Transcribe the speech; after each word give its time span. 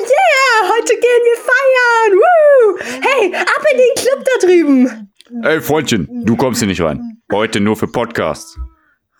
Yeah! 0.00 0.70
Heute 0.70 0.94
gehen 0.94 1.22
wir 1.28 1.36
feiern! 1.36 2.12
Woo! 2.18 2.78
Hey, 3.02 3.34
ab 3.34 3.64
in 3.70 3.78
den 3.78 3.94
Club 3.96 4.24
da 4.24 4.46
drüben! 4.46 5.12
Ey, 5.44 5.60
Freundchen, 5.60 6.24
du 6.24 6.36
kommst 6.36 6.60
hier 6.60 6.68
nicht 6.68 6.80
rein. 6.80 7.18
Heute 7.30 7.60
nur 7.60 7.76
für 7.76 7.86
Podcasts. 7.86 8.58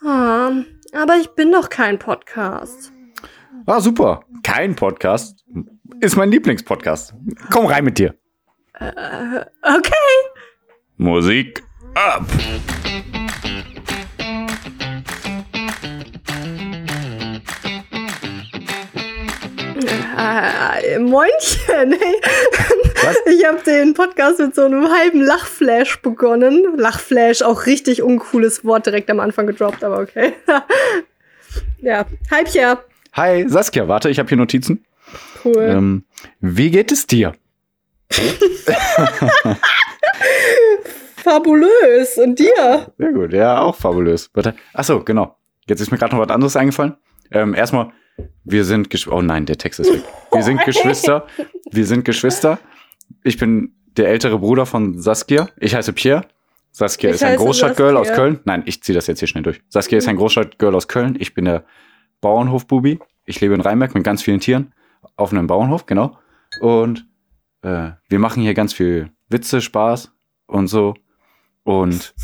Ah, 0.03 0.53
aber 0.95 1.17
ich 1.21 1.29
bin 1.34 1.53
doch 1.53 1.69
kein 1.69 1.98
Podcast. 1.98 2.91
Ah, 3.66 3.80
super. 3.80 4.25
Kein 4.43 4.75
Podcast. 4.75 5.45
Ist 6.00 6.16
mein 6.16 6.30
Lieblingspodcast. 6.30 7.12
Komm 7.50 7.66
rein 7.66 7.84
mit 7.84 7.98
dir. 7.98 8.14
Okay. 8.80 9.93
Musik 10.96 11.62
ab. 11.95 12.25
Äh, 20.16 20.98
Moinchen. 20.98 21.94
Was? 23.03 23.16
Ich 23.26 23.44
habe 23.46 23.61
den 23.64 23.94
Podcast 23.94 24.39
mit 24.39 24.54
so 24.54 24.64
einem 24.64 24.89
halben 24.89 25.20
Lachflash 25.20 26.00
begonnen. 26.03 26.76
Lachflash, 26.76 27.43
auch 27.43 27.66
richtig 27.66 28.03
uncooles 28.03 28.64
Wort 28.64 28.86
direkt 28.86 29.11
am 29.11 29.20
Anfang 29.20 29.46
gedroppt, 29.46 29.82
aber 29.82 30.00
okay. 30.00 30.34
ja, 31.82 32.06
Halbjahr. 32.30 32.84
Hi, 33.14 33.48
Saskia, 33.48 33.89
warte, 33.89 34.11
ich 34.11 34.19
habe 34.19 34.28
hier 34.28 34.39
Notizen. 34.39 34.84
Cool. 35.44 35.62
Ähm, 35.62 36.05
wie 36.41 36.70
geht 36.70 36.92
es 36.92 37.06
dir? 37.06 37.34
Fabulös. 41.17 42.19
Und 42.19 42.39
dir? 42.39 42.92
Sehr 42.98 43.12
gut, 43.12 43.33
ja, 43.33 43.61
auch 43.61 43.77
fabulös. 43.77 44.31
Warte. 44.34 44.55
Ach 44.75 44.84
so, 44.84 45.03
genau. 45.03 45.36
Jetzt 45.69 45.81
ist 45.81 45.91
mir 45.91 45.98
gerade 45.98 46.14
noch 46.14 46.22
was 46.22 46.31
anderes 46.31 46.56
eingefallen. 46.56 46.97
Ähm, 47.31 47.55
erstmal, 47.55 47.92
wir 48.44 48.64
sind 48.64 48.91
Geschwister. 48.91 49.16
Oh 49.16 49.23
nein, 49.23 49.47
der 49.47 49.59
Text 49.59 49.81
ist 49.81 49.92
weg. 49.92 50.03
Wir 50.33 50.42
sind 50.42 50.61
Geschwister. 50.64 51.27
Wir 51.70 51.87
sind 51.87 52.05
Geschwister. 52.05 52.59
Ich 53.23 53.39
bin 53.39 53.75
der 53.97 54.09
ältere 54.09 54.39
Bruder 54.39 54.67
von 54.67 54.98
Saskia. 54.98 55.48
Ich 55.59 55.75
heiße 55.75 55.92
Pierre. 55.92 56.27
Saskia 56.72 57.11
Ich 57.11 57.17
ist 57.17 57.25
ein 57.25 57.37
Großstadtgirl 57.37 57.97
aus. 57.97 58.09
Köln. 58.12 58.41
Nein, 58.45 58.62
ich 58.67 58.83
ziehe 58.83 58.95
das 58.95 59.06
jetzt 59.06 59.19
hier 59.19 59.28
schnell 59.28 59.42
durch. 59.42 59.61
Saskia 59.69 59.98
ist 59.98 60.09
ein 60.09 60.17
Großstadtgirl 60.17 60.75
aus 60.75 60.89
Köln. 60.89 61.17
Ich 61.19 61.34
bin 61.34 61.45
der 61.45 61.64
Bauernhofbubi. 62.20 62.98
Ich 63.27 63.41
lebe 63.41 63.55
in 63.55 63.61
Rheinberg 63.61 63.95
mit 63.95 64.05
ganz 64.05 64.22
vielen 64.22 64.41
Tieren. 64.41 64.72
Auf 65.17 65.33
einem 65.33 65.47
Bauernhof, 65.47 65.87
genau. 65.87 66.17
Und 66.61 67.06
äh, 67.62 67.91
wir 68.09 68.19
machen 68.19 68.42
hier 68.42 68.55
ganz 68.55 68.72
viel 68.72 69.11
Witze, 69.28 69.61
Spaß 69.61 70.12
und 70.47 70.69
so. 70.69 70.94
Und 71.65 72.15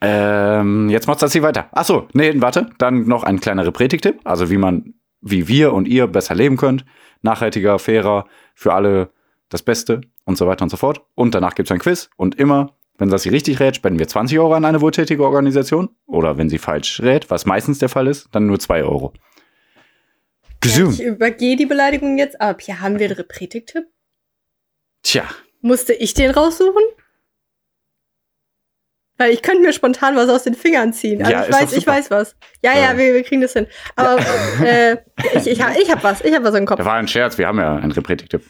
ähm, 0.00 0.88
jetzt 0.88 1.06
macht 1.08 1.18
Sassi 1.18 1.42
weiter. 1.42 1.68
Ach 1.72 1.84
so, 1.84 2.06
nee, 2.12 2.32
warte. 2.36 2.70
Dann 2.78 3.08
noch 3.08 3.24
ein 3.24 3.40
kleiner 3.40 3.68
Predigtipp. 3.70 4.20
Also 4.24 4.50
wie 4.50 4.56
man, 4.58 4.94
wie 5.20 5.48
wir 5.48 5.72
und 5.72 5.88
ihr 5.88 6.06
besser 6.06 6.34
leben 6.34 6.56
könnt. 6.56 6.84
Nachhaltiger, 7.22 7.78
fairer, 7.78 8.26
für 8.54 8.74
alle 8.74 9.10
das 9.48 9.62
Beste 9.62 10.00
und 10.24 10.36
so 10.36 10.46
weiter 10.46 10.62
und 10.62 10.70
so 10.70 10.76
fort. 10.76 11.02
Und 11.14 11.34
danach 11.34 11.54
gibt's 11.54 11.72
ein 11.72 11.78
Quiz. 11.78 12.10
Und 12.16 12.34
immer, 12.38 12.76
wenn 12.98 13.10
Sassi 13.10 13.28
richtig 13.28 13.60
rät, 13.60 13.76
spenden 13.76 13.98
wir 13.98 14.08
20 14.08 14.38
Euro 14.38 14.54
an 14.54 14.64
eine 14.64 14.80
wohltätige 14.80 15.24
Organisation. 15.24 15.90
Oder 16.06 16.38
wenn 16.38 16.48
sie 16.48 16.58
falsch 16.58 17.00
rät, 17.00 17.30
was 17.30 17.46
meistens 17.46 17.78
der 17.78 17.88
Fall 17.88 18.06
ist, 18.06 18.28
dann 18.32 18.46
nur 18.46 18.58
2 18.58 18.84
Euro. 18.84 19.12
Ich 20.48 20.72
Gesund. 20.72 20.98
übergehe 21.00 21.56
die 21.56 21.66
Beleidigung 21.66 22.18
jetzt 22.18 22.40
ab. 22.40 22.60
Hier 22.60 22.80
haben 22.80 22.98
wir 22.98 23.14
den 23.14 23.28
Predigtipp. 23.28 23.84
Tja, 25.02 25.24
Musste 25.60 25.92
ich 25.94 26.14
den 26.14 26.30
raussuchen? 26.30 26.82
Weil 29.18 29.32
ich 29.32 29.40
könnte 29.42 29.62
mir 29.62 29.72
spontan 29.72 30.14
was 30.16 30.28
aus 30.28 30.42
den 30.42 30.54
Fingern 30.54 30.92
ziehen. 30.92 31.20
Also 31.20 31.32
Ja, 31.32 31.44
ich 31.46 31.52
weiß, 31.52 31.72
ich 31.72 31.86
weiß 31.86 32.10
was. 32.10 32.36
Ja, 32.62 32.74
Ja. 32.74 32.92
ja, 32.92 32.98
wir, 32.98 33.14
wir 33.14 33.22
kriegen 33.22 33.40
das 33.40 33.54
hin. 33.54 33.66
Aber 33.96 34.18
äh, 34.62 34.96
ich, 35.34 35.46
ich, 35.46 35.58
ich 35.58 35.90
habe 35.90 36.02
was, 36.02 36.20
ich 36.22 36.34
habe 36.34 36.44
was 36.44 36.54
im 36.54 36.66
Kopf. 36.66 36.78
da 36.78 36.84
war 36.84 36.94
ein 36.94 37.08
Scherz. 37.08 37.38
Wir 37.38 37.46
haben 37.48 37.58
ja 37.58 37.76
einen 37.76 37.92
Predigtipp. 37.92 38.42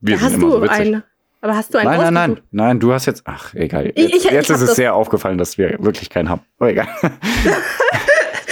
Wir 0.00 0.16
Ja, 0.16 0.22
hast 0.22 0.36
du 0.36 0.50
so 0.50 0.60
einen? 0.60 1.02
Aber 1.42 1.56
hast 1.56 1.72
du 1.72 1.78
einen 1.78 1.88
Nein, 1.90 2.00
nein, 2.00 2.14
nein. 2.14 2.40
Nein, 2.50 2.80
du 2.80 2.92
hast 2.92 3.06
jetzt. 3.06 3.22
Ach, 3.24 3.54
egal. 3.54 3.86
Jetzt, 3.86 3.98
ich- 3.98 4.14
ich 4.16 4.24
jetzt 4.24 4.50
ist 4.50 4.60
es 4.60 4.76
sehr 4.76 4.94
aufgefallen, 4.94 5.38
dass 5.38 5.56
wir 5.56 5.76
wirklich 5.78 6.10
keinen 6.10 6.28
haben. 6.28 6.42
Aber 6.58 6.70
egal. 6.70 6.88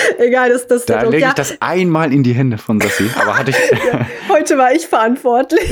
Egal, 0.19 0.51
das, 0.51 0.67
das 0.67 0.87
Da 0.87 1.03
lege 1.03 1.23
ja, 1.23 1.29
ich 1.29 1.35
das 1.35 1.61
einmal 1.61 2.13
in 2.13 2.23
die 2.23 2.33
Hände 2.33 2.59
von 2.59 2.81
Sassi. 2.81 3.11
Aber 3.21 3.39
hatte 3.39 3.51
ich. 3.51 3.57
Heute 4.29 4.59
war 4.59 4.73
ich 4.73 4.87
verantwortlich. 4.87 5.71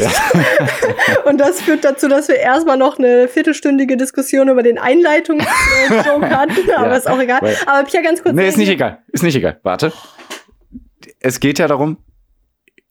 Und 1.24 1.38
das 1.38 1.62
führt 1.62 1.84
dazu, 1.84 2.08
dass 2.08 2.28
wir 2.28 2.36
erstmal 2.36 2.76
noch 2.76 2.98
eine 2.98 3.28
viertelstündige 3.28 3.96
Diskussion 3.96 4.48
über 4.48 4.62
den 4.62 4.78
Einleitungsjoke 4.78 6.30
hatten. 6.30 6.70
Aber 6.76 6.88
Ja, 6.88 6.96
ist 6.96 7.08
auch 7.08 7.18
egal. 7.18 7.40
Aber 7.66 7.84
Pia, 7.88 8.02
ganz 8.02 8.22
kurz. 8.22 8.34
nee, 8.34 8.48
ist 8.48 8.58
nicht 8.58 8.70
egal. 8.70 9.02
Ist 9.12 9.22
nicht 9.22 9.36
egal. 9.36 9.58
Warte. 9.62 9.92
Es 11.20 11.40
geht 11.40 11.58
ja 11.58 11.68
darum, 11.68 11.98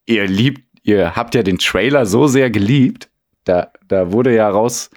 ihr 0.04 0.26
liebt, 0.26 0.62
ihr 0.82 1.16
habt 1.16 1.34
ja 1.34 1.42
den 1.42 1.58
Trailer 1.58 2.06
so 2.06 2.26
sehr 2.26 2.50
geliebt. 2.50 3.08
Da, 3.44 3.72
da 3.88 4.12
wurde 4.12 4.34
ja 4.34 4.48
raus, 4.48 4.90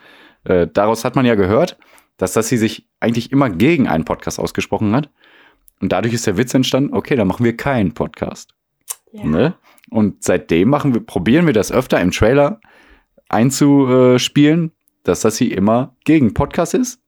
äh, 0.46 0.68
daraus 0.68 1.06
hat 1.06 1.16
man 1.16 1.26
ja 1.26 1.36
gehört, 1.36 1.78
dass 2.18 2.34
Sassi 2.34 2.58
sich 2.58 2.88
eigentlich 3.00 3.32
immer 3.32 3.50
gegen 3.50 3.88
einen 3.88 4.06
Podcast 4.06 4.40
ausgesprochen 4.40 4.96
hat. 4.96 5.10
Und 5.82 5.92
dadurch 5.92 6.14
ist 6.14 6.28
der 6.28 6.38
Witz 6.38 6.54
entstanden, 6.54 6.94
okay, 6.94 7.16
dann 7.16 7.28
machen 7.28 7.46
wir 7.46 7.56
keinen 7.56 7.94
Podcast. 7.94 8.54
Ja. 9.12 9.24
Ne? 9.24 9.54
Und 9.90 10.24
seitdem 10.24 10.70
machen 10.70 10.94
wir, 10.94 11.02
probieren 11.06 11.46
wir 11.46 11.54
das 11.54 11.72
öfter 11.72 12.00
im 12.02 12.12
Trailer 12.12 12.60
einzuspielen, 13.30 14.72
dass 15.04 15.22
das 15.22 15.38
hier 15.38 15.56
immer 15.58 15.96
gegen 16.04 16.34
Podcast 16.34 16.74
ist 16.74 17.00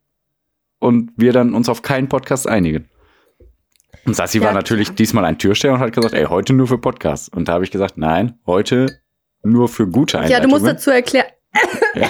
und 0.80 1.12
wir 1.16 1.34
dann 1.34 1.54
uns 1.54 1.70
auf 1.70 1.82
keinen 1.82 2.08
Podcast 2.10 2.48
einigen. 2.48 2.90
Und 4.06 4.16
Sassi 4.16 4.40
Ja, 4.40 4.46
war 4.46 4.54
natürlich 4.54 4.92
diesmal 4.92 5.26
ein 5.26 5.38
Türsteher 5.38 5.74
und 5.74 5.80
hat 5.80 5.94
gesagt, 5.94 6.14
ey, 6.16 6.26
heute 6.26 6.54
nur 6.54 6.68
für 6.68 6.80
Podcasts. 6.80 7.30
Und 7.30 7.48
da 7.48 7.54
habe 7.54 7.64
ich 7.64 7.72
gesagt, 7.72 7.98
nein, 7.98 8.40
heute 8.48 8.88
nur 9.44 9.70
für 9.70 9.88
gute 9.88 10.18
Ja, 10.18 10.24
Einleitungen. 10.24 10.50
du 10.50 10.56
musst 10.56 10.66
dazu 10.72 10.90
erklären. 10.92 11.28
Ja. 11.94 12.10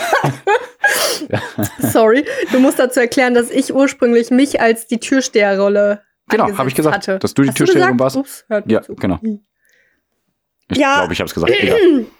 Sorry, 1.80 2.26
du 2.52 2.60
musst 2.60 2.80
dazu 2.80 3.00
erklären, 3.00 3.34
dass 3.34 3.50
ich 3.50 3.74
ursprünglich 3.74 4.30
mich 4.32 4.62
als 4.62 4.88
die 4.88 5.00
Türsteherrolle 5.00 6.02
Genau, 6.32 6.58
habe 6.58 6.70
ich 6.70 6.76
gesagt, 6.76 6.96
hatte. 6.96 7.20
dass 7.20 7.34
du 7.34 7.44
die 7.44 7.50
Türsteherin 7.52 8.00
warst. 8.00 8.16
Ups, 8.18 8.46
Ja, 8.66 8.82
zu. 8.82 8.96
genau. 8.96 9.20
Ich 10.70 10.78
Ja. 10.78 11.00
glaube, 11.00 11.14
ich 11.14 11.20
habe 11.20 11.28
es 11.28 11.34
gesagt. 11.34 11.52
Egal. 11.60 11.78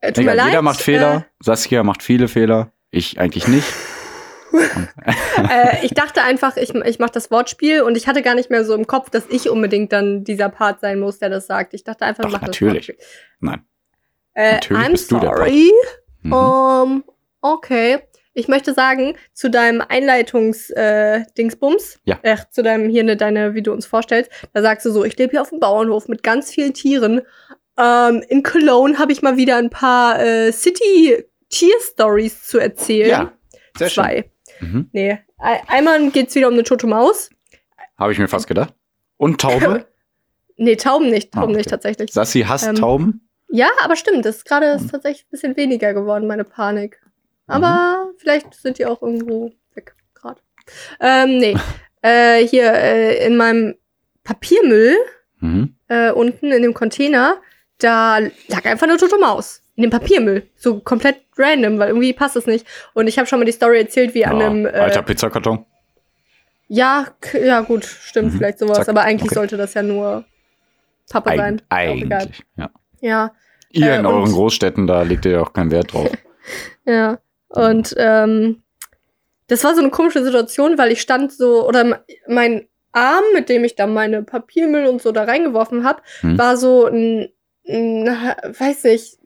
Äh, 0.00 0.12
Egal, 0.16 0.34
leid. 0.36 0.46
jeder 0.46 0.62
macht 0.62 0.80
Fehler. 0.80 1.26
Saskia 1.40 1.82
macht 1.82 2.02
viele 2.02 2.26
Fehler. 2.26 2.72
Ich 2.90 3.20
eigentlich 3.20 3.48
nicht. 3.48 3.66
Äh, 5.36 5.84
ich 5.84 5.92
dachte 5.94 6.22
einfach, 6.22 6.56
ich, 6.56 6.72
ich 6.74 6.98
mache 7.00 7.10
das 7.12 7.30
Wortspiel 7.32 7.82
und 7.82 7.96
ich 7.96 8.06
hatte 8.06 8.22
gar 8.22 8.34
nicht 8.36 8.50
mehr 8.50 8.64
so 8.64 8.74
im 8.74 8.86
Kopf, 8.86 9.10
dass 9.10 9.24
ich 9.28 9.50
unbedingt 9.50 9.92
dann 9.92 10.22
dieser 10.24 10.48
Part 10.48 10.80
sein 10.80 11.00
muss, 11.00 11.18
der 11.18 11.28
das 11.28 11.46
sagt. 11.48 11.74
Ich 11.74 11.82
dachte 11.84 12.04
einfach, 12.04 12.22
Doch, 12.22 12.28
ich 12.30 12.32
mache 12.34 12.40
das 12.46 12.48
natürlich. 12.60 12.88
Wortspiel. 12.88 13.06
Nein. 13.40 13.64
Äh, 14.34 14.52
Natürlich 14.54 14.82
I'm 14.86 14.90
bist 14.92 15.10
du 15.10 15.18
der 15.18 15.28
Part. 15.28 15.38
sorry. 15.38 15.72
Mhm. 16.22 16.32
Um, 16.32 17.04
okay. 17.40 17.98
Ich 18.36 18.48
möchte 18.48 18.74
sagen, 18.74 19.14
zu 19.32 19.48
deinem 19.48 19.80
Einleitungs-Dingsbums, 19.80 22.00
Ja. 22.04 22.18
äh, 22.22 22.36
zu 22.50 22.62
deinem 22.62 22.88
hier 22.88 23.04
ne, 23.04 23.16
deine, 23.16 23.54
wie 23.54 23.62
du 23.62 23.72
uns 23.72 23.86
vorstellst, 23.86 24.30
da 24.52 24.62
sagst 24.62 24.84
du 24.86 24.90
so, 24.90 25.04
ich 25.04 25.16
lebe 25.16 25.30
hier 25.32 25.42
auf 25.42 25.50
dem 25.50 25.60
Bauernhof 25.60 26.08
mit 26.08 26.22
ganz 26.22 26.50
vielen 26.50 26.74
Tieren. 26.74 27.22
Ähm, 27.78 28.24
in 28.28 28.42
Cologne 28.42 28.98
habe 28.98 29.12
ich 29.12 29.22
mal 29.22 29.36
wieder 29.36 29.56
ein 29.56 29.70
paar 29.70 30.20
äh, 30.20 30.52
City-Tier-Stories 30.52 32.44
zu 32.44 32.58
erzählen. 32.58 33.08
Ja, 33.10 33.32
sehr 33.78 33.88
schön. 33.90 34.04
Zwei. 34.04 34.30
Mhm. 34.60 34.88
Nee. 34.92 35.18
Ei- 35.38 35.60
Einmal 35.68 36.10
geht's 36.10 36.34
wieder 36.34 36.48
um 36.48 36.54
eine 36.54 36.62
tote 36.64 36.86
Maus. 36.86 37.30
Habe 37.98 38.12
ich 38.12 38.18
mir 38.18 38.28
fast 38.28 38.46
gedacht. 38.46 38.74
Und 39.16 39.40
Taube? 39.40 39.86
Nee, 40.56 40.76
Tauben 40.76 41.10
nicht, 41.10 41.30
Ah, 41.32 41.40
Tauben 41.40 41.50
okay. 41.50 41.56
nicht 41.58 41.70
tatsächlich. 41.70 42.12
Sassi 42.12 42.42
hasst 42.42 42.68
Ähm, 42.68 42.76
Tauben? 42.76 43.28
Ja, 43.48 43.66
aber 43.82 43.96
stimmt, 43.96 44.24
das 44.24 44.36
ist 44.36 44.44
gerade 44.44 44.74
Hm. 44.74 44.84
ist 44.84 44.90
tatsächlich 44.92 45.24
ein 45.26 45.30
bisschen 45.32 45.56
weniger 45.56 45.92
geworden, 45.94 46.28
meine 46.28 46.44
Panik. 46.44 47.00
Aber 47.46 48.06
Mhm. 48.06 48.16
vielleicht 48.18 48.54
sind 48.54 48.78
die 48.78 48.86
auch 48.86 49.02
irgendwo 49.02 49.52
weg 49.74 49.94
gerade. 50.14 50.40
Ähm, 51.00 51.38
nee. 51.38 51.56
äh, 52.02 52.46
hier 52.46 52.72
äh, 52.72 53.26
in 53.26 53.36
meinem 53.36 53.74
Papiermüll 54.24 54.96
Mhm. 55.40 55.74
äh, 55.88 56.10
unten 56.10 56.50
in 56.52 56.62
dem 56.62 56.72
Container, 56.74 57.36
da 57.78 58.18
lag 58.48 58.64
einfach 58.64 58.86
eine 58.86 58.96
tote 58.96 59.18
Maus. 59.18 59.60
In 59.76 59.82
dem 59.82 59.90
Papiermüll. 59.90 60.48
So 60.56 60.78
komplett 60.80 61.16
random, 61.36 61.78
weil 61.78 61.88
irgendwie 61.88 62.12
passt 62.12 62.36
es 62.36 62.46
nicht. 62.46 62.64
Und 62.94 63.08
ich 63.08 63.18
habe 63.18 63.26
schon 63.26 63.40
mal 63.40 63.44
die 63.44 63.52
Story 63.52 63.78
erzählt, 63.80 64.14
wie 64.14 64.24
an 64.24 64.38
Ja, 64.40 64.46
einem. 64.46 64.66
Äh, 64.66 64.70
alter 64.70 65.02
Pizzakarton. 65.02 65.66
ja, 66.68 67.06
ja, 67.34 67.60
gut, 67.60 67.84
stimmt, 67.84 68.32
Mhm. 68.32 68.38
vielleicht 68.38 68.58
sowas. 68.60 68.78
Zack. 68.78 68.88
Aber 68.90 69.02
eigentlich 69.02 69.26
Okay. 69.32 69.34
sollte 69.34 69.56
das 69.56 69.74
ja 69.74 69.82
nur 69.82 70.24
Papa 71.10 71.30
Eig 71.30 71.36
sein. 71.38 71.62
Eigentlich. 71.68 72.42
Ja. 72.56 72.70
Ja. 73.00 73.32
Ihr 73.70 73.90
Äh, 73.92 73.98
in 73.98 74.06
euren 74.06 74.32
Großstädten, 74.32 74.86
da 74.86 75.02
legt 75.02 75.24
ihr 75.26 75.32
ja 75.32 75.40
auch 75.42 75.52
keinen 75.52 75.70
Wert 75.70 75.92
drauf. 75.92 76.10
Ja. 76.86 77.18
Und 77.54 77.94
ähm, 77.96 78.62
das 79.46 79.62
war 79.64 79.74
so 79.74 79.80
eine 79.80 79.90
komische 79.90 80.24
Situation, 80.24 80.78
weil 80.78 80.92
ich 80.92 81.00
stand 81.00 81.32
so, 81.32 81.66
oder 81.66 82.02
mein 82.26 82.66
Arm, 82.92 83.24
mit 83.34 83.48
dem 83.48 83.64
ich 83.64 83.74
dann 83.74 83.92
meine 83.92 84.22
Papiermüll 84.22 84.86
und 84.86 85.02
so 85.02 85.12
da 85.12 85.24
reingeworfen 85.24 85.84
habe, 85.84 86.02
Hm. 86.20 86.38
war 86.38 86.56
so 86.56 86.86
ein, 86.86 87.28
ein, 87.68 88.06
weiß 88.06 88.84
nicht, 88.84 89.18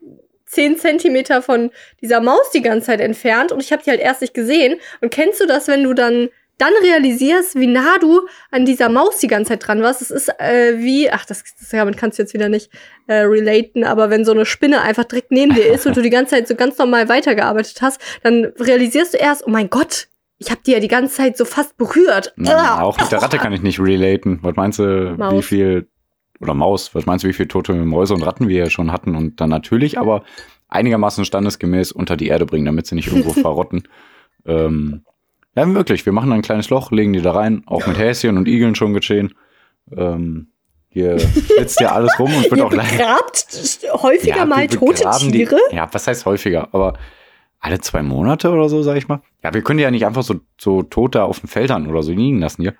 10 0.47 0.77
Zentimeter 0.77 1.41
von 1.43 1.69
dieser 2.01 2.21
Maus 2.21 2.49
die 2.51 2.63
ganze 2.63 2.87
Zeit 2.87 3.01
entfernt 3.01 3.51
und 3.51 3.61
ich 3.61 3.71
habe 3.71 3.83
die 3.83 3.91
halt 3.91 3.99
erst 3.99 4.21
nicht 4.21 4.33
gesehen. 4.33 4.79
Und 4.99 5.11
kennst 5.11 5.39
du 5.39 5.45
das, 5.45 5.67
wenn 5.67 5.83
du 5.83 5.93
dann 5.93 6.29
dann 6.59 6.73
realisierst, 6.81 7.55
wie 7.55 7.67
nah 7.67 7.97
du 7.99 8.27
an 8.51 8.65
dieser 8.65 8.89
Maus 8.89 9.17
die 9.17 9.27
ganze 9.27 9.49
Zeit 9.49 9.67
dran 9.67 9.81
warst. 9.81 10.01
Es 10.01 10.11
ist 10.11 10.29
äh, 10.39 10.77
wie, 10.77 11.09
ach, 11.09 11.25
das, 11.25 11.43
das 11.57 11.69
damit 11.69 11.97
kannst 11.97 12.19
du 12.19 12.23
jetzt 12.23 12.33
wieder 12.33 12.49
nicht 12.49 12.69
äh, 13.07 13.21
relaten, 13.21 13.83
aber 13.83 14.09
wenn 14.09 14.25
so 14.25 14.33
eine 14.33 14.45
Spinne 14.45 14.81
einfach 14.81 15.05
direkt 15.05 15.31
neben 15.31 15.55
dir 15.55 15.73
ist 15.73 15.87
und 15.87 15.97
du 15.97 16.01
die 16.01 16.09
ganze 16.09 16.35
Zeit 16.35 16.47
so 16.47 16.55
ganz 16.55 16.77
normal 16.77 17.09
weitergearbeitet 17.09 17.81
hast, 17.81 17.99
dann 18.23 18.51
realisierst 18.59 19.13
du 19.13 19.17
erst, 19.17 19.47
oh 19.47 19.49
mein 19.49 19.69
Gott, 19.69 20.09
ich 20.37 20.51
habe 20.51 20.61
die 20.65 20.71
ja 20.71 20.79
die 20.79 20.87
ganze 20.87 21.15
Zeit 21.15 21.37
so 21.37 21.45
fast 21.45 21.77
berührt. 21.77 22.33
Na, 22.35 22.81
auch 22.81 22.99
mit 22.99 23.11
der 23.11 23.21
Ratte 23.21 23.37
kann 23.37 23.53
ich 23.53 23.61
nicht 23.61 23.79
relaten. 23.79 24.39
Was 24.41 24.55
meinst 24.55 24.79
du, 24.79 25.13
wie 25.13 25.17
Maus. 25.17 25.45
viel, 25.45 25.87
oder 26.39 26.53
Maus, 26.53 26.93
was 26.93 27.05
meinst 27.05 27.23
du, 27.23 27.29
wie 27.29 27.33
viel 27.33 27.47
tote 27.47 27.73
Mäuse 27.73 28.13
und 28.13 28.23
Ratten 28.23 28.47
wir 28.47 28.57
ja 28.57 28.69
schon 28.69 28.91
hatten 28.91 29.15
und 29.15 29.41
dann 29.41 29.49
natürlich 29.49 29.97
aber 29.97 30.23
einigermaßen 30.69 31.25
standesgemäß 31.25 31.91
unter 31.91 32.15
die 32.15 32.27
Erde 32.27 32.45
bringen, 32.45 32.65
damit 32.65 32.85
sie 32.85 32.95
nicht 32.95 33.07
irgendwo 33.07 33.31
verrotten. 33.41 33.83
Ähm, 34.45 35.03
ja, 35.55 35.73
wirklich, 35.73 36.05
wir 36.05 36.13
machen 36.13 36.31
ein 36.31 36.41
kleines 36.41 36.69
Loch, 36.69 36.91
legen 36.91 37.13
die 37.13 37.21
da 37.21 37.31
rein, 37.31 37.63
auch 37.65 37.85
mit 37.87 37.97
Häschen 37.97 38.37
und 38.37 38.47
Igeln 38.47 38.75
schon 38.75 38.93
geschehen. 38.93 39.33
Ähm, 39.95 40.51
hier 40.89 41.19
sitzt 41.19 41.79
ja 41.79 41.91
alles 41.93 42.17
rum 42.19 42.33
und 42.35 42.49
wird 42.49 42.61
auch 42.61 42.71
leider. 42.71 42.89
begrabt 42.91 43.47
häufiger 44.01 44.37
Ja, 44.37 44.45
mal 44.45 44.67
tote 44.67 45.03
Tiere. 45.19 45.59
Die, 45.71 45.75
ja, 45.75 45.87
was 45.91 46.07
heißt 46.07 46.25
häufiger? 46.25 46.69
Aber 46.71 46.93
alle 47.59 47.79
zwei 47.79 48.01
Monate 48.01 48.49
oder 48.51 48.69
so, 48.69 48.81
sag 48.81 48.97
ich 48.97 49.07
mal. 49.07 49.21
Ja, 49.43 49.53
wir 49.53 49.61
können 49.61 49.77
die 49.77 49.83
ja 49.83 49.91
nicht 49.91 50.05
einfach 50.05 50.23
so, 50.23 50.35
so 50.59 50.83
Tote 50.83 51.23
auf 51.23 51.39
den 51.41 51.47
Feldern 51.47 51.87
oder 51.87 52.03
so 52.03 52.11
liegen 52.11 52.39
lassen 52.39 52.61
hier. 52.61 52.75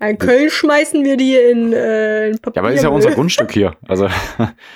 In 0.00 0.16
Köln 0.18 0.48
schmeißen 0.48 1.04
wir 1.04 1.16
die 1.16 1.34
in, 1.34 1.72
äh, 1.72 2.28
in 2.28 2.38
Papier. 2.38 2.62
Ja, 2.62 2.62
aber 2.62 2.72
ist 2.72 2.82
ja 2.84 2.88
unser 2.88 3.10
Grundstück 3.14 3.52
hier. 3.52 3.76
Also, 3.86 4.08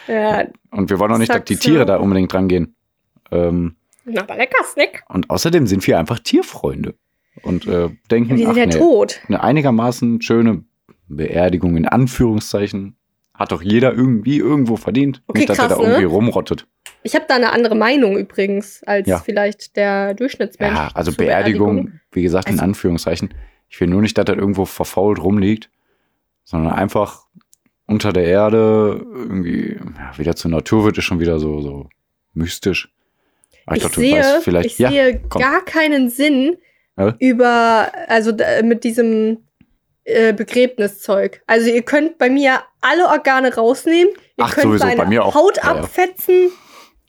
Ja, 0.09 0.45
und 0.71 0.91
wir 0.91 0.99
wollen 0.99 1.13
auch 1.13 1.19
nicht, 1.19 1.33
dass 1.33 1.45
die. 1.45 1.57
Tiere 1.57 1.87
da 1.87 1.97
unbedingt 1.97 2.33
dran 2.33 2.49
gehen. 2.49 2.75
Ähm, 3.31 3.77
na, 4.05 4.23
aber 4.23 4.37
lecker 4.37 4.65
Snack. 4.65 5.05
und 5.09 5.31
außerdem 5.31 5.67
sind 5.69 5.87
wir 5.87 5.99
einfach 5.99 6.19
Tierfreunde. 6.19 6.95
Und 7.43 7.67
äh, 7.67 7.88
denken, 8.11 8.37
Die 8.37 8.46
ach, 8.46 8.55
sind 8.55 8.58
ja 8.58 8.67
nee, 8.67 8.73
tot. 8.73 9.20
eine 9.29 9.43
einigermaßen 9.43 10.20
schöne 10.20 10.64
Beerdigung 11.08 11.76
in 11.76 11.87
Anführungszeichen 11.88 12.96
hat 13.34 13.50
doch 13.52 13.62
jeder 13.62 13.93
irgendwie 13.94 14.38
irgendwo 14.38 14.76
verdient. 14.76 15.23
Okay, 15.26 15.40
nicht, 15.40 15.49
dass 15.50 15.58
er 15.58 15.69
krass, 15.69 15.79
da 15.79 15.82
irgendwie 15.82 16.02
ne? 16.02 16.06
rumrottet. 16.08 16.67
Ich 17.02 17.14
habe 17.14 17.25
da 17.26 17.34
eine 17.37 17.52
andere 17.52 17.75
Meinung 17.75 18.17
übrigens 18.19 18.82
als 18.84 19.08
Ja. 19.08 19.19
vielleicht 19.19 19.76
der 19.76 20.14
Durchschnittsmensch. 20.14 20.76
Ja, 20.76 20.90
also 20.94 21.11
zur 21.11 21.25
Beerdigung, 21.25 22.00
wie 22.12 22.23
gesagt, 22.23 22.49
in 22.49 22.55
Also- 22.55 22.64
Anführungszeichen. 22.64 23.32
Ich 23.69 23.81
will 23.81 23.88
nur 23.88 24.02
nicht, 24.02 24.19
dass 24.19 24.26
das 24.26 24.37
irgendwo 24.37 24.67
verfault 24.67 25.19
rumliegt, 25.19 25.70
sondern 26.44 26.75
einfach 26.75 27.25
unter 27.87 28.12
der 28.12 28.25
Erde 28.25 29.05
irgendwie 29.12 29.76
ja, 29.96 30.19
wieder 30.19 30.37
zur 30.37 30.50
Natur 30.50 30.85
wird, 30.85 30.99
ist 30.99 31.05
schon 31.05 31.19
wieder 31.20 31.38
so, 31.40 31.62
so 31.62 31.88
mystisch. 32.35 32.93
Aber 33.64 33.76
Ich, 33.76 33.82
dachte, 33.82 33.94
du 33.96 34.00
sehe, 34.02 34.19
weißt 34.20 34.44
vielleicht, 34.44 34.67
ich 34.73 34.78
ja, 34.78 34.90
sehe 34.90 35.20
komm. 35.28 35.40
gar 35.40 35.64
keinen 35.64 36.11
Sinn 36.11 36.56
Ja? 36.99 37.15
über, 37.19 37.91
also 38.09 38.33
mit 38.62 38.85
diesem 38.85 39.39
äh, 40.05 40.33
Begräbniszeug. 40.33 41.43
Also 41.47 41.71
ihr 41.71 41.83
könnt 41.83 42.19
bei 42.19 42.29
mir 42.29 42.61
alle 42.81 43.06
Organe 43.06 43.55
rausnehmen. 43.55 44.12
Ihr 44.37 44.44
Ach, 44.44 44.55
könnt 44.55 44.65
sowieso, 44.65 44.85
meine 44.85 45.03
bei 45.03 45.06
mir 45.06 45.25
auch. 45.25 45.35
Haut 45.35 45.59
ja. 45.59 45.62
abfetzen 45.65 46.50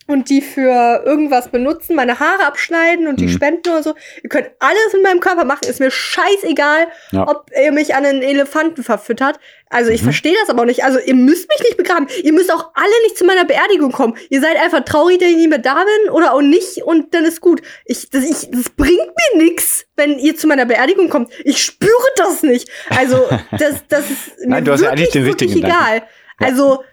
und 0.07 0.29
die 0.29 0.41
für 0.41 1.03
irgendwas 1.05 1.47
benutzen, 1.49 1.95
meine 1.95 2.19
Haare 2.19 2.45
abschneiden 2.45 3.07
und 3.07 3.19
die 3.19 3.25
Mhm. 3.25 3.29
spenden 3.29 3.69
oder 3.69 3.83
so. 3.83 3.95
Ihr 4.21 4.29
könnt 4.29 4.49
alles 4.59 4.93
mit 4.93 5.03
meinem 5.03 5.19
Körper 5.19 5.45
machen. 5.45 5.67
Ist 5.67 5.79
mir 5.79 5.91
scheißegal, 5.91 6.87
Ja. 7.11 7.27
ob 7.27 7.49
ihr 7.61 7.71
mich 7.71 7.95
an 7.95 8.05
einen 8.05 8.21
Elefanten 8.21 8.83
verfüttert. 8.83 9.39
Also 9.69 9.91
ich 9.91 10.01
Mhm. 10.01 10.05
verstehe 10.05 10.35
das 10.39 10.49
aber 10.49 10.61
auch 10.61 10.65
nicht. 10.65 10.83
Also 10.83 10.99
ihr 10.99 11.15
müsst 11.15 11.49
mich 11.49 11.59
nicht 11.61 11.77
begraben. 11.77 12.07
Ihr 12.23 12.33
müsst 12.33 12.51
auch 12.53 12.71
alle 12.75 13.03
nicht 13.03 13.17
zu 13.17 13.25
meiner 13.25 13.45
Beerdigung 13.45 13.91
kommen. 13.91 14.15
Ihr 14.29 14.41
seid 14.41 14.57
einfach 14.57 14.83
traurig, 14.85 15.19
dass 15.19 15.29
ich 15.29 15.37
nicht 15.37 15.49
mehr 15.49 15.57
da 15.57 15.75
bin 15.83 16.11
oder 16.11 16.33
auch 16.33 16.41
nicht 16.41 16.83
und 16.83 17.13
dann 17.13 17.25
ist 17.25 17.41
gut. 17.41 17.61
Ich, 17.85 18.09
das, 18.09 18.23
ich, 18.23 18.51
das 18.51 18.69
bringt 18.69 18.97
mir 19.33 19.43
nichts, 19.43 19.85
wenn 19.95 20.19
ihr 20.19 20.35
zu 20.35 20.47
meiner 20.47 20.65
Beerdigung 20.65 21.09
kommt. 21.09 21.31
Ich 21.43 21.63
spüre 21.63 21.91
das 22.17 22.43
nicht. 22.43 22.69
Also 22.89 23.27
das, 23.51 23.83
das 23.89 24.01
ist 24.11 24.39
mir 24.41 24.47
Nein, 24.49 24.65
du 24.65 24.71
hast 24.73 24.81
wirklich, 24.81 24.99
eigentlich 24.99 25.11
den 25.11 25.25
wirklich 25.25 25.55
egal. 25.55 25.97
Ja. 25.97 26.03
Also 26.47 26.83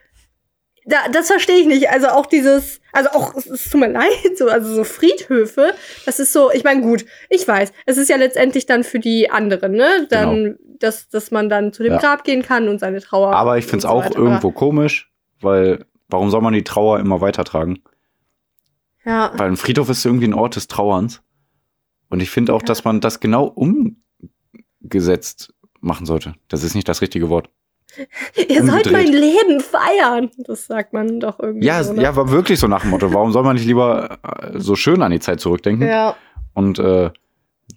da, 0.91 1.09
das 1.13 1.29
verstehe 1.29 1.57
ich 1.61 1.67
nicht. 1.67 1.89
Also 1.91 2.09
auch 2.09 2.27
dieses, 2.27 2.81
also 2.93 3.11
auch, 3.11 3.35
es, 3.35 3.47
es 3.47 3.71
tut 3.71 3.81
mir 3.81 3.91
leid, 3.91 4.37
so, 4.37 4.49
also 4.49 4.75
so 4.75 4.85
Friedhöfe, 4.85 5.73
das 6.05 6.21
ist 6.21 6.33
so, 6.33 6.51
ich 6.53 6.65
meine, 6.65 6.83
gut, 6.83 7.07
ich 7.29 7.47
weiß, 7.49 7.73
es 7.87 7.97
ist 7.97 8.09
ja 8.11 8.17
letztendlich 8.17 8.67
dann 8.67 8.85
für 8.85 8.99
die 8.99 9.31
anderen, 9.31 9.73
ne? 9.73 10.07
Dann, 10.11 10.59
dass, 10.79 11.09
dass 11.09 11.31
man 11.31 11.49
dann 11.49 11.73
zu 11.73 11.83
dem 11.83 11.91
Genau. 11.93 12.03
Ja. 12.03 12.09
Grab 12.09 12.25
gehen 12.25 12.43
kann 12.43 12.69
und 12.69 12.79
seine 12.81 13.01
Trauer. 13.01 13.33
Aber 13.35 13.59
ich 13.59 13.65
finde 13.65 13.79
es 13.79 13.83
so 13.85 13.89
auch 13.89 14.05
weiter. 14.05 14.19
irgendwo 14.19 14.51
komisch, 14.51 15.11
weil 15.41 15.85
warum 16.09 16.31
soll 16.31 16.41
man 16.43 16.53
die 16.55 16.65
Trauer 16.65 16.99
immer 17.01 17.21
weitertragen? 17.21 17.83
Ja. 19.05 19.33
Weil 19.37 19.49
ein 19.49 19.57
Friedhof 19.57 19.89
ist 19.89 20.05
irgendwie 20.05 20.27
ein 20.27 20.35
Ort 20.35 20.57
des 20.57 20.69
Trauerns. 20.69 21.23
Und 22.09 22.21
ich 22.21 22.31
finde 22.31 22.53
auch, 22.55 22.63
Ja. 22.63 22.67
dass 22.67 22.85
man 22.85 23.01
das 23.01 23.21
genau 23.21 23.45
umgesetzt 24.81 25.55
machen 25.81 26.07
sollte. 26.07 26.35
Das 26.49 26.63
ist 26.63 26.75
nicht 26.75 26.89
das 26.89 27.01
richtige 27.01 27.29
Wort. 27.31 27.49
Ihr 28.49 28.65
sollt 28.65 28.91
mein 28.93 29.07
Leben 29.09 29.61
feiern. 29.61 30.31
Das 30.39 30.67
sagt 30.67 30.93
man 30.93 31.21
doch 31.21 31.39
irgendwie. 31.41 31.67
Ja, 31.67 31.83
so, 31.83 31.93
ne? 31.93 32.03
ja, 32.03 32.15
war 32.17 32.31
wirklich 32.31 32.59
so 32.59 32.67
nach 32.69 32.83
dem 32.83 32.91
Motto. 32.91 33.13
Warum 33.13 33.33
soll 33.33 33.43
man 33.43 33.57
nicht 33.57 33.67
lieber 33.67 34.19
äh, 34.23 34.59
so 34.59 34.77
schön 34.77 35.03
an 35.03 35.11
die 35.13 35.21
Zeit 35.21 35.41
zurückdenken 35.41 35.87
ja. 35.89 36.15
und 36.55 36.79
äh, 36.79 37.11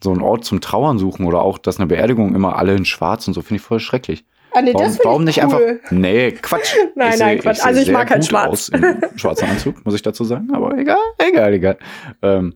so 0.04 0.12
einen 0.12 0.22
Ort 0.22 0.46
zum 0.46 0.62
Trauern 0.62 0.98
suchen 0.98 1.26
oder 1.26 1.42
auch, 1.42 1.58
dass 1.58 1.78
eine 1.78 1.88
Beerdigung 1.88 2.36
immer 2.36 2.58
alle 2.58 2.76
in 2.76 2.86
Schwarz 2.86 3.28
und 3.28 3.34
so 3.34 3.42
finde 3.42 3.56
ich 3.58 3.62
voll 3.62 3.80
schrecklich. 3.80 4.26
Ah, 4.56 4.62
nee, 4.62 4.72
Warum, 4.74 4.98
warum 5.04 5.22
ich 5.28 5.38
nicht 5.38 5.46
cool. 5.46 5.54
einfach? 5.80 5.92
Nee, 5.92 6.32
Quatsch. 6.34 6.76
Nein, 6.96 7.14
Ich 7.14 7.20
nein, 7.20 7.38
seh- 7.38 7.42
Quatsch. 7.44 7.58
seh 7.58 7.64
Also 7.64 7.82
ich 7.82 7.92
mag 7.92 8.10
halt 8.10 8.22
gut 8.22 8.30
schwarz. 8.30 8.50
Aus 8.50 8.70
im 8.70 8.96
schwarzen 9.18 9.50
Anzug, 9.50 9.84
muss 9.84 9.96
ich 9.96 10.04
dazu 10.04 10.24
sagen. 10.26 10.50
Aber 10.54 10.78
egal, 10.78 10.98
egal, 11.18 11.54
egal. 11.54 11.78
Ähm, 12.22 12.54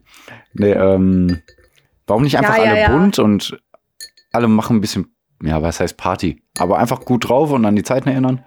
nee, 0.54 0.70
ähm, 0.70 1.42
warum 2.06 2.22
nicht 2.22 2.38
einfach 2.38 2.56
Ja, 2.56 2.64
ja, 2.64 2.70
alle 2.70 2.80
ja. 2.82 2.88
bunt 2.96 3.18
und 3.18 3.58
alle 4.30 4.46
machen 4.46 4.76
ein 4.76 4.80
bisschen, 4.80 5.12
ja, 5.42 5.62
was 5.62 5.80
heißt 5.80 5.96
Party? 5.96 6.42
Aber 6.58 6.78
einfach 6.78 7.00
gut 7.04 7.28
drauf 7.28 7.50
und 7.52 7.64
an 7.64 7.76
die 7.76 7.82
Zeiten 7.82 8.08
erinnern. 8.08 8.44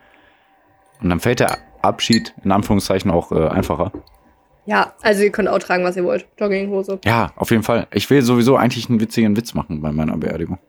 Und 1.02 1.10
dann 1.10 1.20
fällt 1.20 1.40
der 1.40 1.58
Abschied 1.82 2.34
in 2.44 2.52
Anführungszeichen 2.52 3.10
auch 3.12 3.32
äh, 3.32 3.48
einfacher. 3.48 3.92
Ja, 4.66 4.94
also 5.02 5.24
ihr 5.24 5.32
könnt 5.32 5.50
auch 5.50 5.58
tragen, 5.60 5.84
was 5.84 5.98
ihr 5.98 6.04
wollt. 6.04 6.28
Jogginghose. 6.40 7.00
Ja, 7.04 7.32
auf 7.36 7.50
jeden 7.50 7.64
Fall. 7.64 7.88
Ich 7.92 8.10
will 8.10 8.22
sowieso 8.22 8.56
eigentlich 8.58 8.90
einen 8.90 9.00
witzigen 9.00 9.36
Witz 9.36 9.54
machen 9.56 9.82
bei 9.82 9.92
meiner 9.92 10.16
Beerdigung. 10.18 10.60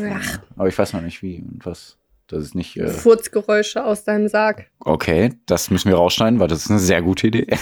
Ach, 0.00 0.38
Aber 0.56 0.68
ich 0.68 0.76
weiß 0.76 0.94
noch 0.94 1.02
nicht 1.02 1.22
wie 1.22 1.38
und 1.42 1.64
was. 1.64 1.98
Das 2.26 2.42
ist 2.42 2.54
nicht. 2.54 2.76
Äh, 2.78 2.88
Furzgeräusche 2.88 3.84
aus 3.84 4.04
deinem 4.04 4.26
Sarg. 4.28 4.70
okay, 4.80 5.34
das 5.46 5.70
müssen 5.70 5.90
wir 5.90 5.96
rausschneiden, 5.96 6.40
weil 6.40 6.48
das 6.48 6.64
ist 6.64 6.70
eine 6.70 6.80
sehr 6.80 7.02
gute 7.02 7.26
Idee. 7.26 7.46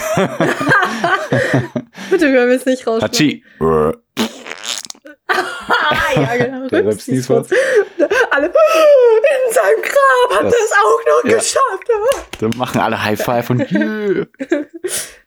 Bitte 2.10 2.32
wir 2.32 2.46
es 2.48 2.66
nicht 2.66 2.86
raus. 2.86 3.02
Hachi. 3.02 3.42
Ah, 5.28 6.20
ja, 6.20 6.36
genau. 6.44 6.68
Der 6.70 6.84
Rübsisfurz. 6.86 7.50
Alle 8.30 8.46
in 8.46 9.52
seinem 9.52 9.82
Grab 9.82 10.38
hat 10.38 10.44
Das- 10.46 10.52
das, 10.52 10.72
auch 10.72 11.24
noch 11.24 11.30
ja. 11.30 11.36
geschafft. 11.36 12.40
Dann 12.40 12.50
machen 12.56 12.80
alle 12.80 13.02
High 13.02 13.20
Five 13.22 13.50
und 13.50 13.70
yeah, 13.72 14.26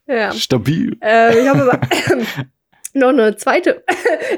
Ja. 0.08 0.32
stabil. 0.34 0.98
Äh, 1.01 1.39
ich 1.42 1.48
habe 1.48 1.62
aber 1.63 1.80
noch 2.94 3.10
eine 3.10 3.36
zweite. 3.36 3.84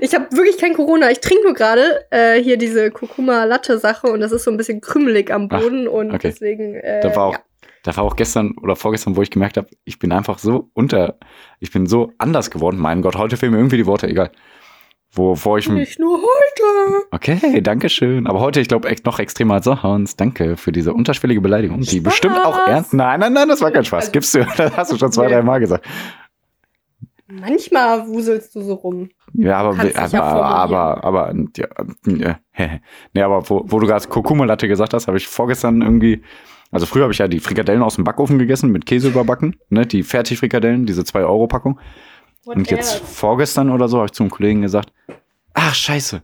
Ich 0.02 0.14
habe 0.16 0.26
wirklich 0.32 0.58
kein 0.58 0.74
Corona. 0.74 1.12
Ich 1.12 1.20
trinke 1.20 1.44
nur 1.44 1.54
gerade 1.54 2.06
äh, 2.12 2.42
hier 2.42 2.58
diese 2.58 2.92
Kurkuma-Latte-Sache 2.92 4.08
und 4.08 4.20
das 4.22 4.32
ist 4.32 4.44
so 4.44 4.52
ein 4.52 4.58
bisschen 4.58 4.82
krümelig 4.82 5.32
am 5.32 5.48
Ach, 5.52 5.60
Boden 5.62 5.88
und 5.88 6.10
okay. 6.12 6.20
deswegen. 6.30 6.76
Äh, 6.76 7.02
Da 7.02 7.16
war 7.16 7.24
auch, 7.26 7.34
ja. 7.34 7.40
da 7.84 7.96
war 7.98 8.04
auch 8.04 8.16
gestern 8.16 8.56
oder 8.62 8.76
vorgestern, 8.76 9.16
wo 9.16 9.22
ich 9.22 9.32
gemerkt 9.32 9.58
habe, 9.58 9.68
ich 9.84 10.00
bin 10.00 10.12
einfach 10.12 10.40
so 10.40 10.70
unter, 10.74 11.18
ich 11.60 11.72
bin 11.72 11.86
so 11.88 12.12
anders 12.18 12.50
geworden. 12.52 12.78
Mein 12.78 13.02
Gott, 13.02 13.16
heute 13.18 13.38
fehlen 13.38 13.52
mir 13.54 13.60
irgendwie 13.60 13.78
die 13.78 13.86
Worte, 13.86 14.08
egal. 14.08 14.32
Wovor 15.16 15.58
ich, 15.58 15.70
Nicht 15.70 16.00
nur 16.00 16.18
heute. 16.20 17.06
okay, 17.12 17.62
danke 17.62 17.90
schön. 17.90 18.28
Aber 18.28 18.40
heute, 18.42 18.60
ich 18.60 18.68
glaube, 18.68 18.90
echt 18.90 19.06
noch 19.06 19.20
extremer 19.20 19.56
als 19.56 19.66
sonst. 19.66 20.20
Danke 20.20 20.58
für 20.58 20.72
diese 20.72 20.94
unterschwellige 20.94 21.42
Beleidigung, 21.42 21.80
die 21.80 21.86
Spaß. 21.86 22.04
bestimmt 22.04 22.38
auch 22.38 22.68
ernst. 22.68 22.94
Nein, 22.94 23.20
nein, 23.22 23.34
nein, 23.34 23.48
das 23.48 23.62
war 23.62 23.72
kein 23.72 23.86
Spaß. 23.86 24.02
Also- 24.06 24.12
Gibst 24.12 24.36
du, 24.36 24.40
das 24.58 24.76
hast 24.76 24.92
du 24.92 24.98
schon 24.98 25.12
zwei, 25.12 25.28
drei 25.28 25.42
Mal 25.42 25.60
gesagt. 25.60 25.86
Manchmal 27.28 28.08
wuselst 28.08 28.54
du 28.56 28.62
so 28.62 28.76
rum. 28.76 29.10
Ja, 29.34 29.58
aber, 29.58 29.70
aber, 29.72 30.08
ja 30.10 30.22
aber, 30.24 31.04
aber, 31.04 31.34
ja, 31.58 31.68
ja, 32.06 32.40
nee, 33.14 33.22
aber 33.22 33.50
wo, 33.50 33.64
wo 33.66 33.80
du 33.80 33.88
gerade 33.88 34.08
Kurkuma-Latte 34.08 34.68
gesagt 34.68 34.94
hast, 34.94 35.08
habe 35.08 35.18
ich 35.18 35.28
vorgestern 35.28 35.82
irgendwie, 35.82 36.22
also 36.72 36.86
früher 36.86 37.04
habe 37.04 37.14
ich 37.14 37.20
ja 37.20 37.28
die 37.28 37.40
Frikadellen 37.40 37.82
aus 37.82 37.96
dem 37.96 38.04
Backofen 38.04 38.38
gegessen, 38.38 38.72
mit 38.72 38.86
Käse 38.86 39.08
überbacken, 39.08 39.56
ne, 39.70 39.88
die 39.88 40.04
Fertigfrikadellen, 40.04 40.86
diese 40.86 41.02
2-Euro-Packung. 41.02 41.80
Und 42.46 42.70
jetzt 42.70 43.00
vorgestern 43.00 43.70
oder 43.70 43.88
so 43.88 43.98
habe 43.98 44.08
ich 44.08 44.12
zum 44.14 44.30
Kollegen 44.30 44.62
gesagt, 44.62 44.92
ach 45.54 45.74
scheiße, 45.74 46.22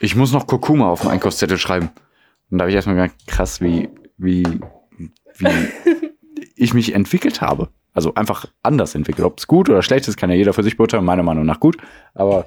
ich 0.00 0.16
muss 0.16 0.32
noch 0.32 0.46
Kurkuma 0.46 0.88
auf 0.90 1.02
den 1.02 1.10
Einkaufszettel 1.10 1.58
schreiben. 1.58 1.90
Und 2.50 2.58
da 2.58 2.62
habe 2.62 2.70
ich 2.70 2.76
erstmal 2.76 2.96
gedacht, 2.96 3.14
krass, 3.26 3.60
wie, 3.60 3.88
wie, 4.18 4.44
wie 5.38 5.48
ich 6.56 6.74
mich 6.74 6.94
entwickelt 6.94 7.40
habe. 7.40 7.68
Also 7.92 8.14
einfach 8.14 8.46
anders 8.62 8.94
entwickelt. 8.94 9.24
Ob 9.24 9.38
es 9.38 9.46
gut 9.46 9.70
oder 9.70 9.82
schlecht 9.82 10.06
ist, 10.06 10.16
kann 10.16 10.30
ja 10.30 10.36
jeder 10.36 10.52
für 10.52 10.62
sich 10.62 10.76
beurteilen, 10.76 11.04
meiner 11.04 11.22
Meinung 11.22 11.46
nach 11.46 11.60
gut. 11.60 11.78
Aber 12.14 12.44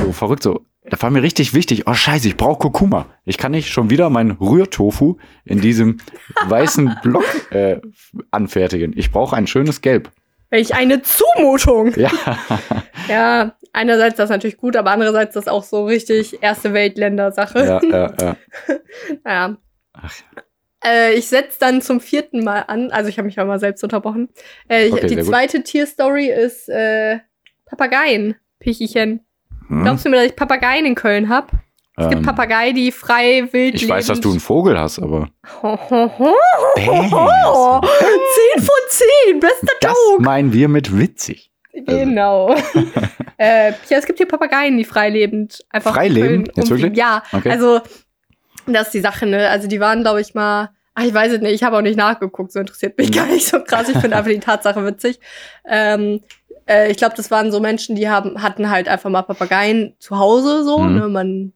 so 0.00 0.12
verrückt 0.12 0.42
so. 0.42 0.64
Da 0.88 1.00
war 1.00 1.10
mir 1.10 1.22
richtig 1.22 1.54
wichtig, 1.54 1.86
oh 1.86 1.94
scheiße, 1.94 2.28
ich 2.28 2.36
brauche 2.36 2.58
Kurkuma. 2.58 3.06
Ich 3.24 3.38
kann 3.38 3.52
nicht 3.52 3.70
schon 3.70 3.88
wieder 3.88 4.10
meinen 4.10 4.32
Rührtofu 4.32 5.16
in 5.44 5.60
diesem 5.60 5.98
weißen 6.46 6.96
Block 7.02 7.24
äh, 7.50 7.80
anfertigen. 8.30 8.92
Ich 8.96 9.10
brauche 9.10 9.34
ein 9.34 9.46
schönes 9.46 9.80
Gelb. 9.80 10.10
Welch 10.54 10.72
eine 10.72 11.02
Zumutung. 11.02 11.92
Ja. 11.96 12.10
Ja, 13.06 13.54
einerseits 13.74 14.16
das 14.16 14.30
natürlich 14.30 14.56
gut, 14.56 14.76
aber 14.76 14.90
andererseits 14.90 15.34
das 15.34 15.46
auch 15.46 15.62
so 15.62 15.84
richtig 15.84 16.42
erste 16.42 16.72
Weltländer-Sache. 16.72 17.58
ja, 17.58 17.82
ja, 17.82 18.14
ja. 18.20 18.36
Naja. 19.24 19.56
Ach. 19.92 20.14
Äh, 20.82 21.12
ich 21.12 21.28
setze 21.28 21.58
dann 21.60 21.82
zum 21.82 22.00
vierten 22.00 22.42
Mal 22.44 22.60
an. 22.60 22.90
Also 22.92 23.10
ich 23.10 23.18
habe 23.18 23.26
mich 23.26 23.38
auch 23.38 23.44
mal 23.44 23.58
selbst 23.60 23.84
unterbrochen. 23.84 24.30
Äh, 24.70 24.86
ich, 24.86 24.94
Okay, 24.94 25.06
die 25.08 25.22
zweite 25.22 25.62
Tierstory 25.62 26.30
ist 26.30 26.70
äh, 26.70 27.18
Papageien. 27.66 28.36
Pichichen. 28.58 29.20
Hm. 29.68 29.82
Glaubst 29.82 30.06
du 30.06 30.08
mir, 30.08 30.16
dass 30.16 30.26
ich 30.26 30.36
Papageien 30.36 30.86
in 30.86 30.94
Köln 30.94 31.28
hab? 31.28 31.52
Es 31.96 32.08
gibt 32.08 32.20
Ähm, 32.20 32.26
Papageien, 32.26 32.74
die 32.74 32.90
frei 32.90 33.48
wild 33.52 33.76
ich 33.76 33.88
weiß, 33.88 34.06
dass 34.08 34.20
du 34.20 34.30
einen 34.30 34.40
Vogel 34.40 34.78
hast, 34.78 34.98
aber. 34.98 35.28
Ho, 35.62 35.78
ho, 35.90 36.10
ho. 36.18 36.34
Bäh. 36.74 36.86
Zehn 36.88 38.62
von 38.62 38.74
zehn, 38.88 39.40
bester 39.40 39.72
Das 39.80 39.94
Joke. 40.10 40.22
meinen 40.22 40.52
wir 40.52 40.68
mit 40.68 40.96
witzig. 40.98 41.50
Genau. 41.72 42.54
äh, 43.38 43.70
ja, 43.88 43.98
es 43.98 44.06
gibt 44.06 44.18
hier 44.18 44.26
Papageien, 44.28 44.76
die 44.76 44.84
freilebend 44.84 45.64
einfach 45.70 45.94
Frei 45.94 46.08
leben? 46.08 46.44
Köln 46.44 46.50
Jetzt 46.56 46.70
wirklich? 46.70 46.96
Ja, 46.96 47.22
Okay. 47.32 47.50
also 47.50 47.80
das 48.66 48.86
ist 48.86 48.94
die 48.94 49.00
Sache, 49.00 49.26
ne? 49.26 49.48
Also 49.50 49.68
die 49.68 49.80
waren, 49.80 50.02
glaube 50.02 50.20
ich, 50.20 50.34
mal. 50.34 50.70
Ach, 50.96 51.02
ich 51.04 51.12
weiß 51.12 51.32
es 51.32 51.40
nicht, 51.40 51.52
ich 51.54 51.64
habe 51.64 51.76
auch 51.76 51.82
nicht 51.82 51.96
nachgeguckt, 51.98 52.52
so 52.52 52.60
interessiert 52.60 52.96
mich 52.98 53.08
Mhm. 53.10 53.14
gar 53.14 53.26
nicht 53.26 53.46
so 53.46 53.60
krass. 53.62 53.88
Ich 53.88 53.98
finde 53.98 54.16
einfach 54.16 54.30
die 54.30 54.38
Tatsache 54.38 54.84
witzig. 54.86 55.18
Ähm, 55.68 56.20
äh, 56.68 56.90
ich 56.90 56.96
glaube, 56.96 57.14
das 57.16 57.30
waren 57.32 57.50
so 57.50 57.58
Menschen, 57.60 57.96
die 57.96 58.08
haben, 58.08 58.42
hatten 58.42 58.70
halt 58.70 58.88
einfach 58.88 59.10
mal 59.10 59.22
Papageien 59.22 59.94
zu 59.98 60.18
Hause, 60.18 60.62
so, 60.64 60.78
Mhm. 60.78 60.94
ne? 60.98 61.08
Man 61.08 61.52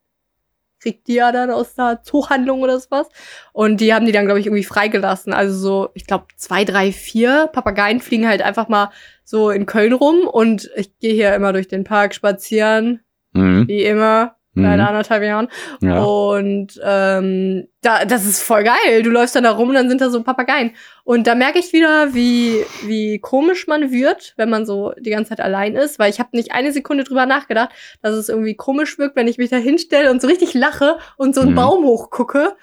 kriegt 0.80 1.06
die 1.08 1.14
ja 1.14 1.32
dann 1.32 1.50
aus 1.50 1.74
der 1.74 2.02
Zoohandlung 2.02 2.62
oder 2.62 2.78
sowas. 2.78 3.08
Und 3.52 3.80
die 3.80 3.92
haben 3.92 4.06
die 4.06 4.12
dann, 4.12 4.24
glaube 4.26 4.40
ich, 4.40 4.46
irgendwie 4.46 4.64
freigelassen. 4.64 5.32
Also 5.32 5.58
so, 5.58 5.88
ich 5.94 6.06
glaube, 6.06 6.26
zwei, 6.36 6.64
drei, 6.64 6.92
vier 6.92 7.48
Papageien 7.52 8.00
fliegen 8.00 8.28
halt 8.28 8.42
einfach 8.42 8.68
mal 8.68 8.90
so 9.24 9.50
in 9.50 9.66
Köln 9.66 9.92
rum. 9.92 10.26
Und 10.26 10.70
ich 10.76 10.98
gehe 10.98 11.14
hier 11.14 11.34
immer 11.34 11.52
durch 11.52 11.68
den 11.68 11.84
Park 11.84 12.14
spazieren, 12.14 13.00
Mhm. 13.32 13.68
wie 13.68 13.82
immer, 13.82 14.36
Mhm. 14.62 14.80
anderthalb 14.80 15.22
Jahren. 15.22 15.48
Ja. 15.80 16.02
Und 16.02 16.80
ähm, 16.84 17.68
da, 17.82 18.04
das 18.04 18.26
ist 18.26 18.42
voll 18.42 18.64
geil. 18.64 19.02
Du 19.02 19.10
läufst 19.10 19.34
dann 19.36 19.44
da 19.44 19.50
rum 19.52 19.68
und 19.68 19.74
dann 19.74 19.88
sind 19.88 20.00
da 20.00 20.10
so 20.10 20.22
Papageien. 20.22 20.72
Und 21.04 21.26
da 21.26 21.34
merke 21.34 21.58
ich 21.58 21.72
wieder, 21.72 22.14
wie, 22.14 22.64
wie 22.84 23.18
komisch 23.18 23.66
man 23.66 23.90
wird, 23.90 24.34
wenn 24.36 24.50
man 24.50 24.66
so 24.66 24.92
die 24.98 25.10
ganze 25.10 25.30
Zeit 25.30 25.40
allein 25.40 25.74
ist. 25.76 25.98
Weil 25.98 26.10
ich 26.10 26.18
habe 26.18 26.30
nicht 26.32 26.52
eine 26.52 26.72
Sekunde 26.72 27.04
drüber 27.04 27.26
nachgedacht, 27.26 27.70
dass 28.02 28.14
es 28.14 28.28
irgendwie 28.28 28.54
komisch 28.54 28.98
wirkt, 28.98 29.16
wenn 29.16 29.28
ich 29.28 29.38
mich 29.38 29.50
da 29.50 29.56
hinstelle 29.56 30.10
und 30.10 30.20
so 30.20 30.28
richtig 30.28 30.54
lache 30.54 30.98
und 31.16 31.34
so 31.34 31.40
einen 31.42 31.50
Mhm. 31.52 31.56
Baum 31.56 31.84
hochgucke. 31.84 32.56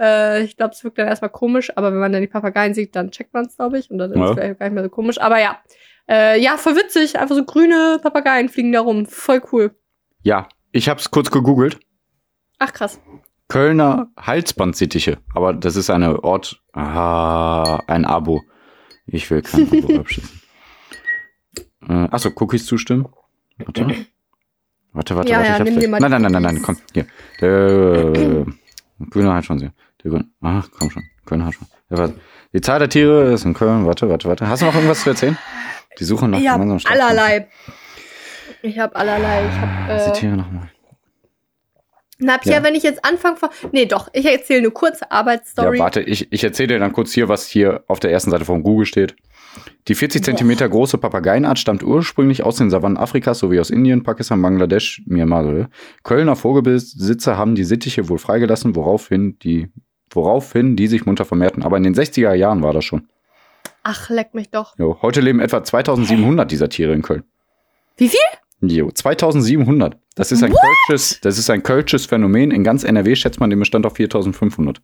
Äh, 0.00 0.42
ich 0.44 0.56
glaube, 0.56 0.72
es 0.74 0.82
wirkt 0.82 0.98
dann 0.98 1.06
erstmal 1.06 1.30
komisch, 1.30 1.70
aber 1.76 1.92
wenn 1.92 2.00
man 2.00 2.12
dann 2.12 2.22
die 2.22 2.26
Papageien 2.28 2.74
sieht, 2.74 2.96
dann 2.96 3.10
checkt 3.10 3.34
man 3.34 3.44
es, 3.44 3.56
glaube 3.56 3.78
ich. 3.78 3.90
Und 3.90 3.98
dann 3.98 4.10
ist 4.10 4.16
Ja. 4.18 4.24
es 4.24 4.32
vielleicht 4.32 4.58
gar 4.58 4.66
nicht 4.66 4.74
mehr 4.74 4.84
so 4.84 4.90
komisch. 4.90 5.20
Aber 5.20 5.38
ja. 5.40 5.58
Äh, 6.10 6.40
ja, 6.40 6.56
voll 6.56 6.74
witzig. 6.76 7.16
Einfach 7.18 7.36
so 7.36 7.44
grüne 7.44 8.00
Papageien 8.02 8.48
fliegen 8.48 8.72
da 8.72 8.80
rum. 8.80 9.06
Voll 9.06 9.40
cool. 9.52 9.70
ja, 10.24 10.48
ich 10.72 10.88
habe 10.88 11.00
es 11.00 11.10
kurz 11.10 11.30
gegoogelt. 11.30 11.78
Ach, 12.58 12.72
krass. 12.72 13.00
Kölner 13.48 14.08
Halsbandsittiche. 14.18 15.18
Aber 15.34 15.52
das 15.52 15.76
ist 15.76 15.90
eine 15.90 16.22
Ort, 16.24 16.62
ah, 16.72 17.76
ein 17.86 18.04
Abo. 18.04 18.42
Ich 19.06 19.30
will 19.30 19.42
kein 19.42 19.66
Abo 19.68 19.96
abschließen. 20.00 20.40
Äh, 21.88 22.08
achso, 22.10 22.30
Cookies 22.40 22.64
zustimmen. 22.66 23.08
Warte. 23.58 24.06
Warte, 24.92 25.16
warte, 25.16 25.30
Ja, 25.30 25.38
warte. 25.38 25.48
ja, 25.48 25.54
ich 25.54 25.60
hab's 25.60 25.70
nimm 25.70 25.90
nein, 25.90 26.00
nein, 26.10 26.22
nein, 26.22 26.32
nein, 26.32 26.42
nein, 26.42 26.62
komm. 26.62 26.76
Hier. 26.92 27.06
Der 27.40 27.50
äh, 28.14 28.44
grüne 29.10 29.34
hat 29.34 29.44
schon 29.44 29.58
sehr. 29.58 29.72
Der 30.02 30.10
grüne. 30.10 30.28
Ach, 30.40 30.68
komm 30.78 30.90
schon. 30.90 31.02
Kölner 31.26 31.46
hat 31.46 31.54
schon. 31.54 31.66
Ja. 31.90 32.10
Die 32.54 32.60
Zahl 32.60 32.78
der 32.78 32.88
Tiere 32.88 33.32
ist 33.32 33.44
in 33.44 33.54
Köln. 33.54 33.86
Warte, 33.86 34.08
warte, 34.08 34.28
warte. 34.28 34.48
Hast 34.48 34.62
du 34.62 34.66
noch 34.66 34.74
irgendwas 34.74 35.02
zu 35.02 35.10
erzählen? 35.10 35.36
Die 35.98 36.04
Suche 36.04 36.28
nach 36.28 36.38
habe 36.38 36.52
gemeinsamen 36.52 36.80
Standpunkten. 36.80 37.18
allerlei. 37.18 37.48
Ich 38.62 38.78
habe 38.78 38.94
allerlei. 38.96 39.44
Ich 39.46 39.52
habe. 39.60 40.02
Die 40.04 40.10
Äh, 40.10 40.12
Tiere 40.12 40.36
nochmal? 40.36 40.70
na, 42.18 42.38
Pia, 42.38 42.52
Ja. 42.58 42.62
wenn 42.62 42.74
ich 42.76 42.84
jetzt 42.84 43.04
anfange 43.04 43.36
von. 43.36 43.48
Nee, 43.72 43.86
doch. 43.86 44.08
Ich 44.12 44.24
erzähle 44.26 44.60
eine 44.60 44.70
kurze 44.70 45.10
Arbeitsstory. 45.10 45.78
Ja, 45.78 45.84
warte, 45.84 46.00
ich, 46.02 46.32
ich 46.32 46.44
erzähle 46.44 46.68
dir 46.68 46.78
dann 46.78 46.92
kurz 46.92 47.12
hier, 47.12 47.28
was 47.28 47.46
hier 47.48 47.82
auf 47.88 47.98
der 47.98 48.12
ersten 48.12 48.30
Seite 48.30 48.44
von 48.44 48.62
Google 48.62 48.86
steht. 48.86 49.16
Die 49.88 49.94
40 49.96 50.22
Zentimeter 50.24 50.68
große 50.68 50.96
Papageienart 50.98 51.58
stammt 51.58 51.82
ursprünglich 51.82 52.42
aus 52.44 52.56
den 52.56 52.70
Savannen 52.70 52.96
Afrikas 52.96 53.38
sowie 53.40 53.58
aus 53.60 53.70
Indien, 53.70 54.02
Pakistan, 54.04 54.40
Bangladesch, 54.40 55.02
Myanmar. 55.06 55.68
Kölner 56.04 56.36
Vogelbesitzer 56.36 57.36
haben 57.36 57.54
die 57.56 57.64
Sittiche 57.64 58.08
wohl 58.08 58.18
freigelassen, 58.18 58.76
woraufhin 58.76 59.38
die, 59.40 59.70
woraufhin 60.10 60.76
die 60.76 60.86
sich 60.86 61.04
munter 61.04 61.24
vermehrten. 61.24 61.64
Aber 61.64 61.76
in 61.76 61.82
den 61.82 61.94
60er 61.94 62.32
Jahren 62.34 62.62
war 62.62 62.72
das 62.72 62.84
schon. 62.84 63.08
Ach, 63.82 64.08
leck 64.08 64.32
mich 64.32 64.48
doch. 64.50 64.78
Jo, 64.78 64.98
heute 65.02 65.20
leben 65.20 65.40
etwa 65.40 65.64
2700 65.64 66.48
dieser 66.50 66.68
Tiere 66.68 66.92
in 66.92 67.02
Köln. 67.02 67.24
Wie 67.96 68.08
viel? 68.08 68.20
Jo, 68.62 68.90
2700. 68.90 69.96
Das 70.14 70.30
ist 70.30 70.42
ein 70.42 70.52
kölsches, 70.54 71.20
das 71.20 71.36
ist 71.36 71.50
ein 71.50 71.62
kölsches 71.62 72.06
Phänomen. 72.06 72.50
In 72.52 72.62
ganz 72.62 72.84
NRW 72.84 73.16
schätzt 73.16 73.40
man 73.40 73.50
den 73.50 73.58
Bestand 73.58 73.84
auf 73.86 73.96
4500. 73.96 74.80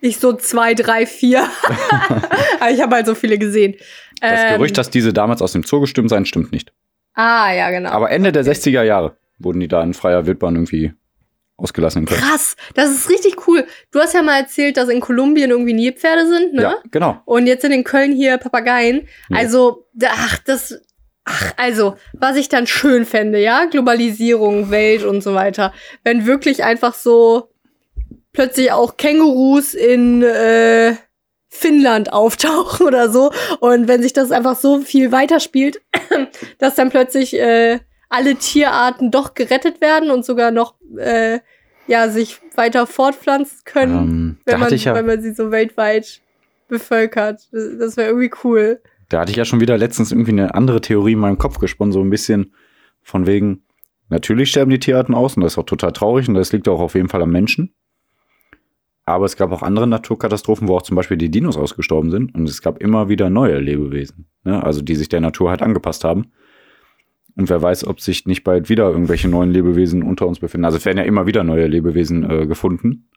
Ich 0.00 0.18
so 0.18 0.34
zwei, 0.34 0.74
drei, 0.74 1.06
vier. 1.06 1.48
Aber 2.60 2.70
ich 2.70 2.80
habe 2.82 2.94
halt 2.96 3.06
so 3.06 3.14
viele 3.14 3.38
gesehen. 3.38 3.74
Das 4.20 4.40
Ähm, 4.42 4.58
Gerücht, 4.58 4.76
dass 4.76 4.90
diese 4.90 5.12
damals 5.14 5.40
aus 5.40 5.52
dem 5.52 5.62
Zoo 5.62 5.80
gestimmt 5.80 6.10
seien, 6.10 6.26
stimmt 6.26 6.52
nicht. 6.52 6.72
Ah, 7.14 7.52
ja, 7.54 7.70
genau. 7.70 7.90
Aber 7.90 8.10
Ende 8.10 8.32
der 8.32 8.44
60er 8.44 8.82
Jahre 8.82 9.16
wurden 9.38 9.60
die 9.60 9.68
da 9.68 9.82
in 9.82 9.94
freier 9.94 10.26
Wildbahn 10.26 10.54
irgendwie 10.54 10.92
ausgelassen 11.56 12.02
in 12.02 12.06
Köln. 12.06 12.20
Krass, 12.20 12.56
das 12.74 12.90
ist 12.90 13.08
richtig 13.08 13.48
cool. 13.48 13.66
Du 13.90 14.00
hast 14.00 14.12
ja 14.12 14.22
mal 14.22 14.38
erzählt, 14.38 14.76
dass 14.76 14.90
in 14.90 15.00
Kolumbien 15.00 15.50
irgendwie 15.50 15.72
Nilpferde 15.72 16.26
sind, 16.26 16.52
ne? 16.52 16.62
Ja, 16.62 16.78
genau. 16.90 17.22
Und 17.24 17.46
jetzt 17.46 17.62
sind 17.62 17.72
in 17.72 17.84
Köln 17.84 18.12
hier 18.12 18.36
Papageien. 18.36 19.08
Ja. 19.30 19.38
Also, 19.38 19.86
ach, 20.04 20.38
das. 20.44 20.78
Ach, 21.26 21.52
also, 21.56 21.96
was 22.12 22.36
ich 22.36 22.48
dann 22.48 22.66
schön 22.66 23.04
fände, 23.04 23.40
ja? 23.40 23.64
Globalisierung, 23.66 24.70
Welt 24.70 25.04
und 25.04 25.22
so 25.22 25.34
weiter. 25.34 25.72
Wenn 26.04 26.24
wirklich 26.24 26.62
einfach 26.62 26.94
so 26.94 27.50
plötzlich 28.32 28.70
auch 28.70 28.96
Kängurus 28.96 29.74
in 29.74 30.22
äh, 30.22 30.94
Finnland 31.48 32.12
auftauchen 32.12 32.86
oder 32.86 33.10
so. 33.10 33.32
Und 33.60 33.88
wenn 33.88 34.02
sich 34.02 34.12
das 34.12 34.30
einfach 34.30 34.56
so 34.56 34.80
viel 34.80 35.10
weiterspielt, 35.10 35.82
dass 36.58 36.76
dann 36.76 36.90
plötzlich 36.90 37.34
äh, 37.34 37.80
alle 38.08 38.36
Tierarten 38.36 39.10
doch 39.10 39.34
gerettet 39.34 39.80
werden 39.80 40.10
und 40.12 40.24
sogar 40.24 40.52
noch 40.52 40.74
äh, 40.96 41.40
ja, 41.88 42.08
sich 42.08 42.40
weiter 42.54 42.86
fortpflanzen 42.86 43.58
können 43.64 43.96
Ähm, 43.96 44.36
wenn 44.44 44.60
man, 44.60 44.76
ja, 44.76 44.94
wenn 44.94 45.06
man 45.06 45.22
sie 45.22 45.32
so 45.32 45.50
weltweit 45.50 46.20
bevölkert. 46.68 47.48
Das, 47.50 47.78
das 47.78 47.96
wäre 47.96 48.08
irgendwie 48.10 48.30
cool. 48.44 48.80
Da 49.08 49.20
hatte 49.20 49.30
ich 49.30 49.36
ja 49.36 49.44
schon 49.44 49.60
wieder 49.60 49.78
letztens 49.78 50.12
irgendwie 50.12 50.32
eine 50.32 50.54
andere 50.54 50.80
Theorie 50.80 51.12
in 51.12 51.18
meinem 51.18 51.38
Kopf 51.38 51.58
gesponnen, 51.58 51.92
so 51.92 52.00
ein 52.00 52.10
bisschen 52.10 52.52
von 53.02 53.26
wegen, 53.26 53.62
natürlich 54.08 54.50
sterben 54.50 54.70
die 54.70 54.80
Tierarten 54.80 55.14
aus 55.14 55.36
und 55.36 55.42
das 55.42 55.52
ist 55.52 55.58
auch 55.58 55.66
total 55.66 55.92
traurig 55.92 56.28
und 56.28 56.34
das 56.34 56.52
liegt 56.52 56.68
auch 56.68 56.80
auf 56.80 56.94
jeden 56.94 57.08
Fall 57.08 57.22
am 57.22 57.30
Menschen. 57.30 57.72
Aber 59.04 59.24
es 59.24 59.36
gab 59.36 59.52
auch 59.52 59.62
andere 59.62 59.86
Naturkatastrophen, 59.86 60.66
wo 60.66 60.76
auch 60.76 60.82
zum 60.82 60.96
Beispiel 60.96 61.16
die 61.16 61.30
Dinos 61.30 61.56
ausgestorben 61.56 62.10
sind 62.10 62.34
und 62.34 62.48
es 62.48 62.60
gab 62.60 62.78
immer 62.78 63.08
wieder 63.08 63.30
neue 63.30 63.60
Lebewesen, 63.60 64.26
ne? 64.42 64.62
also 64.62 64.82
die 64.82 64.96
sich 64.96 65.08
der 65.08 65.20
Natur 65.20 65.50
halt 65.50 65.62
angepasst 65.62 66.02
haben. 66.02 66.32
Und 67.36 67.50
wer 67.50 67.60
weiß, 67.62 67.86
ob 67.86 68.00
sich 68.00 68.26
nicht 68.26 68.44
bald 68.44 68.68
wieder 68.68 68.90
irgendwelche 68.90 69.28
neuen 69.28 69.50
Lebewesen 69.50 70.02
unter 70.02 70.26
uns 70.26 70.40
befinden. 70.40 70.64
Also 70.64 70.78
es 70.78 70.86
werden 70.86 70.96
ja 70.96 71.04
immer 71.04 71.26
wieder 71.26 71.44
neue 71.44 71.66
Lebewesen 71.66 72.28
äh, 72.28 72.46
gefunden, 72.46 73.08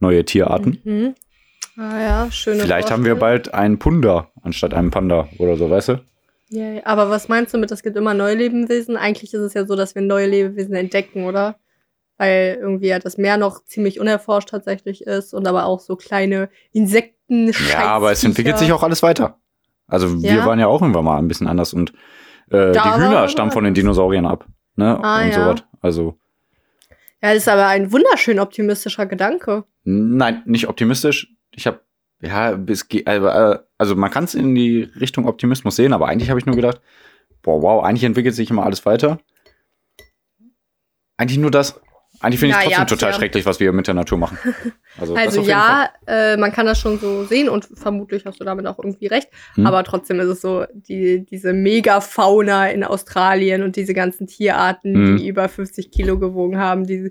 neue 0.00 0.24
Tierarten. 0.24 0.78
Mhm. 0.84 1.14
Ah 1.76 2.00
ja, 2.00 2.30
schöne 2.30 2.62
Vielleicht 2.62 2.90
haben 2.90 3.04
wir 3.04 3.14
bald 3.14 3.54
einen 3.54 3.78
Punda 3.78 4.28
anstatt 4.42 4.74
einem 4.74 4.90
Panda 4.90 5.28
oder 5.38 5.56
so, 5.56 5.70
weißt 5.70 5.88
du? 5.88 6.04
Ja, 6.50 6.64
ja. 6.70 6.82
aber 6.84 7.08
was 7.08 7.28
meinst 7.28 7.54
du 7.54 7.58
mit, 7.58 7.70
es 7.70 7.82
gibt 7.82 7.96
immer 7.96 8.12
neue 8.12 8.34
Lebewesen? 8.34 8.96
Eigentlich 8.98 9.32
ist 9.32 9.40
es 9.40 9.54
ja 9.54 9.64
so, 9.64 9.74
dass 9.74 9.94
wir 9.94 10.02
neue 10.02 10.26
Lebewesen 10.26 10.74
entdecken, 10.74 11.24
oder? 11.24 11.56
Weil 12.18 12.58
irgendwie 12.60 12.88
ja 12.88 12.98
das 12.98 13.16
Meer 13.16 13.38
noch 13.38 13.64
ziemlich 13.64 13.98
unerforscht 13.98 14.50
tatsächlich 14.50 15.02
ist 15.06 15.32
und 15.32 15.48
aber 15.48 15.64
auch 15.64 15.80
so 15.80 15.96
kleine 15.96 16.50
Insekten, 16.72 17.52
Ja, 17.70 17.84
aber 17.86 18.12
es 18.12 18.22
entwickelt 18.22 18.58
sich 18.58 18.70
auch 18.72 18.82
alles 18.82 19.02
weiter. 19.02 19.38
Also 19.86 20.22
wir 20.22 20.30
Ja. 20.30 20.46
waren 20.46 20.58
ja 20.58 20.66
auch 20.66 20.82
irgendwann 20.82 21.04
mal 21.06 21.16
ein 21.18 21.28
bisschen 21.28 21.46
anders 21.48 21.72
und 21.72 21.92
äh, 22.50 22.72
die 22.72 22.78
Hühner 22.78 23.28
stammen 23.28 23.50
von 23.50 23.64
den 23.64 23.72
Dinosauriern 23.72 24.26
ab. 24.26 24.46
Ne? 24.76 24.98
Ah, 25.02 25.22
und 25.22 25.28
ja. 25.28 25.32
sowas. 25.32 25.64
Also, 25.80 26.18
Ja, 27.22 27.28
das 27.32 27.38
ist 27.38 27.48
aber 27.48 27.66
ein 27.66 27.92
wunderschön 27.92 28.38
optimistischer 28.38 29.06
Gedanke. 29.06 29.64
nein, 29.84 30.42
nicht 30.44 30.68
optimistisch. 30.68 31.32
Ich 31.54 31.66
habe, 31.66 31.80
ja, 32.20 32.52
bis, 32.52 32.88
ge- 32.88 33.02
äh, 33.04 33.58
also 33.78 33.96
man 33.96 34.10
kann 34.10 34.24
es 34.24 34.34
in 34.34 34.54
die 34.54 34.82
Richtung 34.98 35.26
Optimismus 35.26 35.76
sehen, 35.76 35.92
aber 35.92 36.08
eigentlich 36.08 36.30
habe 36.30 36.40
ich 36.40 36.46
nur 36.46 36.56
gedacht, 36.56 36.80
boah, 37.42 37.60
wow, 37.62 37.84
eigentlich 37.84 38.04
entwickelt 38.04 38.34
sich 38.34 38.50
immer 38.50 38.64
alles 38.64 38.86
weiter. 38.86 39.18
Eigentlich 41.16 41.38
nur 41.38 41.50
das. 41.50 41.80
Eigentlich 42.20 42.38
finde 42.40 42.54
ich 42.54 42.58
es 42.58 42.64
trotzdem 42.66 42.80
ja, 42.82 42.84
total 42.86 43.10
ja. 43.10 43.16
schrecklich, 43.16 43.46
was 43.46 43.58
wir 43.58 43.72
mit 43.72 43.86
der 43.88 43.94
Natur 43.94 44.18
machen. 44.18 44.38
Also, 45.00 45.14
Also 45.14 45.40
ja, 45.40 45.88
äh, 46.06 46.36
man 46.36 46.52
kann 46.52 46.66
das 46.66 46.78
schon 46.78 46.98
so 46.98 47.24
sehen 47.24 47.48
und 47.48 47.64
vermutlich 47.74 48.26
hast 48.26 48.38
du 48.38 48.44
damit 48.44 48.66
auch 48.66 48.78
irgendwie 48.78 49.06
recht. 49.06 49.28
Hm. 49.54 49.66
Aber 49.66 49.82
trotzdem 49.84 50.20
ist 50.20 50.26
es 50.26 50.42
so, 50.42 50.66
die, 50.74 51.24
diese 51.24 51.54
Megafauna 51.54 52.68
in 52.70 52.84
Australien 52.84 53.62
und 53.62 53.76
diese 53.76 53.94
ganzen 53.94 54.26
Tierarten, 54.26 54.94
Hm. 54.94 55.16
die 55.16 55.28
über 55.28 55.48
50 55.48 55.90
Kilo 55.90 56.18
gewogen 56.18 56.58
haben, 56.58 56.86
diese 56.86 57.10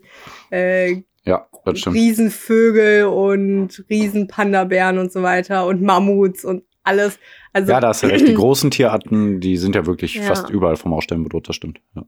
äh, 0.52 1.02
Ja, 1.24 1.48
das 1.66 1.80
stimmt. 1.80 1.96
Riesenvögel 1.96 3.06
und 3.06 3.86
Riesenpandabären 3.90 4.98
und 4.98 5.12
so 5.12 5.22
weiter 5.22 5.66
und 5.68 5.82
Mammuts 5.82 6.44
und 6.46 6.64
alles. 6.84 7.20
Also, 7.54 7.72
Ja, 7.72 7.80
da 7.80 7.90
hast 7.90 8.04
du 8.04 8.08
recht. 8.08 8.28
Die 8.28 8.34
großen 8.36 8.72
Tierarten, 8.72 9.40
die 9.40 9.58
sind 9.58 9.76
ja 9.76 9.86
wirklich 9.86 10.16
Ja. 10.16 10.24
fast 10.24 10.50
überall 10.50 10.78
vom 10.78 10.94
Aussterben 10.94 11.24
bedroht, 11.24 11.48
das 11.48 11.56
stimmt. 11.56 11.80
Ja, 11.96 12.04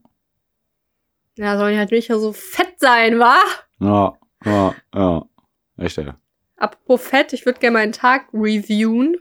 ja, 1.36 1.58
sollen 1.58 1.72
die 1.74 1.78
halt 1.78 1.90
nicht 1.90 2.08
so 2.08 2.32
fett 2.32 2.74
sein, 2.78 3.18
wa? 3.18 3.36
ja, 3.80 4.12
ja. 4.44 4.74
ja. 4.94 5.24
Echt, 5.76 5.96
ja. 5.96 6.16
Apropos 6.56 7.02
Fett, 7.02 7.32
ich 7.32 7.44
würde 7.46 7.58
gerne 7.58 7.74
meinen 7.74 7.92
Tag 7.92 8.28
reviewen. 8.32 9.16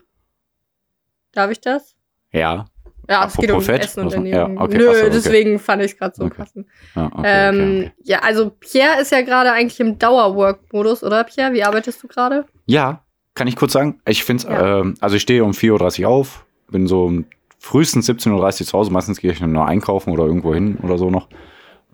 Darf 1.31 1.49
ich 1.49 1.59
das? 1.61 1.95
Ja, 2.31 2.65
Ja, 3.09 3.25
es 3.25 3.35
geht 3.35 3.51
um 3.51 3.61
Fett? 3.61 3.83
Essen 3.83 4.01
und 4.01 4.05
Was- 4.07 4.13
ja, 4.13 4.19
Ernährung. 4.19 4.61
okay, 4.61 4.77
Nö, 4.77 4.83
so, 4.85 4.89
okay. 4.91 5.09
deswegen 5.11 5.59
fand 5.59 5.81
ich 5.83 5.91
es 5.91 5.97
gerade 5.97 6.15
so 6.15 6.23
Okay. 6.25 6.35
passend. 6.37 6.67
ja 6.95 7.05
okay, 7.13 7.21
ähm. 7.25 7.91
Ja, 8.03 8.19
also 8.19 8.49
Pierre 8.49 9.01
ist 9.01 9.11
ja 9.11 9.21
gerade 9.21 9.51
eigentlich 9.51 9.79
im 9.79 9.99
Dauerwork-Modus, 9.99 11.03
oder 11.03 11.23
Pierre? 11.25 11.53
Wie 11.53 11.63
arbeitest 11.63 12.01
du 12.01 12.07
gerade? 12.07 12.45
Ja, 12.65 13.01
kann 13.35 13.47
ich 13.47 13.55
kurz 13.55 13.73
sagen. 13.73 13.99
Ich 14.07 14.23
finde 14.23 14.43
es, 14.43 14.49
Ja. 14.49 14.79
ähm, 14.79 14.95
also 15.01 15.15
ich 15.17 15.21
stehe 15.21 15.43
um 15.43 15.51
4.30 15.51 16.03
Uhr 16.03 16.09
auf, 16.09 16.45
bin 16.69 16.87
so 16.87 17.03
um 17.05 17.25
frühestens 17.59 18.07
17.30 18.09 18.61
Uhr 18.61 18.67
zu 18.67 18.77
Hause. 18.77 18.91
Meistens 18.91 19.19
gehe 19.19 19.31
ich 19.31 19.39
dann 19.39 19.51
nur 19.51 19.65
einkaufen 19.65 20.11
oder 20.11 20.25
irgendwo 20.25 20.53
hin 20.53 20.77
oder 20.81 20.97
so 20.97 21.09
noch. 21.09 21.27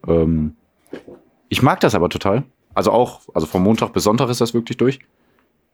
Ähm, 0.08 0.56
ich 1.48 1.62
mag 1.62 1.80
das 1.80 1.96
aber 1.96 2.10
total. 2.10 2.44
Also 2.76 2.92
auch, 2.92 3.22
also 3.34 3.48
vom 3.48 3.64
Montag 3.64 3.94
bis 3.94 4.04
Sonntag 4.04 4.30
ist 4.30 4.42
das 4.42 4.54
wirklich 4.54 4.78
durch. 4.78 5.00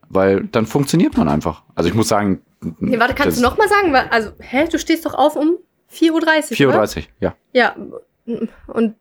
Weil 0.08 0.46
dann 0.52 0.66
funktioniert 0.66 1.18
man 1.18 1.28
einfach. 1.28 1.64
Also 1.76 1.90
ich 1.90 1.96
muss 1.96 2.08
sagen. 2.08 2.42
Nee, 2.80 3.00
warte, 3.00 3.14
kannst 3.14 3.38
das- 3.38 3.44
du 3.44 3.50
noch 3.50 3.58
mal 3.58 3.68
sagen? 3.68 3.94
Also, 3.96 4.32
hä, 4.40 4.68
du 4.72 4.78
stehst 4.80 5.06
doch 5.06 5.14
auf 5.14 5.36
um 5.36 5.58
4.30 5.92 6.12
Uhr, 6.12 6.74
4.30 6.74 6.98
Uhr, 6.98 7.04
ja. 7.20 7.36
Ja. 7.54 7.76
Und 8.68 8.96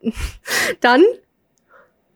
dann? 0.81 1.03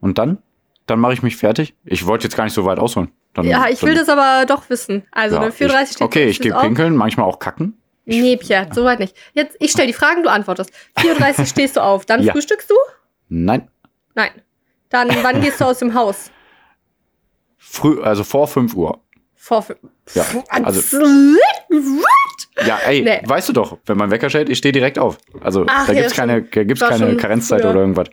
Und 0.00 0.18
dann? 0.18 0.38
Dann 0.86 1.00
mache 1.00 1.12
ich 1.14 1.22
mich 1.22 1.36
fertig. 1.36 1.74
Ich 1.84 2.06
wollte 2.06 2.24
jetzt 2.24 2.36
gar 2.36 2.44
nicht 2.44 2.54
so 2.54 2.64
weit 2.64 2.78
ausholen. 2.78 3.10
Dann, 3.34 3.44
ja, 3.46 3.68
ich 3.68 3.82
will 3.82 3.94
das 3.94 4.08
aber 4.08 4.46
doch 4.46 4.68
wissen. 4.70 5.04
Also, 5.10 5.36
ja, 5.36 5.42
ne, 5.42 5.50
4.30 5.50 5.82
ich, 5.82 5.88
steht 5.90 6.02
Okay, 6.02 6.24
ich 6.26 6.40
gehe 6.40 6.56
auf. 6.56 6.62
pinkeln, 6.62 6.96
manchmal 6.96 7.26
auch 7.26 7.38
kacken. 7.38 7.78
Nee, 8.04 8.36
Pierre, 8.38 8.68
soweit 8.72 9.00
nicht. 9.00 9.14
Jetzt, 9.34 9.56
ich 9.60 9.70
stell 9.70 9.86
die 9.86 9.92
Fragen, 9.92 10.22
du 10.22 10.30
antwortest. 10.30 10.70
4.30 10.98 11.38
Uhr 11.40 11.46
stehst 11.46 11.76
du 11.76 11.82
auf. 11.82 12.06
Dann 12.06 12.22
Ja. 12.22 12.32
frühstückst 12.32 12.70
du? 12.70 12.74
Nein, 13.28 13.68
Nein. 14.14 14.30
Dann, 14.88 15.08
wann 15.22 15.40
gehst 15.42 15.60
du 15.60 15.66
aus 15.66 15.78
dem 15.78 15.92
Haus? 15.94 16.30
früh, 17.58 18.00
also 18.00 18.24
vor 18.24 18.48
5 18.48 18.74
Uhr. 18.74 19.00
Vor 19.48 19.62
fünf. 19.62 19.78
Ja, 20.14 20.24
also-? 20.50 20.98
Ja, 22.66 22.78
ey, 22.86 23.00
Nee. 23.02 23.22
weißt 23.24 23.48
du 23.48 23.54
doch, 23.54 23.78
wenn 23.86 23.96
mein 23.96 24.10
Wecker 24.10 24.28
stellt, 24.28 24.50
ich 24.50 24.58
stehe 24.58 24.72
direkt 24.72 24.98
auf. 24.98 25.16
Also 25.40 25.64
Ach, 25.66 25.86
da 25.86 25.92
ja, 25.94 26.00
gibt's 26.00 26.14
keine, 26.14 26.42
da 26.42 26.64
gibt's 26.64 26.82
keine 26.82 27.16
Karenzzeit 27.16 27.62
früher. 27.62 27.70
oder 27.70 27.80
irgendwas. 27.80 28.08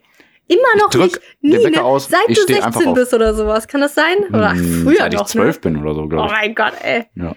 Immer 0.47 0.61
noch 0.77 0.89
drück 0.91 1.19
nicht. 1.41 1.55
Den 1.57 1.63
Wecker 1.65 1.81
ne? 1.81 1.83
aus, 1.83 2.07
Seit 2.07 2.19
ich 2.29 2.37
du 2.37 2.43
steh 2.43 2.55
einfach 2.61 2.71
16 2.73 2.87
auf. 2.89 2.95
bist 2.95 3.13
oder 3.13 3.33
sowas. 3.33 3.67
Kann 3.67 3.81
das 3.81 3.95
sein? 3.95 4.15
Oder 4.29 4.49
ach, 4.51 4.53
Hm, 4.55 4.83
früher 4.83 4.95
Seit 4.97 5.13
ich 5.13 5.19
noch, 5.19 5.25
zwölf 5.27 5.55
ne? 5.55 5.61
bin 5.61 5.77
oder 5.81 5.93
so, 5.93 6.03
Oh 6.03 6.07
glaube 6.07 6.27
ich. 6.27 6.31
mein 6.31 6.55
Gott, 6.55 6.73
ey. 6.83 7.03
Ja. 7.15 7.35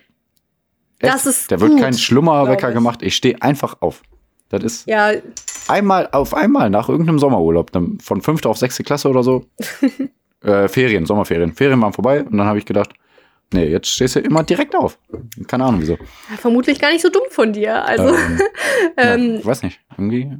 Das 1.00 1.26
ist 1.26 1.50
Da 1.50 1.58
wird 1.60 1.72
gut, 1.72 1.80
kein 1.80 1.94
schlimmer 1.94 2.44
glaub 2.44 2.48
Wecker 2.56 2.68
ich. 2.68 2.74
gemacht. 2.74 3.02
Ich 3.02 3.16
stehe 3.16 3.40
einfach 3.42 3.78
auf. 3.80 4.02
Das 4.50 4.62
ist 4.62 4.86
Ja, 4.88 5.10
einmal 5.66 6.08
auf 6.12 6.34
einmal 6.34 6.70
nach 6.70 6.88
irgendeinem 6.88 7.18
Sommerurlaub, 7.18 7.72
von 8.00 8.20
fünfte 8.20 8.48
auf 8.48 8.58
sechste 8.58 8.84
Klasse 8.84 9.08
oder 9.08 9.24
so. 9.24 9.44
äh, 10.44 10.68
Ferien, 10.68 11.04
Sommerferien. 11.04 11.52
Ferien 11.52 11.80
waren 11.82 11.92
vorbei 11.92 12.22
und 12.22 12.36
dann 12.36 12.46
habe 12.46 12.58
ich 12.58 12.64
gedacht, 12.64 12.90
nee, 13.52 13.64
jetzt 13.66 13.88
stehst 13.88 14.16
du 14.16 14.20
immer 14.20 14.42
direkt 14.42 14.74
auf. 14.76 14.98
Keine 15.46 15.64
Ahnung 15.64 15.80
wieso. 15.80 15.98
vermutlich 16.38 16.80
gar 16.80 16.90
nicht 16.92 17.02
so 17.02 17.10
dumm 17.10 17.24
von 17.30 17.52
dir. 17.52 17.84
Also, 17.84 18.08
Ähm, 18.08 18.40
ähm, 18.96 19.32
ja, 19.34 19.38
ich 19.40 19.46
weiß 19.46 19.62
nicht. 19.62 19.80
Irgendwie 19.92 20.30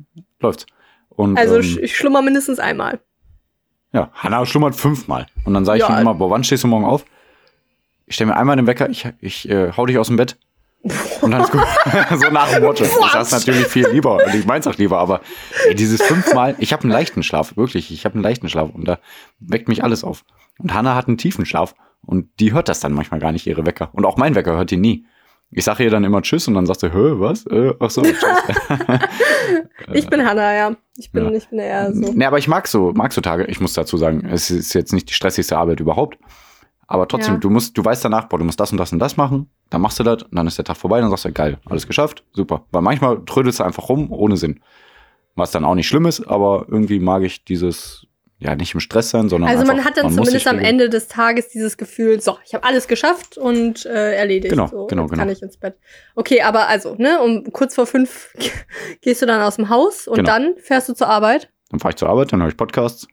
läuft's. 0.40 0.66
Und, 1.10 1.36
also 1.38 1.58
ähm, 1.58 1.78
ich 1.82 1.96
schlummer 1.96 2.22
mindestens 2.22 2.58
einmal. 2.58 3.00
Ja, 3.92 4.10
Hanna 4.14 4.44
schlummert 4.46 4.76
fünfmal. 4.76 5.26
Und 5.44 5.54
dann 5.54 5.64
sage 5.64 5.78
ich 5.78 5.88
Ja. 5.88 5.96
ihm 5.96 6.02
immer, 6.02 6.14
boah, 6.14 6.30
wann 6.30 6.44
stehst 6.44 6.64
du 6.64 6.68
morgen 6.68 6.84
auf? 6.84 7.04
Ich 8.06 8.14
stelle 8.14 8.30
mir 8.30 8.36
einmal 8.36 8.56
den 8.56 8.66
Wecker, 8.66 8.88
ich, 8.88 9.06
ich 9.20 9.48
äh, 9.48 9.72
hau 9.76 9.86
dich 9.86 9.98
aus 9.98 10.08
dem 10.08 10.16
Bett. 10.16 10.36
Und 11.22 11.32
dann 11.32 11.40
ist 11.42 11.50
gut. 11.50 11.60
so 12.20 12.30
nach 12.30 12.52
dem 12.52 12.62
Motto. 12.62 12.84
Ich 12.84 13.12
das 13.12 13.32
natürlich 13.32 13.66
viel 13.66 13.88
lieber 13.88 14.24
und 14.24 14.32
ich 14.34 14.46
meins 14.46 14.64
auch 14.68 14.76
lieber, 14.76 14.98
aber 15.00 15.20
ey, 15.66 15.74
dieses 15.74 16.00
fünfmal, 16.00 16.54
ich 16.58 16.72
habe 16.72 16.84
einen 16.84 16.92
leichten 16.92 17.24
Schlaf, 17.24 17.56
wirklich, 17.56 17.90
ich 17.90 18.04
habe 18.04 18.14
einen 18.14 18.22
leichten 18.22 18.48
Schlaf 18.48 18.70
und 18.72 18.86
da 18.86 19.00
weckt 19.40 19.66
mich 19.68 19.82
alles 19.82 20.04
auf. 20.04 20.24
Und 20.58 20.72
Hanna 20.72 20.94
hat 20.94 21.08
einen 21.08 21.18
tiefen 21.18 21.44
Schlaf 21.46 21.74
und 22.08 22.28
die 22.40 22.52
hört 22.52 22.68
das 22.68 22.80
dann 22.80 22.92
manchmal 22.92 23.20
gar 23.20 23.32
nicht, 23.32 23.46
ihre 23.46 23.66
Wecker. 23.66 23.90
Und 23.92 24.06
auch 24.06 24.16
mein 24.16 24.34
Wecker 24.34 24.56
hört 24.56 24.70
die 24.70 24.76
nie. 24.78 25.04
Ich 25.50 25.64
sage 25.64 25.84
ihr 25.84 25.90
dann 25.90 26.04
immer 26.04 26.20
Tschüss 26.22 26.48
und 26.48 26.54
dann 26.54 26.66
sagt 26.66 26.80
sie, 26.80 26.92
hä, 26.92 27.12
was? 27.20 27.46
Äh, 27.46 27.74
ach 27.78 27.90
so. 27.90 28.02
Ich 29.92 30.08
bin 30.08 30.26
Hanna, 30.26 30.54
ja. 30.54 30.76
Ich 30.96 31.10
bin, 31.12 31.24
ja. 31.24 31.30
ich 31.32 31.48
bin 31.48 31.58
eher 31.58 31.92
so. 31.94 32.12
Nee, 32.12 32.24
aber 32.24 32.38
ich 32.38 32.48
mag 32.48 32.66
so, 32.68 32.92
mag 32.92 33.12
so 33.12 33.20
Tage. 33.20 33.44
Ich 33.44 33.60
muss 33.60 33.72
dazu 33.72 33.96
sagen, 33.96 34.26
es 34.26 34.50
ist 34.50 34.74
jetzt 34.74 34.92
nicht 34.92 35.08
die 35.08 35.14
stressigste 35.14 35.56
Arbeit 35.56 35.80
überhaupt. 35.80 36.18
Aber 36.86 37.06
trotzdem, 37.06 37.34
Ja. 37.34 37.40
du 37.40 37.50
musst, 37.50 37.76
du 37.76 37.84
weißt 37.84 38.04
danach, 38.04 38.28
boah, 38.28 38.38
du 38.38 38.44
musst 38.44 38.58
das 38.60 38.72
und 38.72 38.78
das 38.78 38.92
und 38.92 38.98
das 38.98 39.16
machen. 39.16 39.48
Dann 39.70 39.80
machst 39.80 39.98
du 39.98 40.04
das 40.04 40.22
und 40.22 40.34
dann 40.34 40.46
ist 40.46 40.58
der 40.58 40.64
Tag 40.64 40.76
vorbei. 40.76 41.00
Dann 41.00 41.10
sagst 41.10 41.24
du, 41.26 41.32
geil, 41.32 41.58
alles 41.66 41.86
geschafft, 41.86 42.24
super. 42.32 42.64
Weil 42.70 42.82
manchmal 42.82 43.22
trödelst 43.24 43.60
du 43.60 43.64
einfach 43.64 43.88
rum, 43.88 44.10
ohne 44.10 44.36
Sinn. 44.36 44.60
Was 45.34 45.50
dann 45.50 45.64
auch 45.64 45.74
nicht 45.74 45.86
schlimm 45.86 46.06
ist, 46.06 46.26
aber 46.26 46.66
irgendwie 46.68 46.98
mag 46.98 47.22
ich 47.22 47.44
dieses, 47.44 48.06
ja, 48.40 48.54
nicht 48.54 48.72
im 48.74 48.80
Stress 48.80 49.10
sein, 49.10 49.28
sondern. 49.28 49.50
Also 49.50 49.64
man 49.64 49.76
einfach, 49.76 49.90
hat 49.90 49.96
dann 49.96 50.06
muss 50.06 50.14
zumindest 50.16 50.46
am. 50.46 50.58
Ende 50.60 50.88
des 50.88 51.08
Tages 51.08 51.48
dieses 51.48 51.76
Gefühl, 51.76 52.20
so, 52.20 52.38
ich 52.44 52.54
habe 52.54 52.64
alles 52.64 52.86
geschafft 52.86 53.36
und 53.36 53.84
äh, 53.86 54.14
erledigt. 54.14 54.50
Genau, 54.52 54.66
so, 54.68 54.86
genau, 54.86 55.06
genau. 55.06 55.18
kann 55.18 55.28
ich 55.28 55.42
ins 55.42 55.56
Bett. 55.56 55.76
Okay, 56.14 56.42
aber 56.42 56.68
also, 56.68 56.94
ne, 56.96 57.20
um 57.20 57.52
kurz 57.52 57.74
vor 57.74 57.86
fünf 57.86 58.32
gehst 59.00 59.22
du 59.22 59.26
dann 59.26 59.42
aus 59.42 59.56
dem 59.56 59.68
Haus 59.68 60.06
und 60.06 60.16
Genau. 60.16 60.28
dann 60.28 60.56
fährst 60.58 60.88
du 60.88 60.94
zur 60.94 61.08
Arbeit. 61.08 61.50
Dann 61.70 61.80
fahre 61.80 61.92
ich 61.92 61.96
zur 61.96 62.08
Arbeit, 62.08 62.32
dann 62.32 62.40
höre 62.40 62.48
ich 62.48 62.56
Podcasts. 62.56 63.08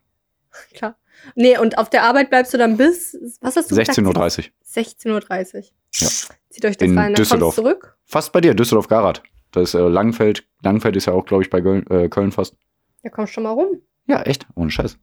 Klar. 0.74 0.96
Nee, 1.34 1.58
und 1.58 1.78
auf 1.80 1.90
der 1.90 2.04
Arbeit 2.04 2.30
bleibst 2.30 2.54
du 2.54 2.58
dann 2.58 2.78
bis, 2.78 3.18
was 3.42 3.56
hast 3.56 3.72
du 3.72 3.76
gesagt? 3.76 3.98
16.30 3.98 4.06
Uhr. 4.06 5.22
16.30 5.22 5.56
Uhr. 5.56 5.62
Ja. 5.94 6.08
Zieht 6.50 6.66
euch 6.66 6.78
das 6.78 6.88
In 6.88 6.98
rein, 6.98 7.08
dann 7.08 7.16
Düsseldorf. 7.16 7.56
kommst 7.56 7.58
du 7.58 7.62
zurück. 7.64 7.98
Fast 8.06 8.32
bei 8.32 8.42
dir, 8.42 8.54
Düsseldorf-Garat. 8.54 9.24
Das 9.52 9.70
ist 9.70 9.74
äh, 9.74 9.80
Langenfeld. 9.80 10.46
Langenfeld 10.62 10.96
ist 10.96 11.06
ja 11.08 11.14
auch, 11.14 11.26
glaube 11.26 11.44
ich, 11.44 11.50
bei 11.50 11.62
Köln, 11.62 11.86
äh, 11.90 12.10
Köln 12.10 12.32
fast. 12.32 12.56
Ja, 13.04 13.10
kommst 13.10 13.34
schon 13.34 13.44
mal 13.44 13.52
rum. 13.52 13.82
Ja, 14.08 14.22
echt, 14.22 14.46
ohne 14.56 14.70
Scheiß. 14.70 14.98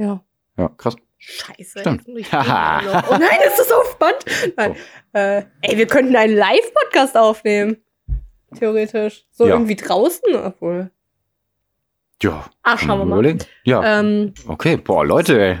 Ja. 0.00 0.24
Ja, 0.56 0.68
krass. 0.76 0.96
Scheiße. 1.18 1.80
Stimmt. 1.80 2.08
ich 2.08 2.26
oh 2.32 2.36
nein, 2.36 3.38
ist 3.46 3.58
das 3.58 3.68
so 3.68 3.74
spannend? 3.92 4.24
Nein. 4.56 4.74
Äh, 5.12 5.42
ey, 5.60 5.76
wir 5.76 5.86
könnten 5.86 6.16
einen 6.16 6.34
Live-Podcast 6.34 7.16
aufnehmen. 7.16 7.76
Theoretisch. 8.58 9.26
So 9.30 9.44
Ja. 9.46 9.52
irgendwie 9.54 9.76
draußen, 9.76 10.34
obwohl. 10.34 10.90
Ja. 12.22 12.46
Ah, 12.62 12.78
schauen 12.78 13.00
wir 13.00 13.04
mal. 13.04 13.18
Überlegen. 13.18 13.40
Ja, 13.64 14.00
Ähm, 14.00 14.32
okay. 14.48 14.76
Boah, 14.78 15.04
Leute, 15.04 15.58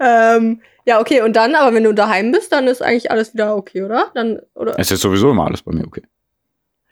ähm, 0.00 0.62
ja, 0.86 1.00
okay, 1.00 1.20
und 1.22 1.34
dann, 1.36 1.54
aber 1.54 1.74
wenn 1.74 1.84
du 1.84 1.92
daheim 1.92 2.32
bist, 2.32 2.52
dann 2.52 2.66
ist 2.68 2.82
eigentlich 2.82 3.10
alles 3.10 3.34
wieder 3.34 3.56
okay, 3.56 3.82
oder? 3.82 4.10
Dann, 4.14 4.40
oder? 4.54 4.78
Es 4.78 4.90
ist 4.90 5.00
sowieso 5.02 5.30
immer 5.30 5.46
alles 5.46 5.62
bei 5.62 5.72
mir 5.72 5.86
okay. 5.86 6.02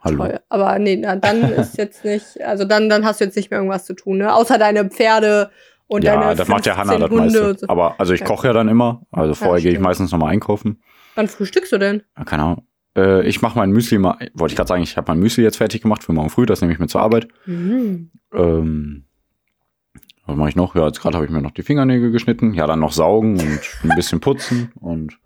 Hallo. 0.03 0.19
Toll. 0.25 0.41
Aber 0.49 0.79
nee, 0.79 0.97
na, 0.97 1.17
dann 1.17 1.43
ist 1.53 1.77
jetzt 1.79 2.05
nicht, 2.05 2.41
also 2.43 2.65
dann, 2.65 2.89
dann 2.89 3.05
hast 3.05 3.21
du 3.21 3.25
jetzt 3.25 3.37
nicht 3.37 3.51
mehr 3.51 3.59
irgendwas 3.61 3.85
zu 3.85 3.95
tun, 3.95 4.19
ne? 4.19 4.35
Außer 4.35 4.59
deine 4.59 4.85
Pferde 4.91 5.51
und 5.87 6.05
Ja, 6.05 6.21
deine 6.21 6.35
das 6.37 6.49
macht 6.49 6.67
ja 6.67 6.77
Hanna 6.77 6.93
15 6.99 7.09
das 7.11 7.19
meiste. 7.33 7.59
So. 7.61 7.69
Aber 7.69 7.95
also 7.99 8.13
ich 8.13 8.21
Ja. 8.21 8.27
koche 8.27 8.47
ja 8.49 8.53
dann 8.53 8.69
immer. 8.69 9.03
Also 9.11 9.35
vorher 9.35 9.61
gehe 9.63 9.73
ich 9.73 9.81
meistens 9.81 10.13
nochmal 10.13 10.33
einkaufen. 10.33 10.83
Wann 11.15 11.29
frühstückst 11.29 11.73
du 11.73 11.79
denn? 11.79 12.03
Ja, 12.17 12.25
keine 12.25 12.43
Ahnung. 12.45 12.63
Äh, 12.97 13.27
ich 13.27 13.43
mache 13.43 13.59
mein 13.59 13.71
Müsli 13.71 13.99
mal, 13.99 14.17
wollte 14.35 14.53
ich 14.53 14.57
gerade 14.57 14.69
sagen, 14.69 14.83
ich 14.83 14.97
habe 14.97 15.11
mein 15.11 15.19
Müsli 15.19 15.43
jetzt 15.43 15.57
fertig 15.57 15.83
gemacht 15.83 16.05
für 16.05 16.13
morgen 16.13 16.31
früh, 16.31 16.47
das 16.47 16.61
nehme 16.61 16.73
ich 16.73 16.79
mit 16.79 16.91
zur 16.91 17.01
Arbeit. 17.01 17.29
Mhm. 17.47 18.11
Ähm, 18.33 19.05
was 20.27 20.37
mache 20.37 20.49
ich 20.51 20.57
noch? 20.57 20.75
Ja, 20.75 20.87
jetzt 20.87 21.01
gerade 21.01 21.17
habe 21.17 21.25
ich 21.25 21.31
mir 21.33 21.41
noch 21.43 21.51
die 21.53 21.63
Fingernägel 21.63 22.11
geschnitten. 22.13 22.53
Ja, 22.55 22.67
dann 22.67 22.81
noch 22.81 22.93
saugen 22.93 23.41
und 23.41 23.61
ein 23.91 23.97
bisschen 23.97 24.21
putzen 24.21 24.71
und 24.77 25.19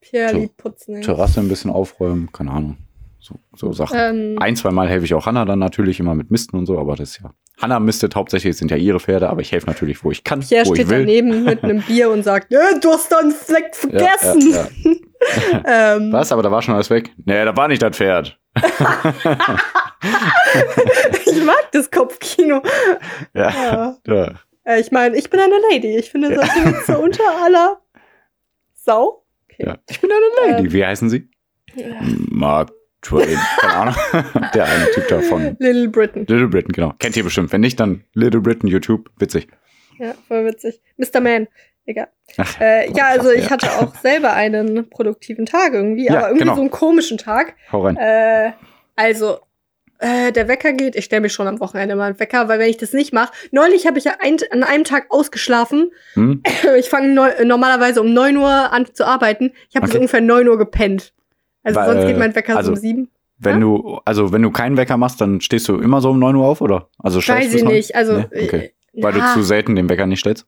Pierre 0.00 0.30
So. 0.32 0.38
liebt 0.38 0.56
putzen. 0.56 1.00
Terrasse 1.02 1.40
ein 1.40 1.48
bisschen 1.48 1.70
aufräumen. 1.70 2.30
Keine 2.32 2.50
Ahnung. 2.50 2.76
So, 3.20 3.34
so 3.56 3.72
Sachen. 3.72 3.98
Ähm, 3.98 4.36
Ein, 4.38 4.54
zwei 4.56 4.70
Mal 4.70 4.88
helfe 4.88 5.04
ich 5.04 5.14
auch 5.14 5.26
Hanna 5.26 5.44
dann 5.44 5.58
natürlich 5.58 5.98
immer 6.00 6.14
mit 6.14 6.30
Misten 6.30 6.56
und 6.56 6.66
so, 6.66 6.78
aber 6.78 6.94
das 6.96 7.10
ist 7.10 7.20
ja. 7.22 7.32
Hanna 7.60 7.80
mistet 7.80 8.14
hauptsächlich, 8.14 8.56
sind 8.56 8.70
ja 8.70 8.76
ihre 8.76 9.00
Pferde, 9.00 9.28
aber 9.28 9.40
ich 9.40 9.50
helfe 9.50 9.66
natürlich, 9.66 10.04
wo 10.04 10.12
ich 10.12 10.22
kann, 10.22 10.40
Pierre 10.40 10.66
wo 10.66 10.74
ich 10.74 10.80
steht 10.80 10.90
will. 10.90 11.00
daneben 11.00 11.42
mit 11.44 11.64
einem 11.64 11.82
Bier 11.82 12.10
und 12.10 12.22
sagt, 12.22 12.52
äh, 12.52 12.78
du 12.80 12.90
hast 12.90 13.10
da 13.10 13.18
einen 13.18 13.32
Fleck 13.32 13.72
Ja, 13.74 13.88
vergessen. 14.18 14.50
ja, 14.52 14.68
ja. 14.84 14.94
Ähm, 15.66 16.12
Was? 16.12 16.30
Aber 16.30 16.42
da 16.42 16.50
war 16.50 16.62
schon 16.62 16.74
alles 16.74 16.90
weg? 16.90 17.10
Nee, 17.24 17.44
da 17.44 17.56
war 17.56 17.66
nicht 17.66 17.82
das 17.82 17.96
Pferd. 17.96 18.38
ich 21.26 21.42
mag 21.44 21.68
das 21.72 21.90
Kopfkino. 21.90 22.62
Ja. 23.34 23.50
Ja. 23.50 23.96
ja. 24.06 24.32
Äh, 24.64 24.80
ich 24.80 24.92
meine, 24.92 25.16
ich 25.16 25.28
bin 25.28 25.40
eine 25.40 25.56
Lady. 25.72 25.96
Ich 25.96 26.10
finde, 26.10 26.34
das 26.34 26.48
ist 26.56 26.86
so 26.86 26.98
unter 26.98 27.24
aller 27.44 27.80
Sau. 28.74 29.24
Okay. 29.50 29.66
ja. 29.66 29.78
Ich 29.90 30.00
bin 30.00 30.10
eine 30.10 30.52
Lady. 30.52 30.66
Ähm. 30.68 30.72
Wie 30.72 30.84
heißen 30.86 31.10
Sie? 31.10 31.28
Mark 32.30 32.70
Twain. 33.08 33.38
Keine 33.60 33.74
Ahnung. 33.74 33.94
Der 34.54 34.64
eine 34.64 34.90
Typ 34.92 35.08
da 35.08 35.20
von 35.20 35.56
Little 35.58 35.88
Britain. 35.88 36.26
Little 36.28 36.48
Britain, 36.48 36.72
genau. 36.72 36.92
Kennt 36.98 37.16
ihr 37.16 37.24
bestimmt. 37.24 37.52
Wenn 37.52 37.60
nicht, 37.62 37.78
dann 37.80 38.04
Little 38.14 38.40
Britain, 38.40 38.68
YouTube. 38.68 39.10
Witzig. 39.18 39.48
Ja, 39.98 40.14
voll 40.28 40.44
witzig. 40.46 40.80
Mr. 40.96 41.20
Man. 41.20 41.48
Egal. 41.86 42.08
Ach, 42.36 42.60
Äh, 42.60 42.90
ja, 42.92 43.06
also 43.08 43.30
ich 43.30 43.50
hatte 43.50 43.66
auch 43.78 43.94
selber 44.02 44.34
einen 44.34 44.90
produktiven 44.90 45.46
Tag 45.46 45.72
irgendwie, 45.72 46.04
Ja, 46.06 46.18
aber 46.18 46.26
irgendwie 46.28 46.40
genau. 46.44 46.54
so 46.54 46.60
einen 46.60 46.70
komischen 46.70 47.16
Tag. 47.18 47.54
hau 47.72 47.80
rein. 47.86 47.96
Äh, 47.96 48.52
also, 48.94 49.38
äh, 50.00 50.30
der 50.32 50.46
Wecker 50.48 50.72
geht. 50.74 50.94
Ich 50.96 51.06
stelle 51.06 51.22
mich 51.22 51.32
schon 51.32 51.48
am 51.48 51.58
Wochenende 51.60 51.96
mal 51.96 52.04
einen 52.08 52.20
Wecker, 52.20 52.46
weil 52.48 52.58
wenn 52.58 52.68
ich 52.68 52.76
das 52.76 52.92
nicht 52.92 53.12
mache. 53.14 53.32
Neulich 53.52 53.86
habe 53.86 53.98
ich 53.98 54.04
ja 54.04 54.12
ein, 54.20 54.36
an 54.50 54.62
einem 54.64 54.84
Tag 54.84 55.06
ausgeschlafen. 55.10 55.90
Hm? 56.12 56.42
Ich 56.78 56.88
fange 56.90 57.08
neu, 57.08 57.30
normalerweise 57.44 58.00
um 58.02 58.12
9 58.12 58.36
Uhr 58.36 58.72
an 58.72 58.86
zu 58.92 59.04
arbeiten. 59.06 59.52
Ich 59.70 59.74
habe 59.76 59.86
bis 59.86 59.92
Okay. 59.92 59.98
ungefähr 59.98 60.20
9 60.20 60.46
Uhr 60.46 60.58
gepennt. 60.58 61.14
Also 61.68 61.80
Weil, 61.80 61.92
sonst 61.92 62.06
geht 62.06 62.18
mein 62.18 62.34
Wecker 62.34 62.56
also, 62.56 62.68
so 62.68 62.72
um 62.74 62.80
7. 62.80 63.08
Wenn 63.38 63.54
Ja? 63.54 63.60
du, 63.60 64.00
also 64.04 64.32
wenn 64.32 64.42
du 64.42 64.50
keinen 64.50 64.76
Wecker 64.76 64.96
machst, 64.96 65.20
dann 65.20 65.40
stehst 65.40 65.68
du 65.68 65.76
immer 65.76 66.00
so 66.00 66.10
um 66.10 66.18
9 66.18 66.34
Uhr 66.36 66.46
auf, 66.46 66.60
oder? 66.60 66.88
Also 66.98 67.20
Weiß 67.26 67.52
ich 67.54 67.62
neun? 67.62 67.74
nicht. 67.74 67.94
Also, 67.94 68.18
Nee? 68.18 68.24
Okay. 68.44 68.72
äh, 68.94 69.02
Weil 69.02 69.16
ja, 69.16 69.28
du 69.34 69.40
zu 69.40 69.42
selten 69.44 69.76
den 69.76 69.88
Wecker 69.88 70.06
nicht 70.06 70.20
stellst? 70.20 70.46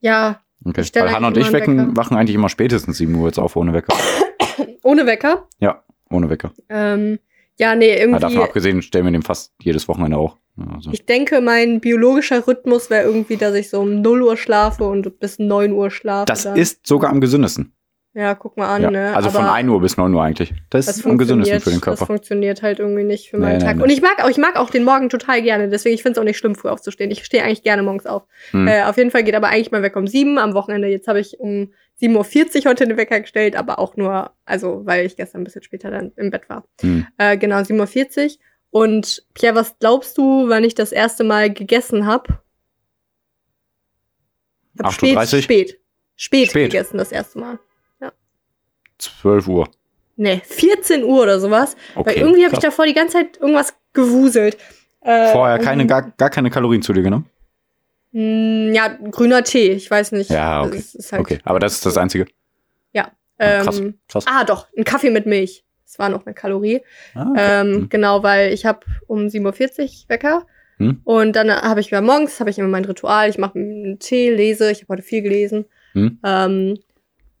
ja, 0.00 0.40
Okay. 0.64 0.82
Weil 0.94 1.12
Hannah 1.12 1.28
und 1.28 1.36
ich 1.36 1.52
wecken, 1.52 1.96
wachen 1.96 2.16
eigentlich 2.16 2.34
immer 2.34 2.48
spätestens 2.48 2.96
7 2.96 3.14
Uhr 3.14 3.26
jetzt 3.26 3.38
auf 3.38 3.54
ohne 3.56 3.72
Wecker. 3.72 3.94
ohne 4.82 5.06
Wecker. 5.06 5.46
Ja, 5.60 5.82
ohne 6.10 6.28
Wecker. 6.30 6.50
Ähm, 6.70 7.18
ja, 7.58 7.74
nee, 7.76 7.90
Ja, 7.90 7.96
irgendwie. 8.00 8.20
davon 8.20 8.40
abgesehen 8.42 8.82
stellen 8.82 9.04
wir 9.04 9.12
den 9.12 9.22
fast 9.22 9.52
jedes 9.62 9.86
Wochenende 9.86 10.16
auch. 10.16 10.38
Ja, 10.56 10.64
Also. 10.74 10.90
Ich 10.92 11.04
denke, 11.06 11.40
mein 11.40 11.80
biologischer 11.80 12.46
Rhythmus 12.48 12.90
wäre 12.90 13.04
irgendwie, 13.04 13.36
dass 13.36 13.54
ich 13.54 13.68
so 13.70 13.80
um 13.80 14.00
0 14.00 14.22
Uhr 14.22 14.36
schlafe 14.36 14.84
und 14.84 15.20
bis 15.20 15.38
9 15.38 15.72
Uhr 15.72 15.90
schlafe. 15.90 16.24
Das 16.26 16.44
dann. 16.44 16.56
ist 16.56 16.86
sogar 16.86 17.10
am 17.10 17.20
gesündesten. 17.20 17.72
Ja, 18.18 18.34
guck 18.34 18.56
mal 18.56 18.74
an, 18.74 18.80
Ja. 18.80 18.90
ne? 18.90 19.14
Also 19.14 19.28
von 19.28 19.44
Aber 19.44 19.52
1 19.52 19.68
Uhr 19.68 19.78
bis 19.78 19.98
9 19.98 20.14
Uhr 20.14 20.22
eigentlich. 20.22 20.54
Das 20.70 20.86
das 20.86 20.96
ist 20.96 21.04
am 21.06 21.18
gesündesten 21.18 21.60
für 21.60 21.68
den 21.68 21.80
das 21.80 21.82
Körper. 21.84 22.06
funktioniert 22.06 22.62
halt 22.62 22.78
irgendwie 22.78 23.02
nicht 23.04 23.28
für 23.28 23.36
Nee, 23.36 23.42
meinen 23.44 23.58
nee, 23.58 23.64
Tag. 23.64 23.76
nee. 23.76 23.82
Und 23.82 23.90
ich 23.90 24.00
mag 24.00 24.24
auch, 24.24 24.30
ich 24.30 24.38
mag 24.38 24.56
auch 24.56 24.70
den 24.70 24.84
Morgen 24.84 25.10
total 25.10 25.42
gerne. 25.42 25.68
Deswegen, 25.68 25.94
ich 25.94 26.02
finde 26.02 26.12
es 26.12 26.18
auch 26.18 26.24
nicht 26.24 26.38
schlimm, 26.38 26.54
früh 26.54 26.70
aufzustehen. 26.70 27.10
Ich 27.10 27.26
stehe 27.26 27.44
eigentlich 27.44 27.62
gerne 27.62 27.82
morgens 27.82 28.06
auf. 28.06 28.22
Hm. 28.52 28.68
Äh, 28.68 28.84
auf 28.84 28.96
jeden 28.96 29.10
Fall 29.10 29.22
geht 29.22 29.34
aber 29.34 29.48
eigentlich 29.48 29.70
mein 29.70 29.82
Wecker 29.82 29.98
um 29.98 30.06
7 30.06 30.38
am 30.38 30.54
Wochenende. 30.54 30.88
Jetzt 30.88 31.08
habe 31.08 31.20
ich 31.20 31.38
um 31.40 31.74
7.40 32.00 32.64
Uhr 32.64 32.70
heute 32.70 32.86
den 32.86 32.96
Wecker 32.96 33.20
gestellt, 33.20 33.54
aber 33.54 33.78
auch 33.78 33.98
nur, 33.98 34.30
also 34.46 34.80
weil 34.86 35.04
ich 35.04 35.16
gestern 35.16 35.42
ein 35.42 35.44
bisschen 35.44 35.62
später 35.62 35.90
dann 35.90 36.12
im 36.16 36.30
Bett 36.30 36.48
war. 36.48 36.64
Hm. 36.80 37.06
Äh, 37.18 37.36
genau, 37.36 37.56
7.40 37.58 38.24
Uhr. 38.24 38.30
Und 38.70 39.24
Pierre, 39.34 39.56
was 39.56 39.78
glaubst 39.78 40.16
du, 40.16 40.48
wann 40.48 40.64
ich 40.64 40.74
das 40.74 40.90
erste 40.90 41.22
Mal 41.22 41.52
gegessen 41.52 42.06
habe? 42.06 42.38
8.30 44.78 44.84
Uhr? 44.84 45.22
Spät, 45.26 45.42
spät. 45.44 45.80
Spät 46.18 46.48
Spät. 46.48 46.70
gegessen 46.72 46.96
das 46.96 47.12
erste 47.12 47.38
Mal. 47.38 47.58
12 48.98 49.48
Uhr. 49.48 49.68
Nee, 50.16 50.40
14 50.44 51.04
Uhr 51.04 51.22
oder 51.22 51.38
sowas. 51.40 51.76
Okay. 51.94 52.10
Weil 52.10 52.16
irgendwie 52.18 52.40
habe 52.44 52.54
ich 52.54 52.60
krass. 52.60 52.64
davor 52.64 52.86
die 52.86 52.94
ganze 52.94 53.18
Zeit 53.18 53.36
irgendwas 53.38 53.74
gewuselt. 53.92 54.56
Äh, 55.02 55.32
Vorher 55.32 55.58
keine, 55.58 55.82
und- 55.82 55.88
gar, 55.88 56.10
gar 56.16 56.30
keine 56.30 56.50
Kalorien 56.50 56.82
zu 56.82 56.92
dir 56.92 57.02
genommen? 57.02 57.26
Mm, 58.12 58.72
Ja, 58.72 58.88
grüner 59.10 59.42
Tee, 59.44 59.72
ich 59.72 59.90
weiß 59.90 60.12
nicht. 60.12 60.30
Ja, 60.30 60.62
Also 60.62 60.70
okay. 60.74 60.82
halt, 61.12 61.20
Okay, 61.20 61.38
aber 61.44 61.58
das 61.58 61.74
ist 61.74 61.86
das 61.86 61.96
Einzige. 61.98 62.26
Ja. 62.92 63.10
Ah, 63.38 63.62
krass, 63.62 63.78
Ähm, 63.80 63.94
krass. 64.08 64.24
ah, 64.26 64.44
doch, 64.44 64.66
ein 64.76 64.84
Kaffee 64.84 65.10
mit 65.10 65.26
Milch. 65.26 65.64
Das 65.84 65.98
war 65.98 66.08
noch 66.08 66.24
eine 66.26 66.34
Kalorie. 66.34 66.80
Ah, 67.14 67.26
okay. 67.30 67.40
Ähm, 67.60 67.74
Hm. 67.74 67.88
Genau, 67.90 68.22
weil 68.22 68.52
ich 68.52 68.64
habe 68.66 68.80
um 69.06 69.26
7.40 69.28 69.82
Uhr 70.04 70.08
Wecker. 70.08 70.46
Hm. 70.78 71.00
Und 71.04 71.36
dann 71.36 71.50
habe 71.50 71.80
ich 71.80 71.90
mir 71.92 72.00
morgens, 72.00 72.40
habe 72.40 72.50
ich 72.50 72.58
immer 72.58 72.68
mein 72.68 72.84
Ritual, 72.84 73.28
ich 73.30 73.38
mache 73.38 73.58
einen 73.58 73.98
Tee, 73.98 74.30
lese, 74.30 74.70
ich 74.70 74.82
habe 74.82 74.94
heute 74.94 75.02
viel 75.02 75.22
gelesen. 75.22 75.66
Hm. 75.92 76.18
Ähm, 76.24 76.78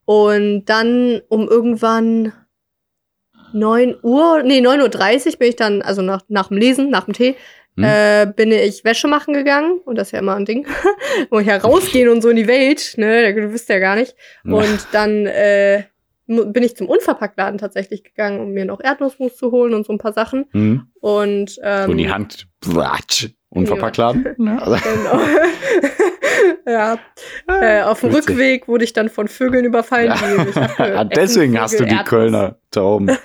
und 0.06 0.64
dann 0.64 1.20
um 1.28 1.46
irgendwann 1.48 2.32
9 3.52 3.96
Uhr, 4.02 4.42
nee, 4.42 4.60
9.30 4.60 5.26
Uhr 5.32 5.38
bin 5.38 5.48
ich 5.48 5.56
dann, 5.56 5.82
also 5.82 6.00
nach, 6.02 6.22
nach 6.28 6.48
dem 6.48 6.56
Lesen, 6.56 6.88
nach 6.90 7.04
dem 7.04 7.12
Tee, 7.14 7.36
Hm. 7.78 7.84
äh, 7.84 8.26
bin 8.34 8.52
ich 8.52 8.84
Wäsche 8.84 9.06
machen 9.06 9.34
gegangen. 9.34 9.80
Und 9.84 9.96
das 9.98 10.08
ist 10.08 10.12
ja 10.12 10.20
immer 10.20 10.34
ein 10.34 10.46
Ding. 10.46 10.66
Wo 11.30 11.40
ich 11.40 11.46
ja 11.46 11.58
rausgehen 11.58 12.08
und 12.08 12.22
so 12.22 12.30
in 12.30 12.36
die 12.36 12.48
Welt, 12.48 12.94
ne, 12.96 13.34
du 13.34 13.52
wisst 13.52 13.68
ja 13.68 13.78
gar 13.78 13.96
nicht. 13.96 14.16
Und 14.44 14.86
dann 14.92 15.26
äh, 15.26 15.84
bin 16.26 16.62
ich 16.62 16.74
zum 16.74 16.88
Unverpacktladen 16.88 17.58
tatsächlich 17.58 18.02
gegangen, 18.02 18.40
um 18.40 18.52
mir 18.52 18.64
noch 18.64 18.80
Erdnussmus 18.80 19.36
zu 19.36 19.52
holen 19.52 19.74
und 19.74 19.84
so 19.86 19.92
ein 19.92 19.98
paar 19.98 20.14
Sachen. 20.14 20.46
Hm. 20.52 20.86
Und 21.00 21.58
ähm, 21.62 21.84
So 21.86 21.92
in 21.92 21.98
die 21.98 22.10
Hand. 22.10 22.48
Watsch. 22.64 23.28
Unverpackt 23.50 23.98
laden. 23.98 24.24
Ja, 24.38 24.56
Genau. 24.64 25.20
ja. 26.66 26.98
Äh, 27.48 27.82
auf 27.82 28.00
dem 28.00 28.10
Witzig. 28.12 28.30
Rückweg 28.30 28.68
wurde 28.68 28.84
ich 28.84 28.92
dann 28.92 29.08
von 29.08 29.28
Vögeln 29.28 29.64
überfallen. 29.64 30.10
Abge- 30.12 30.94
Ah, 30.96 31.04
Deswegen 31.04 31.58
hast 31.60 31.78
du 31.78 31.84
die 31.84 31.90
Erdnuss. 31.90 32.08
Kölner 32.08 32.56
Tauben. 32.70 33.10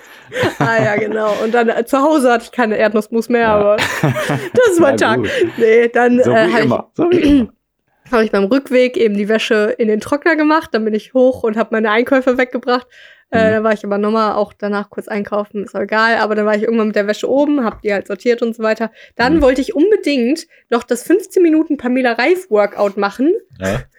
Ah 0.59 0.81
ja, 0.81 0.95
genau. 0.95 1.33
Und 1.43 1.53
dann 1.53 1.67
äh, 1.67 1.83
zu 1.83 2.01
Hause 2.01 2.31
hatte 2.31 2.45
ich 2.45 2.51
keine 2.53 2.77
Erdnussmus 2.77 3.27
mehr, 3.27 3.41
Ja. 3.41 3.55
aber 3.55 3.75
das 4.01 4.79
war 4.79 4.91
Na 4.91 4.95
Tag. 4.95 5.17
gut. 5.17 5.29
Nee, 5.57 5.89
dann 5.89 6.23
So 6.23 6.31
äh, 6.31 6.47
habe 6.49 6.63
ich. 6.63 6.69
So 6.93 7.47
hab 8.13 8.21
ich 8.21 8.31
beim 8.31 8.45
Rückweg 8.45 8.95
eben 8.95 9.15
die 9.17 9.27
Wäsche 9.27 9.75
in 9.77 9.89
den 9.89 9.99
Trockner 9.99 10.37
gemacht. 10.37 10.69
Dann 10.71 10.85
bin 10.85 10.93
ich 10.93 11.13
hoch 11.13 11.43
und 11.43 11.57
habe 11.57 11.69
meine 11.73 11.91
Einkäufe 11.91 12.37
weggebracht. 12.37 12.87
Äh, 13.31 13.47
Mhm. 13.47 13.51
dann 13.53 13.63
war 13.63 13.73
ich 13.73 13.83
aber 13.85 13.97
nochmal 13.97 14.33
auch 14.33 14.53
danach 14.53 14.89
kurz 14.89 15.07
einkaufen, 15.07 15.63
ist 15.63 15.75
auch 15.75 15.81
egal. 15.81 16.17
Aber 16.17 16.35
dann 16.35 16.45
war 16.45 16.55
ich 16.55 16.63
irgendwann 16.63 16.87
mit 16.87 16.95
der 16.95 17.07
Wäsche 17.07 17.29
oben, 17.29 17.63
hab 17.63 17.81
die 17.81 17.93
halt 17.93 18.07
sortiert 18.07 18.41
und 18.41 18.55
so 18.55 18.61
weiter. 18.63 18.91
Dann 19.15 19.37
Mhm. 19.37 19.41
wollte 19.41 19.61
ich 19.61 19.73
unbedingt 19.75 20.47
noch 20.69 20.83
das 20.83 21.03
15 21.03 21.41
Minuten 21.41 21.77
Pamela 21.77 22.13
Reif 22.13 22.49
Workout 22.49 22.97
machen. 22.97 23.33
Ja. 23.59 23.81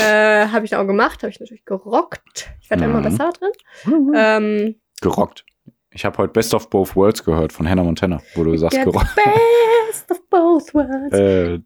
Äh, 0.00 0.46
habe 0.46 0.64
ich 0.64 0.70
dann 0.70 0.80
auch 0.80 0.86
gemacht, 0.86 1.24
habe 1.24 1.30
ich 1.30 1.40
natürlich 1.40 1.64
gerockt. 1.64 2.48
Ich 2.60 2.70
werde 2.70 2.84
immer 2.84 3.00
Mhm. 3.00 3.02
besser 3.02 3.32
drin. 3.36 4.12
Ähm, 4.14 4.76
Gerockt. 5.02 5.44
Ich 5.90 6.04
habe 6.04 6.16
heute 6.18 6.32
Best 6.32 6.54
of 6.54 6.70
Both 6.70 6.94
Worlds 6.94 7.24
gehört 7.24 7.52
von 7.52 7.68
Hannah 7.68 7.82
Montana, 7.82 8.20
wo 8.36 8.44
du 8.44 8.56
sagst 8.56 8.78
gerockt. 8.78 9.08
best 9.16 10.08
of 10.08 10.20
both 10.30 10.72
worlds. 10.72 11.12
Äh, 11.18 11.58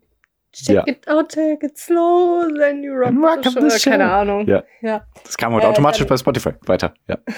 Check 0.54 0.76
ja. 0.76 0.82
it 0.86 1.08
out, 1.08 1.30
take 1.32 1.64
it 1.66 1.76
slow, 1.78 2.46
then 2.58 2.82
you 2.82 2.92
rock, 2.94 3.12
rock 3.20 3.42
the 3.44 3.50
show. 3.50 3.60
the 3.68 3.78
show. 3.78 3.90
Keine 3.90 4.10
Ahnung. 4.10 4.46
Ja. 4.46 4.62
ja. 4.82 5.06
das 5.24 5.36
kam 5.36 5.52
heute 5.54 5.66
Äh, 5.66 5.70
automatisch 5.70 5.98
dann- 6.00 6.08
bei 6.08 6.16
Spotify. 6.16 6.50
Weiter. 6.66 6.94
Ja. 7.08 7.18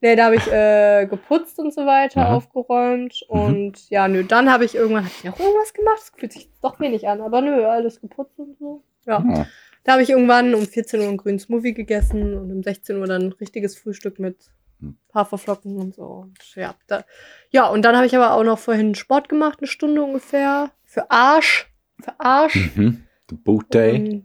Nee, 0.00 0.14
da 0.14 0.26
habe 0.26 0.36
ich 0.36 0.46
äh, 0.52 1.06
geputzt 1.06 1.58
und 1.58 1.74
so 1.74 1.84
weiter, 1.84 2.20
Mhm. 2.20 2.26
aufgeräumt. 2.36 3.20
Mhm. 3.28 3.40
Und 3.40 3.90
ja, 3.90 4.06
nö, 4.06 4.22
dann 4.22 4.48
habe 4.52 4.64
ich 4.64 4.76
irgendwann, 4.76 5.02
habe 5.04 5.12
ich 5.16 5.24
noch 5.24 5.40
irgendwas 5.40 5.72
gemacht? 5.74 5.96
Das 5.98 6.12
fühlt 6.16 6.32
sich 6.32 6.50
doch 6.62 6.78
wenig 6.78 7.08
an, 7.08 7.20
aber 7.20 7.40
nö, 7.40 7.66
alles 7.66 8.00
geputzt 8.00 8.38
und 8.38 8.56
so. 8.58 8.84
Ja. 9.06 9.24
Oh. 9.28 9.44
Da 9.82 9.92
habe 9.94 10.02
ich 10.04 10.10
irgendwann 10.10 10.54
um 10.54 10.62
14 10.66 11.00
Uhr 11.00 11.08
einen 11.08 11.16
grünen 11.16 11.40
Smoothie 11.40 11.74
gegessen 11.74 12.34
und 12.38 12.52
um 12.52 12.62
16 12.62 12.96
Uhr 12.96 13.08
dann 13.08 13.22
ein 13.22 13.32
richtiges 13.32 13.76
Frühstück 13.76 14.20
mit 14.20 14.36
Hm. 14.80 14.96
Haferflocken 15.12 15.76
und 15.76 15.96
so. 15.96 16.04
Und 16.04 16.38
ja, 16.54 16.76
da, 16.86 17.02
ja, 17.50 17.66
und 17.66 17.82
dann 17.84 17.96
habe 17.96 18.06
ich 18.06 18.14
aber 18.14 18.34
auch 18.34 18.44
noch 18.44 18.60
vorhin 18.60 18.94
Sport 18.94 19.28
gemacht, 19.28 19.58
eine 19.58 19.66
Stunde 19.66 20.00
ungefähr. 20.04 20.70
Für 20.84 21.10
Arsch. 21.10 21.68
Für 22.02 22.18
Arsch. 22.20 22.70
Mhm. 22.76 23.02
The 23.30 23.36
Boot 23.36 23.72
Day. 23.74 23.98
Und 23.98 24.24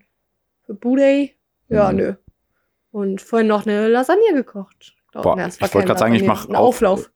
für 0.65 0.73
Booday. 0.75 1.35
Ja, 1.69 1.91
Mhm. 1.91 1.97
nö. 1.97 2.13
Und 2.91 3.21
vorhin 3.21 3.47
noch 3.47 3.65
eine 3.65 3.87
Lasagne 3.87 4.33
gekocht. 4.33 4.95
Boah, 5.13 5.35
na, 5.35 5.47
ich 5.47 5.59
wollte 5.73 5.87
gerade 5.87 5.99
sagen, 5.99 6.13
ich 6.15 6.23
mache 6.25 6.47
einen 6.47 6.55
Auflauf. 6.55 7.11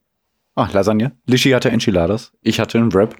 Ah, 0.56 0.68
Lasagne. 0.72 1.12
Lishi 1.26 1.52
hatte 1.52 1.70
Enchiladas. 1.70 2.34
Ich 2.42 2.60
hatte 2.60 2.78
einen 2.78 2.94
Wrap. 2.94 3.16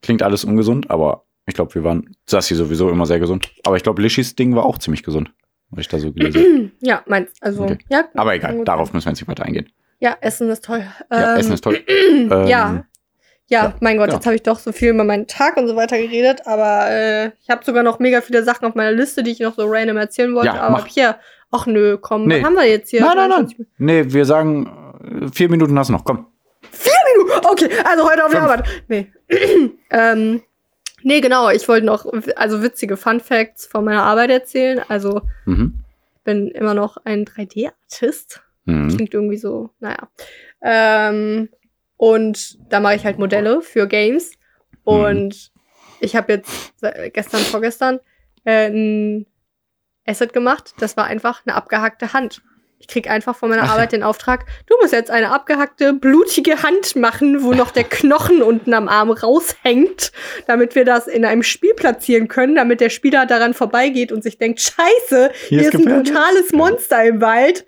Klingt 0.00 0.22
alles 0.22 0.44
ungesund, 0.44 0.90
aber 0.90 1.24
ich 1.46 1.54
glaube, 1.54 1.74
wir 1.74 1.84
waren 1.84 2.16
Sassi 2.26 2.54
sowieso 2.54 2.88
immer 2.90 3.06
sehr 3.06 3.18
gesund. 3.20 3.50
Aber 3.64 3.76
ich 3.76 3.82
glaube, 3.82 4.00
Lishis 4.02 4.34
Ding 4.34 4.54
war 4.56 4.64
auch 4.64 4.78
ziemlich 4.78 5.02
gesund, 5.02 5.30
was 5.70 5.82
ich 5.82 5.88
da 5.88 5.98
so 5.98 6.12
gelesen 6.12 6.40
habe. 6.40 6.70
Ja, 6.80 7.02
meins. 7.06 7.30
Also, 7.40 7.64
Okay. 7.64 7.78
ja. 7.90 8.08
Aber 8.14 8.34
egal, 8.34 8.64
darauf 8.64 8.92
müssen 8.92 9.06
wir 9.06 9.12
jetzt 9.12 9.20
nicht 9.20 9.28
weiter 9.28 9.44
eingehen. 9.44 9.70
Ja, 10.00 10.16
Essen 10.20 10.48
ist 10.50 10.64
toll. 10.64 10.84
Ja, 11.10 11.34
Ähm, 11.34 11.38
Essen 11.40 11.52
ist 11.52 11.62
toll. 11.62 11.78
Ähm, 11.88 12.46
ja. 12.48 12.84
Ja, 13.52 13.64
ja, 13.64 13.74
mein 13.80 13.98
Gott, 13.98 14.08
ja. 14.08 14.14
jetzt 14.14 14.24
habe 14.26 14.34
ich 14.34 14.42
doch 14.42 14.58
so 14.58 14.72
viel 14.72 14.90
über 14.90 15.04
meinen 15.04 15.26
Tag 15.26 15.56
und 15.58 15.68
so 15.68 15.76
weiter 15.76 15.98
geredet, 15.98 16.46
aber 16.46 16.90
äh, 16.90 17.26
ich 17.42 17.50
habe 17.50 17.64
sogar 17.64 17.82
noch 17.82 17.98
mega 17.98 18.20
viele 18.22 18.42
Sachen 18.44 18.64
auf 18.66 18.74
meiner 18.74 18.92
Liste, 18.92 19.22
die 19.22 19.30
ich 19.30 19.40
noch 19.40 19.54
so 19.54 19.66
random 19.66 19.98
erzählen 19.98 20.34
wollte. 20.34 20.46
Ja, 20.48 20.60
aber 20.62 20.78
mach. 20.78 20.86
hier, 20.86 21.16
ach 21.50 21.66
nö, 21.66 21.98
komm, 21.98 22.26
Nee. 22.26 22.38
was 22.40 22.44
haben 22.46 22.54
wir 22.54 22.66
jetzt 22.68 22.88
hier? 22.90 23.02
Nein, 23.02 23.16
nein, 23.16 23.30
nein. 23.30 23.66
Nee, 23.78 24.04
wir 24.12 24.24
sagen, 24.24 24.66
äh, 25.24 25.28
vier 25.32 25.48
Minuten 25.50 25.78
hast 25.78 25.88
du 25.88 25.92
noch. 25.92 26.04
Komm. 26.04 26.26
Okay, 27.44 27.68
also 27.84 28.08
heute 28.10 28.24
auf. 28.24 28.34
Arbeit. 28.34 28.64
Nee. 28.88 29.12
ähm, 29.90 30.42
nee, 31.02 31.20
genau, 31.20 31.50
ich 31.50 31.68
wollte 31.68 31.86
noch 31.86 32.06
also 32.36 32.62
witzige 32.62 32.96
Fun 32.96 33.20
Facts 33.20 33.66
von 33.66 33.84
meiner 33.84 34.02
Arbeit 34.02 34.30
erzählen. 34.30 34.80
Also, 34.88 35.22
Mhm. 35.44 35.74
ich 36.16 36.22
bin 36.24 36.48
immer 36.48 36.74
noch 36.74 36.96
ein 37.04 37.24
3D-Artist. 37.24 38.42
Mhm. 38.64 38.88
Klingt 38.96 39.14
irgendwie 39.14 39.36
so, 39.36 39.70
naja. 39.80 40.08
Ähm, 40.62 41.48
und 42.02 42.58
da 42.68 42.80
mache 42.80 42.96
ich 42.96 43.04
halt 43.04 43.20
Modelle 43.20 43.62
für 43.62 43.86
Games. 43.86 44.32
Und 44.82 45.52
ich 46.00 46.16
habe 46.16 46.32
jetzt 46.32 46.74
gestern, 47.12 47.38
vorgestern 47.42 48.00
äh, 48.44 48.66
ein 48.66 49.26
Asset 50.04 50.32
gemacht. 50.32 50.74
Das 50.80 50.96
war 50.96 51.04
einfach 51.04 51.42
eine 51.46 51.54
abgehackte 51.54 52.12
Hand. 52.12 52.42
Ich 52.80 52.88
krieg 52.88 53.08
einfach 53.08 53.36
von 53.36 53.50
meiner 53.50 53.62
Ach. 53.62 53.74
Arbeit 53.74 53.92
den 53.92 54.02
Auftrag, 54.02 54.46
du 54.66 54.74
musst 54.80 54.92
jetzt 54.92 55.12
eine 55.12 55.30
abgehackte, 55.30 55.92
blutige 55.92 56.64
Hand 56.64 56.96
machen, 56.96 57.44
wo 57.44 57.52
noch 57.52 57.70
der 57.70 57.84
Knochen 57.84 58.42
unten 58.42 58.74
am 58.74 58.88
Arm 58.88 59.12
raushängt, 59.12 60.10
damit 60.48 60.74
wir 60.74 60.84
das 60.84 61.06
in 61.06 61.24
einem 61.24 61.44
Spiel 61.44 61.74
platzieren 61.74 62.26
können, 62.26 62.56
damit 62.56 62.80
der 62.80 62.90
Spieler 62.90 63.26
daran 63.26 63.54
vorbeigeht 63.54 64.10
und 64.10 64.24
sich 64.24 64.38
denkt, 64.38 64.60
scheiße, 64.60 65.30
hier, 65.48 65.60
ist 65.60 65.68
ist 65.68 65.74
ein 65.76 65.84
brutales. 65.84 66.50
Monster 66.50 67.04
im 67.04 67.20
Wald. 67.20 67.64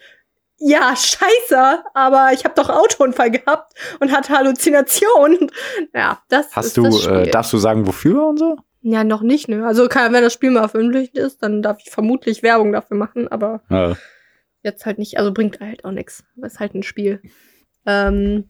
Ja, 0.66 0.94
scheiße, 0.96 1.85
aber 1.92 2.31
ich 2.33 2.44
habe 2.44 2.55
doch 2.55 2.70
Autounfall 2.70 3.31
gehabt 3.31 3.74
und 4.00 4.11
hatte 4.12 4.33
Halluzinationen. 4.33 5.50
Ja, 5.94 6.22
das 6.31 6.46
ist 6.46 6.57
Hast 6.57 6.77
du, 6.79 6.85
das 6.85 7.03
Spiel. 7.03 7.14
äh, 7.18 7.31
darfst 7.31 7.53
du 7.53 7.59
sagen, 7.59 7.87
wofür 7.87 8.27
und 8.27 8.38
so? 8.38 8.57
Ja, 8.81 9.05
noch 9.05 9.20
nicht, 9.22 9.48
ne? 9.48 9.66
Also 9.66 9.88
kann, 9.88 10.12
wenn 10.14 10.22
das 10.22 10.33
Spiel 10.33 10.50
mal 10.50 10.66
veröffentlicht 10.68 11.16
ist, 11.18 11.42
dann 11.42 11.61
darf 11.62 11.79
ich 11.85 11.90
vermutlich 11.90 12.42
Werbung 12.42 12.72
dafür 12.72 12.96
machen, 12.96 13.29
aber 13.29 13.62
Ja. 13.68 13.94
jetzt 14.62 14.87
halt 14.87 14.98
nicht. 14.98 15.18
Also 15.18 15.33
bringt 15.33 15.61
halt 15.61 15.85
auch 15.85 15.90
nichts. 15.90 16.24
Ist 16.42 16.61
halt 16.61 16.74
ein 16.74 16.83
Spiel. 16.83 17.20
Ähm, 17.87 18.48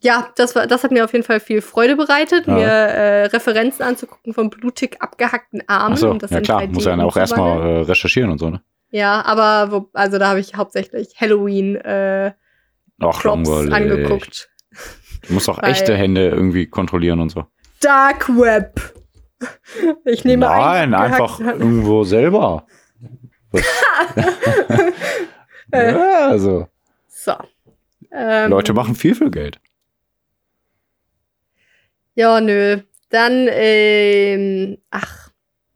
Ja, 0.00 0.28
das, 0.36 0.54
war, 0.54 0.66
das 0.66 0.82
hat 0.84 0.90
mir 0.90 1.04
auf 1.04 1.12
jeden 1.12 1.24
Fall 1.24 1.40
viel 1.40 1.60
Freude 1.62 1.96
bereitet, 1.96 2.46
Ja. 2.46 2.54
mir 2.54 2.66
äh, 2.66 3.24
Referenzen 3.26 3.82
anzugucken 3.84 4.32
von 4.34 4.50
blutig 4.50 4.96
abgehackten 5.00 5.62
Armen. 5.66 6.02
Und 6.04 6.22
das 6.22 6.30
ja 6.30 6.40
klar, 6.40 6.62
3D 6.62 6.72
muss 6.72 6.84
ja 6.86 6.98
auch 7.02 7.16
erstmal 7.16 7.60
äh, 7.60 7.80
recherchieren 7.82 8.30
und 8.30 8.38
so, 8.38 8.50
ne? 8.50 8.62
Ja, 8.94 9.24
aber 9.24 9.72
wo, 9.72 9.90
also 9.92 10.18
da 10.18 10.28
habe 10.28 10.38
ich 10.38 10.54
hauptsächlich 10.54 11.20
Halloween 11.20 11.74
äh, 11.74 12.32
Ach, 13.00 13.20
Props 13.20 13.24
langweilig. 13.48 13.72
angeguckt. 13.74 14.50
Du 15.26 15.34
musst 15.34 15.48
auch 15.48 15.60
Weil- 15.62 15.72
echte 15.72 15.96
Hände 15.96 16.28
irgendwie 16.28 16.68
kontrollieren 16.68 17.18
und 17.18 17.30
so. 17.30 17.44
Dark 17.80 18.28
Web. 18.28 18.80
Ich 20.04 20.24
nehme 20.24 20.46
Nein, 20.46 20.94
einen 20.94 20.94
einfach 20.94 21.40
irgendwo 21.40 22.04
selber. 22.04 22.68
Äh. 25.72 25.92
ja, 25.92 26.28
also, 26.28 26.68
So. 27.08 27.32
Ähm, 28.12 28.50
Leute 28.50 28.74
machen 28.74 28.94
viel 28.94 29.14
für 29.16 29.30
Geld. 29.30 29.58
Ja, 32.14 32.40
nö. 32.40 32.80
Dann, 33.08 33.48
ähm, 33.50 34.78
ach, 34.90 35.30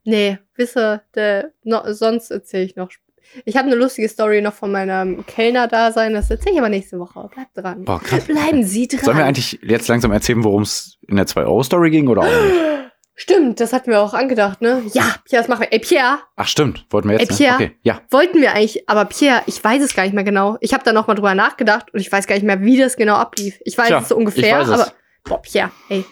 nee, 0.04 0.38
wisse, 0.54 1.02
der, 1.16 1.52
no, 1.64 1.82
sonst 1.92 2.30
erzähle 2.30 2.64
ich 2.64 2.76
noch. 2.76 2.90
Ich 3.44 3.56
habe 3.56 3.66
eine 3.66 3.76
lustige 3.76 4.08
Story 4.08 4.40
noch 4.40 4.54
von 4.54 4.72
meinem 4.72 5.24
Kellner-Dasein, 5.26 6.14
das 6.14 6.30
erzähle 6.30 6.54
ich 6.54 6.58
aber 6.58 6.68
nächste 6.68 6.98
Woche. 6.98 7.28
Bleibt 7.32 7.56
dran. 7.56 7.84
Boah, 7.84 8.00
krass. 8.00 8.24
Bleiben 8.24 8.64
Sie 8.64 8.88
dran. 8.88 9.04
Sollen 9.04 9.18
wir 9.18 9.24
eigentlich 9.24 9.58
jetzt 9.62 9.88
langsam 9.88 10.12
erzählen, 10.12 10.42
worum 10.44 10.62
es 10.62 10.98
in 11.06 11.16
der 11.16 11.26
2-Euro-Story 11.26 11.90
ging 11.90 12.08
oder 12.08 12.22
auch 12.22 12.26
nicht? 12.26 12.54
Stimmt, 13.20 13.58
das 13.58 13.72
hatten 13.72 13.90
wir 13.90 14.00
auch 14.00 14.14
angedacht, 14.14 14.60
ne? 14.60 14.80
Ja, 14.92 15.16
Pierre, 15.24 15.42
das 15.42 15.48
machen 15.48 15.62
wir. 15.62 15.72
Ey, 15.72 15.80
Pierre, 15.80 16.20
Ach, 16.36 16.46
stimmt. 16.46 16.86
Wollten 16.90 17.08
wir 17.08 17.18
jetzt? 17.18 17.30
Ey, 17.30 17.32
ne? 17.32 17.36
Pierre. 17.36 17.54
Okay, 17.54 17.78
ja. 17.82 18.00
wollten 18.10 18.40
wir 18.40 18.54
eigentlich, 18.54 18.88
aber 18.88 19.06
Pierre, 19.06 19.42
ich 19.46 19.62
weiß 19.62 19.82
es 19.82 19.96
gar 19.96 20.04
nicht 20.04 20.14
mehr 20.14 20.22
genau. 20.22 20.56
Ich 20.60 20.72
habe 20.72 20.84
da 20.84 20.92
noch 20.92 21.08
mal 21.08 21.16
drüber 21.16 21.34
nachgedacht 21.34 21.92
und 21.92 21.98
ich 21.98 22.12
weiß 22.12 22.28
gar 22.28 22.36
nicht 22.36 22.44
mehr, 22.44 22.60
wie 22.62 22.78
das 22.78 22.96
genau 22.96 23.14
ablief. 23.16 23.58
Ich 23.64 23.76
weiß 23.76 23.88
Tja, 23.88 23.98
es 23.98 24.08
so 24.10 24.16
ungefähr, 24.16 24.60
ich 24.60 24.68
weiß 24.68 24.68
es. 24.68 24.72
aber 24.72 24.92
boah, 25.24 25.42
Pierre, 25.42 25.72
ey. 25.88 26.04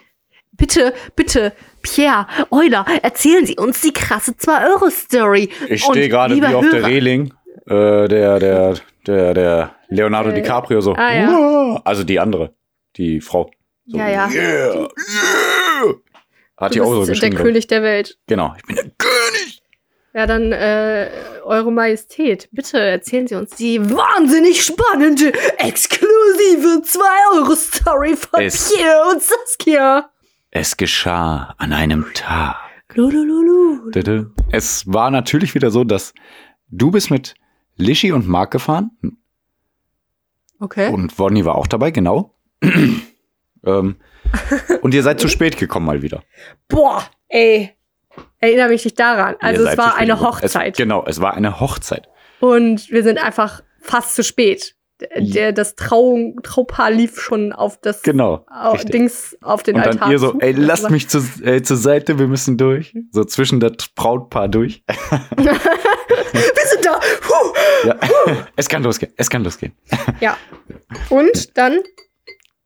Bitte, 0.57 0.93
bitte, 1.15 1.53
Pierre, 1.83 2.27
Euler, 2.51 2.85
erzählen 3.03 3.45
Sie 3.47 3.57
uns 3.57 3.81
die 3.81 3.93
krasse 3.93 4.33
2-Euro-Story. 4.33 5.51
Ich 5.69 5.85
Und 5.87 5.93
stehe 5.95 6.09
gerade 6.09 6.35
wie 6.37 6.45
auf 6.55 6.65
der 6.71 6.81
Hörer- 6.81 6.87
Reling. 6.89 7.33
Äh, 7.67 8.09
der, 8.09 8.39
der, 8.39 8.75
der, 9.07 9.35
der 9.35 9.75
Leonardo 9.89 10.31
Äh, 10.31 10.35
DiCaprio 10.35 10.81
so. 10.81 10.95
ah, 10.95 11.13
ja. 11.15 11.81
Also 11.85 12.05
die 12.05 12.19
andere, 12.21 12.55
die 12.97 13.21
Frau. 13.21 13.51
So, 13.87 13.99
Ja, 13.99 14.09
ja. 14.09 14.29
Yeah, 14.31 14.75
yeah. 14.75 14.89
Hat 16.57 16.75
die 16.75 16.81
auch 16.81 16.87
so 16.87 17.05
der 17.05 17.15
geschrieben. 17.15 17.37
ich. 17.37 17.43
König 17.43 17.67
der 17.67 17.83
Welt. 17.83 18.19
Genau. 18.27 18.55
Ich 18.57 18.63
bin 18.65 18.77
der 18.77 18.85
König. 18.97 19.63
Ja, 20.15 20.27
dann, 20.27 20.51
äh, 20.53 21.11
Eure 21.45 21.71
Majestät, 21.71 22.49
bitte 22.51 22.79
erzählen 22.81 23.27
Sie 23.29 23.35
uns 23.35 23.51
die 23.57 23.79
wahnsinnig 23.91 24.63
spannende, 24.65 25.33
exklusive 25.59 26.83
2-Euro-Story 26.83 28.17
von 28.17 28.41
Es- 28.43 28.73
Pierre 28.73 29.11
und 29.11 29.23
Saskia. 29.23 30.11
Es 30.59 30.79
geschah 30.79 31.55
an 31.59 31.75
einem 31.75 32.07
Tag. 32.15 32.57
Lulululu. 32.95 33.91
Es 34.51 34.91
war 34.91 35.11
natürlich 35.11 35.55
wieder 35.55 35.71
so, 35.71 35.85
dass 35.85 36.15
du 36.69 36.91
bist 36.91 37.11
mit 37.11 37.35
Lischi 37.77 38.11
und 38.11 38.27
Marc 38.27 38.53
gefahren 38.53 38.91
Okay. 40.59 40.91
und 40.91 41.19
Wonny 41.19 41.45
war 41.45 41.57
auch 41.57 41.67
dabei, 41.67 41.91
genau. 41.91 42.35
ähm, 43.67 43.97
und 44.81 44.95
ihr 44.95 45.03
seid 45.03 45.21
zu 45.21 45.29
spät 45.29 45.59
gekommen 45.59 45.85
mal 45.85 46.01
wieder. 46.01 46.23
Boah, 46.69 47.05
ey. 47.29 47.77
Erinnere 48.39 48.71
mich 48.71 48.83
nicht 48.87 48.99
daran. 48.99 49.35
Also 49.41 49.67
es 49.67 49.77
war 49.77 49.97
eine 49.97 50.15
gekommen. 50.15 50.37
Hochzeit. 50.37 50.73
Es, 50.73 50.79
genau, 50.79 51.05
es 51.05 51.21
war 51.21 51.35
eine 51.35 51.61
Hochzeit. 51.61 52.09
und 52.41 52.91
wir 52.91 53.03
sind 53.03 53.19
einfach 53.23 53.63
fast 53.83 54.15
zu 54.15 54.25
spät. 54.25 54.75
Der, 55.19 55.53
das 55.53 55.75
Trau, 55.75 56.33
Traupaar 56.43 56.91
lief 56.91 57.21
schon 57.21 57.53
auf 57.53 57.79
das 57.81 58.03
Genau. 58.03 58.47
au-. 58.51 58.77
Dings 58.77 59.37
auf 59.43 59.63
den 59.63 59.77
Und 59.77 59.83
Altar. 59.83 60.01
dann 60.01 60.11
ihr 60.11 60.19
so, 60.19 60.39
ey, 60.39 60.53
lasst 60.53 60.91
mich 60.91 61.09
zu, 61.09 61.19
äh, 61.43 61.61
zur 61.63 61.77
Seite, 61.77 62.19
wir 62.19 62.29
müssen 62.29 62.57
durch. 62.57 62.95
So 63.11 63.25
zwischen 63.25 63.61
das 63.61 63.73
Brautpaar 63.95 64.49
durch. 64.49 64.83
Wir 65.37 66.67
sind 66.67 66.85
da. 66.85 67.01
Huh. 67.29 67.53
Ja. 67.87 67.97
es 68.57 68.69
kann 68.69 68.83
losgehen, 68.83 69.13
es 69.17 69.31
kann 69.31 69.45
losgehen. 69.45 69.73
Ja. 70.21 70.37
Und 71.09 71.57
dann, 71.57 71.81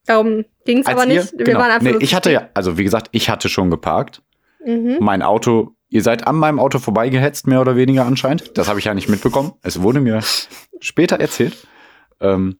darum 0.07 0.45
ging 0.64 0.79
es 0.79 0.87
aber 0.87 1.07
nicht. 1.07 1.33
Wir 1.37 1.45
genau. 1.45 1.61
waren 1.61 1.71
einfach 1.71 1.99
nee, 1.99 2.05
ich 2.05 2.14
hatte 2.14 2.31
ja, 2.31 2.49
also 2.55 2.79
wie 2.79 2.85
gesagt, 2.85 3.09
ich 3.12 3.31
hatte 3.31 3.49
schon 3.49 3.71
geparkt. 3.71 4.23
Mhm. 4.64 4.99
Mein 5.01 5.23
Auto, 5.23 5.75
ihr 5.88 6.03
seid 6.03 6.27
an 6.27 6.37
meinem 6.37 6.59
Auto 6.59 6.79
vorbeigehetzt, 6.79 7.47
mehr 7.47 7.61
oder 7.61 7.77
weniger 7.77 8.05
anscheinend. 8.07 8.57
Das 8.59 8.69
habe 8.69 8.79
ich 8.79 8.85
ja 8.85 8.95
nicht 8.95 9.09
mitbekommen. 9.09 9.53
Es 9.62 9.81
wurde 9.83 10.01
mir 10.01 10.21
später 10.81 11.19
erzählt. 11.19 11.57
Ähm, 12.20 12.59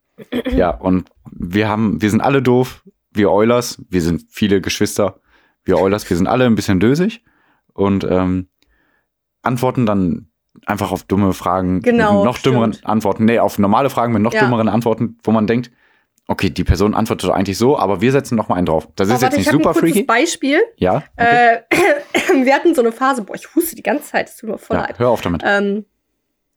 ja, 0.53 0.71
und 0.71 1.09
wir 1.31 1.69
haben, 1.69 2.01
wir 2.03 2.11
sind 2.11 2.21
alle 2.21 2.43
doof, 2.43 2.83
wir 3.13 3.31
Eulers, 3.31 3.83
wir 3.89 4.03
sind 4.03 4.25
viele 4.31 4.61
Geschwister, 4.61 5.21
wir 5.65 5.79
Eulers, 5.79 6.09
wir 6.09 6.17
sind 6.17 6.27
alle 6.27 6.47
ein 6.47 6.55
bisschen 6.55 6.81
dösig 6.81 7.23
und 7.73 8.05
ähm, 8.05 8.49
antworten 9.43 9.87
dann 9.87 10.31
einfach 10.67 10.93
auf 10.93 11.05
dumme 11.05 11.33
Fragen, 11.33 11.81
Genau, 11.81 12.17
mit 12.17 12.25
noch 12.25 12.39
dümmeren 12.39 12.73
stimmt. 12.73 12.87
Antworten, 12.89 13.25
nee, 13.25 13.39
auf 13.39 13.59
normale 13.59 13.89
Fragen 13.91 14.13
mit 14.13 14.23
noch 14.23 14.35
Ja. 14.35 14.41
dümmeren 14.45 14.69
Antworten, 14.69 15.19
wo 15.23 15.31
man 15.31 15.47
denkt, 15.47 15.71
okay, 16.27 16.51
die 16.51 16.65
Person 16.65 16.95
antwortet 16.95 17.29
doch 17.29 17.35
eigentlich 17.35 17.59
so, 17.59 17.79
aber 17.79 18.01
wir 18.01 18.13
setzen 18.13 18.37
noch 18.37 18.49
mal 18.49 18.57
einen 18.57 18.67
drauf. 18.67 18.89
Das 18.97 19.09
Oh, 19.09 19.15
ist 19.15 19.23
warte, 19.23 19.37
jetzt 19.37 19.47
ich 19.47 19.47
nicht 19.47 19.49
ein 19.49 19.59
super 19.63 19.73
kurzes 19.73 19.91
freaky. 19.93 20.03
Beispiel. 20.05 20.61
Ja, 20.77 21.03
okay. 21.17 21.59
Äh, 21.71 22.45
wir 22.45 22.55
hatten 22.55 22.75
so 22.75 22.83
eine 22.83 22.93
Phase, 22.93 23.23
boah, 23.23 23.35
ich 23.35 23.53
huste 23.55 23.75
die 23.77 23.83
ganze 23.83 24.05
Zeit, 24.11 24.29
es 24.29 24.37
tut 24.37 24.51
mir 24.51 24.59
voll 24.59 24.77
ja, 24.77 24.83
leid. 24.85 24.99
hör 24.99 25.09
auf 25.09 25.21
damit. 25.23 25.43
Ähm, 25.45 25.87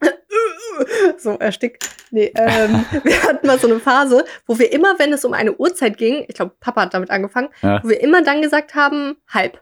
so, 1.18 1.38
erstickt. 1.40 1.88
Nee, 2.12 2.32
ähm, 2.36 2.86
wir 3.04 3.24
hatten 3.24 3.46
mal 3.48 3.58
so 3.60 3.68
eine 3.68 3.80
Phase, 3.80 4.26
wo 4.46 4.58
wir 4.60 4.72
immer, 4.72 4.98
wenn 5.00 5.14
es 5.14 5.24
um 5.26 5.34
eine 5.34 5.54
Uhrzeit 5.54 5.98
ging, 5.98 6.26
ich 6.28 6.36
glaube, 6.36 6.56
Papa 6.60 6.82
hat 6.84 6.94
damit 6.94 7.10
angefangen, 7.12 7.50
Ja. 7.62 7.82
wo 7.84 7.90
wir 7.90 8.02
immer 8.02 8.24
dann 8.24 8.42
gesagt 8.42 8.76
haben, 8.76 9.18
halb. 9.28 9.62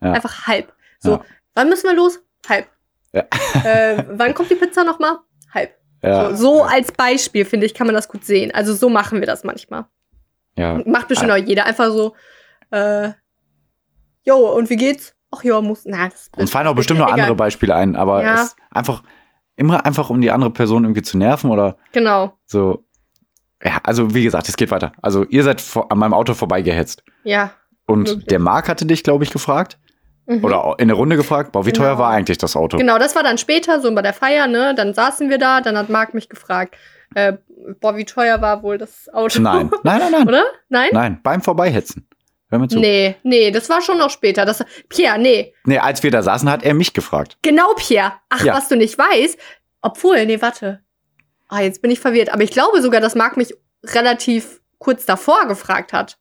Ja. 0.00 0.12
Einfach 0.12 0.46
halb. 0.46 0.72
So, 0.98 1.12
Ja. 1.12 1.24
wann 1.54 1.68
müssen 1.68 1.88
wir 1.88 1.94
los? 1.96 2.20
Halb. 2.48 2.66
Äh, 3.12 4.04
wann 4.10 4.34
kommt 4.34 4.50
die 4.50 4.56
Pizza 4.56 4.84
nochmal? 4.84 5.18
Halb. 5.54 5.74
So, 6.02 6.34
so 6.34 6.62
als 6.64 6.92
Beispiel, 6.92 7.44
finde 7.46 7.66
ich, 7.66 7.74
kann 7.74 7.86
man 7.86 7.94
das 7.94 8.08
gut 8.08 8.24
sehen. 8.24 8.52
Also 8.54 8.74
so 8.74 8.88
machen 8.90 9.20
wir 9.20 9.26
das 9.26 9.42
manchmal. 9.42 9.86
ja. 10.56 10.80
Macht 10.86 11.08
bestimmt 11.08 11.30
auch 11.32 11.36
jeder. 11.36 11.64
Einfach 11.66 11.86
so, 11.90 12.14
äh, 12.70 13.10
jo, 14.24 14.36
und 14.54 14.68
wie 14.70 14.76
geht's? 14.76 15.14
Ach 15.34 15.42
ja, 15.42 15.60
muss, 15.60 15.82
na, 15.86 16.08
das 16.08 16.30
Uns 16.36 16.50
fallen 16.50 16.66
auch 16.68 16.74
bestimmt 16.76 17.00
noch 17.00 17.10
andere 17.10 17.34
Beispiele 17.34 17.74
ein, 17.74 17.96
aber 17.96 18.22
Ja. 18.22 18.48
einfach 18.70 19.02
immer 19.56 19.84
einfach 19.86 20.10
um 20.10 20.20
die 20.20 20.30
andere 20.30 20.50
Person 20.50 20.84
irgendwie 20.84 21.02
zu 21.02 21.18
nerven 21.18 21.50
oder 21.50 21.76
Genau, 21.92 22.32
so. 22.44 22.84
Ja, 23.64 23.78
also 23.84 24.14
wie 24.14 24.22
gesagt, 24.24 24.48
es 24.48 24.56
geht 24.56 24.70
weiter. 24.70 24.92
Also 25.02 25.24
ihr 25.24 25.42
seid 25.42 25.60
vor, 25.60 25.90
an 25.90 25.98
meinem 25.98 26.12
Auto 26.14 26.34
vorbeigehetzt 26.34 27.02
ja. 27.24 27.50
und 27.86 28.08
Wirklich. 28.08 28.26
der 28.26 28.38
Marc 28.38 28.68
hatte 28.68 28.84
dich, 28.86 29.02
glaube 29.02 29.24
ich, 29.24 29.30
gefragt 29.30 29.78
Mhm. 30.28 30.44
oder 30.44 30.74
in 30.78 30.88
der 30.88 30.96
Runde 30.96 31.14
gefragt, 31.16 31.52
boah, 31.52 31.64
wie 31.66 31.70
Genau. 31.72 31.84
teuer 31.84 31.98
war 31.98 32.10
eigentlich 32.10 32.36
das 32.36 32.56
Auto? 32.56 32.76
Genau, 32.78 32.98
das 32.98 33.14
war 33.14 33.22
dann 33.22 33.38
später, 33.38 33.80
so 33.80 33.94
bei 33.94 34.02
der 34.02 34.12
Feier, 34.12 34.48
ne? 34.48 34.74
Dann 34.74 34.92
saßen 34.92 35.30
wir 35.30 35.38
da, 35.38 35.60
dann 35.60 35.78
hat 35.78 35.88
Marc 35.88 36.14
mich 36.14 36.28
gefragt, 36.28 36.74
äh, 37.14 37.34
boah, 37.80 37.96
wie 37.96 38.04
teuer 38.04 38.40
war 38.42 38.64
wohl 38.64 38.76
das 38.76 39.08
Auto? 39.14 39.40
Nein, 39.40 39.70
nein, 39.84 40.00
nein, 40.00 40.10
nein, 40.12 40.22
Oder? 40.28 40.44
Nein? 40.68 40.88
nein, 40.92 41.20
beim 41.22 41.42
Vorbeihetzen. 41.42 42.08
Hör 42.48 42.58
mir 42.60 42.68
zu. 42.68 42.78
Nee. 42.78 43.16
Nee, 43.22 43.46
nee, 43.46 43.50
das 43.50 43.68
war 43.68 43.80
schon 43.82 43.98
noch 43.98 44.10
später. 44.10 44.44
Das, 44.44 44.64
Pierre, 44.88 45.18
nee. 45.18 45.52
als 45.78 46.02
wir 46.02 46.10
da 46.10 46.22
saßen, 46.22 46.48
hat 46.50 46.62
er 46.62 46.74
mich 46.74 46.92
gefragt. 46.94 47.38
Genau, 47.42 47.74
Pierre. 47.76 48.12
Ach, 48.28 48.44
Ja. 48.44 48.54
was 48.54 48.68
du 48.68 48.76
nicht 48.76 48.96
weißt. 48.96 49.38
Obwohl, 49.82 50.24
nee, 50.26 50.40
warte. 50.40 50.80
Ah, 51.48 51.60
jetzt 51.60 51.82
bin 51.82 51.90
ich 51.90 52.00
verwirrt. 52.00 52.32
Aber 52.32 52.42
ich 52.42 52.50
glaube 52.50 52.80
sogar, 52.82 53.00
dass 53.00 53.14
Marc 53.14 53.36
mich 53.36 53.54
relativ 53.84 54.60
kurz 54.78 55.06
davor 55.06 55.46
gefragt 55.48 55.92
hat. 55.92 56.18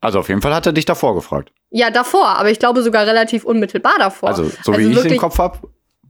Also 0.00 0.20
auf 0.20 0.28
jeden 0.28 0.42
Fall 0.42 0.54
hat 0.54 0.66
er 0.66 0.72
dich 0.72 0.84
davor 0.84 1.14
gefragt. 1.14 1.52
Ja, 1.70 1.90
davor, 1.90 2.26
aber 2.38 2.50
ich 2.50 2.58
glaube 2.58 2.82
sogar 2.82 3.06
relativ 3.06 3.44
unmittelbar 3.44 3.94
davor. 3.98 4.28
Also 4.28 4.44
so 4.62 4.72
Also 4.72 4.78
wie 4.78 4.92
ich 4.92 5.00
den 5.02 5.18
Kopf 5.18 5.38
hab, 5.38 5.62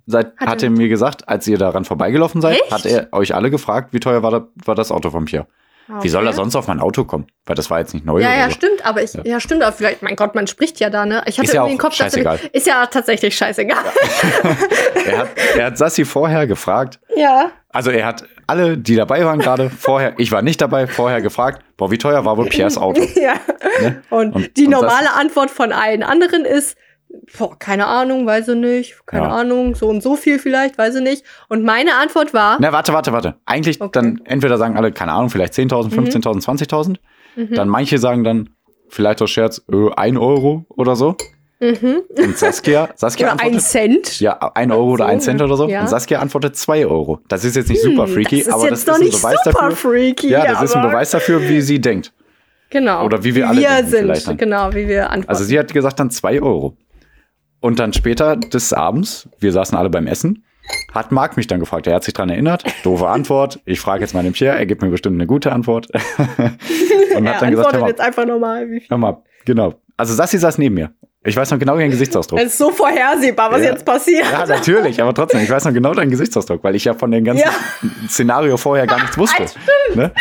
seid, 0.06 0.36
Hat 0.38 0.48
hat 0.48 0.62
er- 0.62 0.70
mir 0.70 0.88
gesagt, 0.88 1.28
als 1.28 1.46
ihr 1.48 1.58
daran 1.58 1.84
vorbeigelaufen 1.84 2.40
seid, 2.40 2.60
Echt? 2.60 2.70
hat 2.70 2.86
er 2.86 3.08
euch 3.12 3.34
alle 3.34 3.50
gefragt, 3.50 3.92
wie 3.92 4.00
teuer 4.00 4.22
war, 4.22 4.30
da, 4.30 4.48
war 4.64 4.74
das 4.74 4.90
Auto 4.92 5.10
von 5.10 5.24
Pierre. 5.24 5.46
Ah, 5.90 6.02
Wie 6.02 6.08
soll 6.08 6.24
er 6.24 6.28
okay. 6.28 6.36
sonst 6.36 6.54
auf 6.56 6.66
mein 6.68 6.80
Auto 6.80 7.04
kommen? 7.04 7.26
Weil 7.46 7.56
das 7.56 7.70
war 7.70 7.78
jetzt 7.78 7.94
nicht 7.94 8.04
neu 8.04 8.20
Ja, 8.20 8.34
ja, 8.34 8.46
so. 8.48 8.54
stimmt, 8.56 8.84
aber 8.84 9.02
ich, 9.02 9.14
Ja. 9.14 9.22
ja. 9.24 9.40
stimmt, 9.40 9.62
aber 9.62 9.72
vielleicht, 9.74 10.02
mein 10.02 10.16
Gott, 10.16 10.34
man 10.34 10.46
spricht 10.46 10.78
ja 10.80 10.90
da, 10.90 11.06
ne? 11.06 11.22
Ich 11.26 11.38
hatte 11.38 11.46
Ist 11.48 11.54
ja 11.54 11.62
irgendwie 11.62 11.76
den 11.76 11.80
Kopf, 11.80 11.94
scheißegal. 11.94 12.38
ist 12.52 12.66
ja 12.66 12.84
tatsächlich 12.86 13.36
scheißegal. 13.36 13.78
Er 15.06 15.18
hat, 15.18 15.28
er 15.56 15.66
hat 15.66 15.78
Sassi 15.78 16.04
vorher 16.04 16.46
gefragt, 16.46 17.00
Ja. 17.16 17.50
also 17.70 17.90
er 17.90 18.04
hat 18.04 18.24
alle, 18.46 18.76
die 18.76 18.94
dabei 18.96 19.24
waren 19.24 19.38
gerade, 19.38 19.70
vorher, 19.70 20.14
ich 20.18 20.30
war 20.32 20.42
nicht 20.42 20.60
dabei, 20.60 20.86
vorher 20.86 21.20
gefragt, 21.22 21.62
boah, 21.76 21.90
wie 21.90 21.98
teuer 21.98 22.24
war 22.24 22.36
wohl 22.36 22.46
Pierres 22.46 22.76
Auto? 22.76 23.00
ja. 23.14 23.34
Ne? 23.80 24.02
Und, 24.10 24.34
Und- 24.34 24.56
die 24.56 24.64
und 24.66 24.72
normale 24.72 25.12
Antwort 25.14 25.50
von 25.50 25.72
allen 25.72 26.02
anderen 26.02 26.44
ist, 26.44 26.76
boah, 27.38 27.58
keine 27.58 27.86
Ahnung, 27.86 28.26
weiß 28.26 28.48
ich 28.48 28.56
nicht, 28.56 28.96
keine 29.06 29.24
Ja. 29.26 29.30
Ahnung, 29.32 29.74
so 29.74 29.88
und 29.88 30.02
so 30.02 30.16
viel 30.16 30.38
vielleicht, 30.38 30.78
weiß 30.78 30.96
ich 30.96 31.02
nicht. 31.02 31.24
Und 31.48 31.64
meine 31.64 31.94
Antwort 31.96 32.34
war, 32.34 32.56
Na, 32.60 32.72
warte, 32.72 32.92
warte, 32.92 33.12
warte. 33.12 33.34
Eigentlich 33.46 33.80
Okay. 33.80 33.90
dann 33.92 34.20
entweder 34.24 34.58
sagen 34.58 34.76
alle, 34.76 34.92
keine 34.92 35.12
Ahnung, 35.12 35.30
vielleicht 35.30 35.54
10.000, 35.54 35.90
15.000, 35.92 36.42
20.000. 36.42 36.96
Mhm. 37.36 37.54
Dann 37.54 37.68
manche 37.68 37.98
sagen 37.98 38.24
dann, 38.24 38.50
vielleicht 38.88 39.20
aus 39.22 39.30
Scherz, 39.30 39.62
äh, 39.72 39.90
1 39.96 40.18
Euro 40.18 40.64
oder 40.70 40.96
so. 40.96 41.16
mhm. 41.60 42.02
Und 42.16 42.38
Saskia, 42.38 42.88
Saskia 42.96 43.26
oder 43.26 43.32
ein 43.42 43.46
antwortet, 43.54 43.62
Cent. 43.66 44.20
ja, 44.20 44.32
1 44.54 44.72
Euro 44.72 44.90
oder 44.92 45.04
So, 45.06 45.10
1 45.10 45.24
Cent 45.24 45.42
oder 45.42 45.56
so. 45.56 45.68
ja. 45.68 45.80
Und 45.82 45.88
Saskia 45.88 46.20
antwortet 46.20 46.56
2 46.56 46.86
Euro. 46.86 47.20
Das 47.28 47.44
ist 47.44 47.56
jetzt 47.56 47.68
nicht 47.68 47.82
super 47.82 48.06
Hm, 48.06 48.12
freaky, 48.14 48.38
das 48.38 48.46
ist 48.48 48.52
aber 48.54 48.68
das 48.70 48.78
ist 48.80 48.88
ein 48.90 49.00
Beweis 49.00 49.38
super 49.44 49.68
dafür. 49.70 49.90
freaky. 49.90 50.28
Ja, 50.30 50.46
das 50.46 50.62
ist 50.62 50.76
ein 50.76 50.82
Beweis 50.82 51.10
dafür, 51.10 51.42
wie 51.48 51.60
sie 51.60 51.80
denkt. 51.80 52.12
Genau. 52.70 53.04
Oder 53.04 53.24
wie 53.24 53.34
wir 53.34 53.48
alle 53.48 53.60
wir 53.62 53.82
denken 53.82 54.14
sind. 54.14 54.38
Genau, 54.38 54.72
wie 54.74 54.86
wir 54.88 55.04
antworten. 55.10 55.28
Also 55.30 55.44
sie 55.44 55.58
hat 55.58 55.72
gesagt 55.72 55.98
dann 56.00 56.10
zwei 56.10 56.40
Euro. 56.40 56.76
Und 57.60 57.78
dann 57.80 57.92
später 57.92 58.36
des 58.36 58.72
Abends, 58.72 59.28
wir 59.40 59.52
saßen 59.52 59.76
alle 59.76 59.90
beim 59.90 60.06
Essen, 60.06 60.44
hat 60.94 61.12
Marc 61.12 61.36
mich 61.36 61.46
dann 61.46 61.60
gefragt. 61.60 61.86
Er 61.86 61.94
hat 61.94 62.04
sich 62.04 62.14
dran 62.14 62.28
erinnert. 62.28 62.62
Doofe 62.84 63.08
Antwort. 63.08 63.60
Ich 63.64 63.80
frage 63.80 64.02
jetzt 64.02 64.14
mal 64.14 64.22
den 64.22 64.32
Pierre, 64.32 64.58
er 64.58 64.66
gibt 64.66 64.82
mir 64.82 64.90
bestimmt 64.90 65.14
eine 65.16 65.26
gute 65.26 65.50
Antwort. 65.52 65.88
Und 67.16 67.26
er 67.26 67.34
hat 67.34 67.42
dann 67.42 67.50
gesagt, 67.50 67.68
antwortet 67.68 67.72
hör 67.74 67.80
mal, 67.80 67.88
jetzt 67.88 68.00
einfach 68.00 68.26
nochmal. 68.26 68.68
Hör 68.88 68.98
mal, 68.98 69.22
genau. 69.44 69.74
Also 69.96 70.14
Sassi 70.14 70.38
saß 70.38 70.58
neben 70.58 70.74
mir. 70.74 70.90
Ich 71.24 71.36
weiß 71.36 71.50
noch 71.50 71.58
genau 71.58 71.76
ihren 71.78 71.90
Gesichtsausdruck. 71.90 72.38
Es 72.38 72.46
ist 72.52 72.58
so 72.58 72.70
vorhersehbar, 72.70 73.50
was 73.50 73.60
Ja. 73.62 73.70
jetzt 73.72 73.84
passiert. 73.84 74.24
Ja, 74.30 74.46
natürlich, 74.46 75.02
aber 75.02 75.12
trotzdem, 75.12 75.40
ich 75.42 75.50
weiß 75.50 75.64
noch 75.64 75.72
genau 75.72 75.92
deinen 75.92 76.10
Gesichtsausdruck, 76.10 76.62
weil 76.62 76.76
ich 76.76 76.84
ja 76.84 76.94
von 76.94 77.10
dem 77.10 77.24
ganzen 77.24 77.44
Ja. 77.44 77.88
Szenario 78.08 78.56
vorher 78.56 78.86
gar 78.86 79.00
nichts 79.00 79.18
wusste. 79.18 79.46
Ne? 79.94 80.12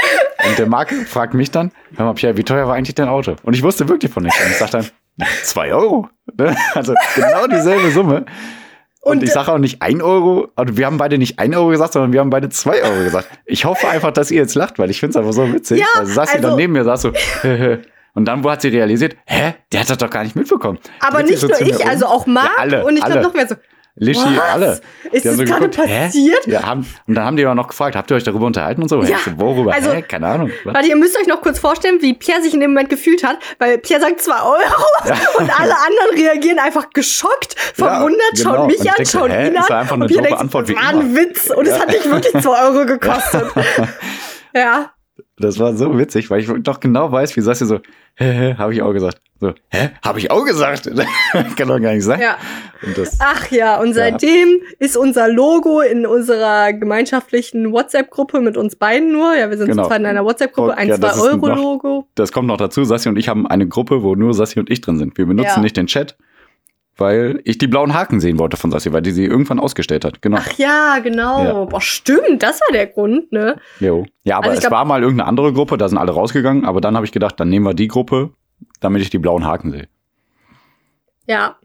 Und 0.50 0.58
der 0.58 0.66
Marc 0.68 0.92
fragt 1.08 1.34
mich 1.36 1.52
dann, 1.52 1.72
hör 1.96 2.06
mal, 2.08 2.14
Pierre, 2.14 2.36
wie 2.38 2.44
teuer 2.44 2.68
war 2.68 2.76
eigentlich 2.76 2.96
dein 2.96 3.10
Auto? 3.10 3.36
Und 3.44 3.54
ich 3.54 3.62
wusste 3.64 3.88
wirklich 3.90 4.12
von 4.12 4.24
nichts. 4.24 4.40
Und 4.44 4.50
ich 4.50 4.58
sag 4.58 4.72
dann, 4.72 4.86
zwei 5.44 5.74
Euro. 5.74 6.10
Ne? 6.38 6.56
Also 6.74 6.94
genau 7.16 7.48
dieselbe 7.48 7.92
Summe. 7.92 8.26
Und, 9.02 9.18
Und, 9.18 9.24
ich 9.24 9.32
sage 9.32 9.54
auch 9.54 9.58
nicht 9.58 9.82
ein 9.82 10.02
Euro, 10.02 10.50
also 10.56 10.76
wir 10.76 10.86
haben 10.86 10.98
beide 10.98 11.18
nicht 11.18 11.40
ein 11.40 11.56
Euro 11.56 11.70
gesagt, 11.70 11.94
sondern 11.94 12.12
wir 12.12 12.20
haben 12.20 12.30
beide 12.30 12.50
zwei 12.50 12.82
Euro 12.84 13.04
gesagt. 13.04 13.30
Ich 13.46 13.64
hoffe 13.64 13.88
einfach, 13.88 14.12
dass 14.12 14.32
ihr 14.32 14.42
jetzt 14.42 14.56
lacht, 14.56 14.80
weil 14.80 14.90
ich 14.90 15.00
finde 15.00 15.12
es 15.12 15.18
einfach 15.18 15.32
so 15.32 15.54
witzig. 15.54 15.80
Ja, 15.80 15.86
weil 15.96 16.06
saß 16.08 16.30
sie 16.32 16.36
also- 16.38 16.48
dann 16.50 16.58
neben 16.58 16.74
mir, 16.74 16.84
saß 16.84 17.04
so, 17.04 17.12
und 18.16 18.26
dann 18.26 18.44
wo 18.44 18.52
hat 18.52 18.62
sie 18.62 18.68
realisiert, 18.68 19.16
hä, 19.26 19.54
der 19.72 19.80
hat 19.80 19.90
das 19.90 19.98
doch 19.98 20.10
gar 20.10 20.24
nicht 20.24 20.36
mitbekommen. 20.36 20.78
aber 21.00 21.24
nicht 21.24 21.42
nur 21.42 21.62
ich, 21.62 21.80
um. 21.80 21.88
also 21.90 22.06
auch 22.08 22.26
Marc 22.26 22.48
Ja, 22.58 22.62
alle, 22.62 22.86
und 22.86 22.98
ich 22.98 23.06
glaube 23.06 23.22
noch 23.22 23.34
mehr 23.34 23.48
so. 23.48 23.56
Lischi, 24.00 24.20
Was? 24.38 24.54
alle. 24.54 24.82
Ist 25.12 25.26
Die 25.26 25.30
das 25.30 25.38
gerade 25.38 25.70
geguckt, 25.70 25.78
hä? 25.90 26.06
passiert? 26.06 26.46
Ja, 26.46 26.64
haben, 26.64 26.86
und 27.08 27.16
dann 27.16 27.26
haben 27.26 27.36
die 27.36 27.44
aber 27.46 27.56
noch 27.56 27.68
gefragt, 27.68 27.96
habt 27.96 28.12
ihr 28.12 28.16
euch 28.18 28.24
darüber 28.24 28.46
unterhalten 28.46 28.84
und 28.84 28.90
so? 28.90 29.02
Ja, 29.02 29.18
so, 29.26 29.32
worüber? 29.40 29.74
also- 29.74 29.92
hä? 29.92 30.04
Keine 30.04 30.28
Ahnung. 30.28 30.52
Was? 30.66 30.76
Warte, 30.76 30.88
ihr 30.88 30.96
müsst 30.96 31.20
euch 31.20 31.26
noch 31.28 31.42
kurz 31.42 31.58
vorstellen, 31.58 31.98
wie 32.02 32.14
Pierre 32.14 32.42
sich 32.44 32.54
in 32.54 32.60
dem 32.60 32.72
Moment 32.72 32.90
gefühlt 32.90 33.24
hat, 33.24 33.38
weil 33.58 33.80
Pierre 33.80 34.02
sagt 34.02 34.22
2 34.22 34.34
Euro 34.34 34.56
und 35.40 35.60
alle 35.60 35.74
anderen 35.76 36.16
reagieren 36.16 36.60
einfach 36.60 36.90
geschockt, 36.92 37.56
verwundert, 37.74 38.20
genau. 38.36 38.56
schauen 38.56 38.68
mich 38.68 38.76
ich 38.82 38.90
an, 38.90 38.96
denke, 38.98 39.12
schauen 39.12 39.32
hä, 39.32 39.48
ihn 39.48 39.58
an. 39.58 39.64
einfach 39.72 39.96
und 39.96 40.02
eine 40.04 40.08
Pierre 40.08 40.22
doofe 40.22 40.28
denkt, 40.30 40.42
Antwort 40.42 40.70
das 40.70 40.76
war 40.76 40.90
ein. 40.90 41.16
Witz 41.16 41.50
und 41.50 41.68
es 41.68 41.80
hat 41.80 41.92
dich 41.92 42.06
wirklich 42.12 42.44
2 42.44 42.50
Euro 42.66 42.86
gekostet. 42.86 43.46
ja. 44.54 44.92
Das 45.40 45.60
war 45.60 45.76
so 45.76 45.98
witzig, 46.00 46.32
weil 46.32 46.40
ich 46.40 46.50
doch 46.64 46.80
genau 46.80 47.12
weiß, 47.12 47.36
wie 47.38 47.42
sagst 47.42 47.62
du 47.62 47.66
so, 47.66 47.76
hä, 48.16 48.32
hä, 48.32 48.56
habe 48.58 48.74
ich 48.74 48.82
auch 48.82 48.92
gesagt. 48.92 49.22
So, 49.40 49.54
hä, 49.70 49.90
habe 50.04 50.18
ich 50.18 50.32
auch 50.32 50.44
gesagt? 50.46 50.90
Kann 51.56 51.68
doch 51.68 51.80
gar 51.80 51.94
nicht 51.94 52.04
sein. 52.04 52.20
Ja. 52.20 52.38
Das, 52.96 53.18
Ach 53.22 53.52
ja, 53.52 53.80
und 53.80 53.94
seitdem 53.94 54.62
ist 54.80 54.98
unser 54.98 55.28
Logo 55.28 55.82
in 55.82 56.08
unserer 56.08 56.74
gemeinschaftlichen 56.74 57.72
WhatsApp-Gruppe 57.72 58.42
mit 58.42 58.58
uns 58.58 58.76
beiden 58.76 59.12
nur. 59.12 59.36
Ja, 59.36 59.52
wir 59.52 59.58
sind 59.60 59.68
Genau. 59.70 59.88
zweit 59.88 60.00
in 60.00 60.06
einer 60.08 60.26
WhatsApp-Gruppe, 60.26 60.76
ein 60.76 60.88
Ja, 60.90 60.98
das 60.98 61.18
ist 61.18 61.24
2-Euro-Logo. 61.24 62.08
das 62.16 62.32
kommt 62.32 62.48
noch 62.48 62.58
dazu. 62.58 62.84
Sassi 62.84 63.08
und 63.10 63.18
ich 63.18 63.30
haben 63.30 63.46
eine 63.46 63.68
Gruppe, 63.68 64.02
wo 64.02 64.16
nur 64.16 64.34
Sassi 64.34 64.60
und 64.60 64.72
ich 64.72 64.82
drin 64.82 64.98
sind. 64.98 65.18
Wir 65.20 65.28
benutzen 65.28 65.52
Ja. 65.58 65.62
nicht 65.62 65.78
den 65.78 65.86
Chat, 65.86 66.18
weil 66.98 67.42
ich 67.44 67.58
die 67.58 67.68
blauen 67.68 67.94
Haken 67.94 68.20
sehen 68.20 68.40
wollte 68.40 68.58
von 68.58 68.72
Sassi, 68.72 68.92
weil 68.94 69.02
die 69.02 69.12
sie 69.12 69.26
irgendwann 69.26 69.60
ausgestellt 69.60 70.04
hat. 70.06 70.22
Genau. 70.22 70.38
Ach 70.40 70.52
ja, 70.58 71.00
genau. 71.00 71.44
Ja. 71.44 71.66
Boah, 71.66 71.82
stimmt, 71.82 72.42
das 72.44 72.60
war 72.62 72.74
der 72.74 72.88
Grund, 72.88 73.32
ne? 73.32 73.60
Jo. 73.80 74.06
Ja, 74.24 74.38
aber 74.38 74.46
Also 74.48 74.56
es 74.58 74.62
glaub- 74.62 74.72
war 74.72 74.86
mal 74.86 75.02
irgendeine 75.02 75.28
andere 75.28 75.54
Gruppe, 75.54 75.78
da 75.78 75.88
sind 75.90 75.98
alle 75.98 76.12
rausgegangen, 76.12 76.66
aber 76.66 76.82
dann 76.82 76.96
habe 76.96 77.06
ich 77.06 77.12
gedacht, 77.12 77.40
dann 77.40 77.50
nehmen 77.50 77.66
wir 77.66 77.74
die 77.74 77.88
Gruppe, 77.88 78.32
damit 78.80 79.02
ich 79.02 79.10
die 79.10 79.20
blauen 79.20 79.46
Haken 79.46 79.72
sehe. 79.72 79.88
Ja. 81.28 81.58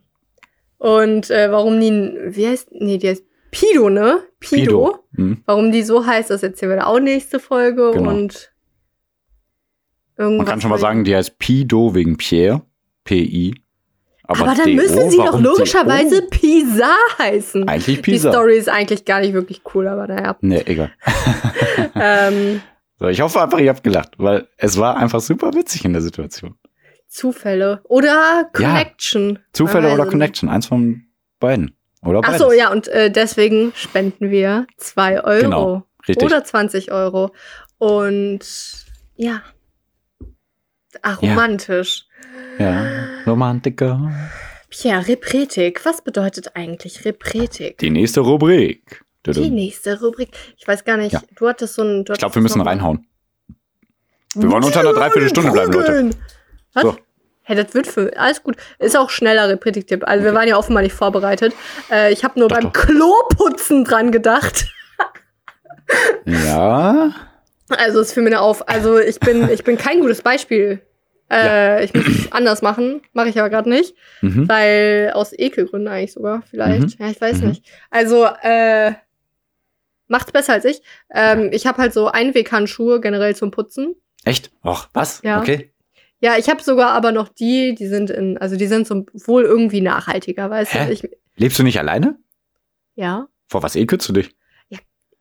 Und 0.78 1.30
äh, 1.30 1.50
warum 1.52 1.80
die, 1.80 1.90
wie 2.26 2.46
heißt, 2.48 2.68
nee, 2.72 2.98
die 2.98 3.08
heißt 3.08 3.24
Pido, 3.52 3.88
ne? 3.90 4.20
Pido. 4.40 5.04
Hm. 5.14 5.42
Warum 5.46 5.70
die 5.72 5.82
so 5.82 6.06
heißt, 6.06 6.30
das 6.30 6.42
erzählen 6.42 6.72
wir 6.72 6.76
da 6.78 6.86
auch 6.86 6.98
nächste 7.00 7.38
Folge. 7.38 7.92
Genau. 7.94 8.10
Und 8.10 8.52
irgendwas. 10.16 10.38
Man 10.38 10.46
kann 10.46 10.60
schon 10.60 10.70
mal 10.70 10.78
sagen, 10.78 11.04
die 11.04 11.14
heißt 11.14 11.38
Pido 11.38 11.94
wegen 11.94 12.16
Pierre, 12.16 12.62
P-I. 13.04 13.54
Aber, 14.24 14.44
dann 14.54 14.56
DO, 14.64 14.70
müssen 14.74 15.10
sie 15.10 15.16
doch 15.16 15.40
logischerweise? 15.40 16.22
Pisa 16.22 16.94
heißen. 17.18 17.68
Eigentlich 17.68 17.96
Die 17.96 18.02
Pisa. 18.02 18.30
Story 18.30 18.56
ist 18.56 18.68
eigentlich 18.68 19.04
gar 19.04 19.20
nicht 19.20 19.32
wirklich 19.34 19.62
cool, 19.74 19.88
aber 19.88 20.06
naja. 20.06 20.36
Nee, 20.40 20.62
egal. 20.66 20.92
ähm, 21.94 22.60
So, 22.98 23.08
ich 23.08 23.20
hoffe 23.20 23.42
einfach, 23.42 23.58
ihr 23.58 23.70
habt 23.70 23.82
gelacht, 23.82 24.12
weil 24.18 24.48
es 24.56 24.78
war 24.78 24.96
einfach 24.96 25.20
super 25.20 25.52
witzig 25.54 25.84
in 25.84 25.92
der 25.92 26.02
Situation. 26.02 26.54
Zufälle. 27.08 27.80
Oder 27.84 28.48
Connection. 28.52 29.38
Zufälle 29.52 29.88
Man 29.88 30.00
oder 30.00 30.08
Connection, 30.08 30.48
eins 30.48 30.66
von 30.66 31.02
beiden. 31.40 31.76
Oder 32.04 32.20
Ach 32.24 32.36
so, 32.38 32.52
ja, 32.52 32.72
und 32.72 32.88
äh, 32.88 33.10
deswegen 33.10 33.72
spenden 33.76 34.30
wir 34.30 34.66
2 34.78 35.22
Euro. 35.24 35.40
Genau, 35.42 35.82
richtig. 36.08 36.24
Oder 36.24 36.42
20 36.42 36.90
Euro. 36.90 37.32
Und 37.78 38.40
ja. 39.16 39.42
Ach, 41.02 41.20
Ja. 41.22 41.30
romantisch. 41.30 42.06
Ja, 42.06 42.11
Romantiker. 43.26 44.10
Pierre, 44.70 45.06
Repretik. 45.08 45.84
Was 45.84 46.02
bedeutet 46.02 46.56
eigentlich 46.56 47.04
Repretik? 47.04 47.78
Die 47.78 47.90
nächste 47.90 48.20
Rubrik. 48.20 49.02
Die 49.26 49.50
nächste 49.50 50.00
Rubrik. 50.00 50.30
Ich 50.56 50.66
weiß 50.66 50.84
gar 50.84 50.96
nicht. 50.96 51.12
Ja. 51.12 51.22
Du 51.36 51.48
hattest 51.48 51.74
so 51.74 51.82
ein. 51.82 52.04
Ich 52.10 52.18
glaube, 52.18 52.34
wir 52.34 52.42
müssen 52.42 52.58
noch- 52.58 52.66
reinhauen. 52.66 53.06
Wir 54.34 54.50
wollen 54.50 54.64
unter 54.64 54.80
einer 54.80 54.94
Dreiviertelstunde 54.94 55.52
bleiben, 55.52 55.72
Leute. 55.72 56.10
Was? 56.72 56.82
So. 56.84 56.96
Hey, 57.42 57.56
das 57.56 57.74
wird 57.74 57.86
für 57.86 58.16
alles 58.16 58.42
gut. 58.42 58.56
Ist 58.78 58.96
auch 58.96 59.10
schneller 59.10 59.48
Repretik-Tipp. 59.48 60.04
Also 60.06 60.24
wir 60.24 60.32
waren 60.32 60.48
ja 60.48 60.56
offenbar 60.56 60.82
nicht 60.82 60.94
vorbereitet. 60.94 61.52
Äh, 61.90 62.12
ich 62.12 62.24
habe 62.24 62.38
nur 62.38 62.48
Doch, 62.48 62.56
beim 62.56 62.72
doch. 62.72 62.80
Kloputzen 62.80 63.84
dran 63.84 64.10
gedacht. 64.10 64.66
Ja. 66.24 67.12
Also 67.68 68.00
es 68.00 68.12
fiel 68.12 68.22
mir 68.22 68.40
auf. 68.40 68.66
Also 68.68 68.98
ich 68.98 69.20
bin, 69.20 69.48
ich 69.50 69.64
bin 69.64 69.76
kein 69.76 70.00
gutes 70.00 70.22
Beispiel. 70.22 70.80
Äh, 71.32 71.84
Ich 71.84 71.94
muss 71.94 72.06
es 72.06 72.32
anders 72.32 72.62
machen. 72.62 73.00
Mache 73.12 73.28
ich 73.30 73.38
aber 73.38 73.50
gerade 73.50 73.68
nicht. 73.70 73.94
Mhm. 74.20 74.48
Weil 74.48 75.12
aus 75.14 75.32
Ekelgründen 75.32 75.88
eigentlich 75.88 76.12
sogar, 76.12 76.42
vielleicht. 76.48 76.98
Mhm. 76.98 77.04
Ja, 77.04 77.10
ich 77.10 77.20
weiß 77.20 77.40
Mhm. 77.40 77.48
nicht. 77.48 77.64
Also, 77.90 78.26
äh, 78.42 78.92
macht's 80.08 80.32
besser 80.32 80.52
als 80.54 80.64
ich. 80.64 80.82
Ähm, 81.12 81.50
ich 81.52 81.66
habe 81.66 81.78
halt 81.80 81.92
so 81.94 82.08
Einweghandschuhe 82.08 83.00
generell 83.00 83.34
zum 83.36 83.50
Putzen. 83.50 83.94
Echt? 84.24 84.50
Och, 84.64 84.88
was? 84.92 85.20
Ja. 85.24 85.40
Okay. 85.40 85.70
Ja, 86.20 86.36
ich 86.38 86.48
habe 86.48 86.62
sogar 86.62 86.90
aber 86.90 87.10
noch 87.10 87.28
die, 87.28 87.74
die 87.74 87.88
sind 87.88 88.08
in, 88.10 88.38
also 88.38 88.56
die 88.56 88.66
sind 88.68 88.86
so 88.86 89.04
wohl 89.26 89.42
irgendwie 89.42 89.80
nachhaltiger, 89.80 90.48
weißt 90.50 90.74
Hä? 90.74 90.86
du? 90.86 90.92
Ich, 90.92 91.02
Lebst 91.36 91.58
du 91.58 91.62
nicht 91.64 91.78
alleine? 91.78 92.16
ja. 92.94 93.26
Vor 93.48 93.62
was 93.62 93.76
ekelst 93.76 94.08
du 94.08 94.12
dich? 94.14 94.30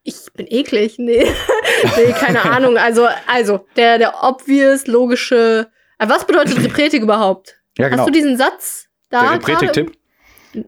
Ich 0.03 0.15
bin 0.33 0.47
eklig. 0.49 0.97
Nee. 0.97 1.25
nee, 1.97 2.11
keine 2.13 2.43
Ahnung. 2.49 2.77
Also, 2.77 3.07
also, 3.27 3.65
der, 3.75 3.97
der 3.99 4.23
obvious, 4.23 4.87
logische. 4.87 5.69
Äh, 6.01 6.09
was 6.09 6.25
bedeutet 6.25 6.57
Repretik 6.63 7.03
überhaupt? 7.03 7.61
Ja, 7.77 7.87
genau. 7.89 8.01
Hast 8.01 8.07
du 8.09 8.11
diesen 8.11 8.37
Satz 8.37 8.87
da? 9.09 9.21
Der 9.21 9.31
Repretik-Tipp? 9.33 9.97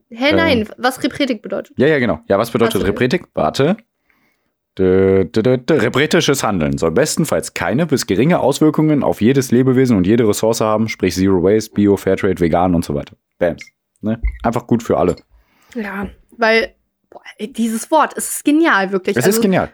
Hä, 0.09 0.31
nein, 0.31 0.69
was 0.77 1.03
Repretik 1.03 1.41
bedeutet. 1.41 1.77
Ja, 1.77 1.87
ja, 1.87 1.99
genau. 1.99 2.21
Ja, 2.29 2.37
was 2.37 2.51
bedeutet 2.51 2.81
du- 2.81 2.85
Repretik? 2.85 3.25
Warte. 3.33 3.75
Dö, 4.77 5.25
dö, 5.25 5.41
dö. 5.43 5.57
Repretisches 5.75 6.41
Handeln 6.43 6.77
soll 6.77 6.91
bestenfalls 6.91 7.53
keine 7.53 7.85
bis 7.85 8.07
geringe 8.07 8.39
Auswirkungen 8.39 9.03
auf 9.03 9.21
jedes 9.21 9.51
Lebewesen 9.51 9.97
und 9.97 10.07
jede 10.07 10.27
Ressource 10.27 10.61
haben, 10.61 10.87
sprich 10.89 11.13
Zero 11.13 11.43
Waste, 11.43 11.71
Bio, 11.73 11.95
Fairtrade, 11.95 12.39
Vegan 12.39 12.73
und 12.73 12.83
so 12.83 12.95
weiter. 12.95 13.15
Bams. 13.37 13.63
Ne? 14.01 14.19
Einfach 14.41 14.65
gut 14.65 14.81
für 14.81 14.97
alle. 14.97 15.15
Ja, 15.75 16.07
weil 16.37 16.73
boah, 17.09 17.21
dieses 17.39 17.91
Wort, 17.91 18.13
es 18.15 18.29
ist 18.29 18.45
genial, 18.45 18.91
wirklich. 18.91 19.15
Es 19.15 19.25
also, 19.25 19.37
ist 19.37 19.41
genial. 19.43 19.69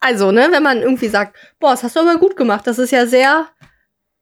also, 0.00 0.32
ne, 0.32 0.48
wenn 0.50 0.62
man 0.62 0.78
irgendwie 0.82 1.08
sagt, 1.08 1.36
boah, 1.58 1.70
das 1.70 1.82
hast 1.82 1.96
du 1.96 2.00
aber 2.00 2.18
gut 2.18 2.36
gemacht, 2.36 2.66
das 2.66 2.78
ist 2.78 2.90
ja 2.90 3.06
sehr 3.06 3.46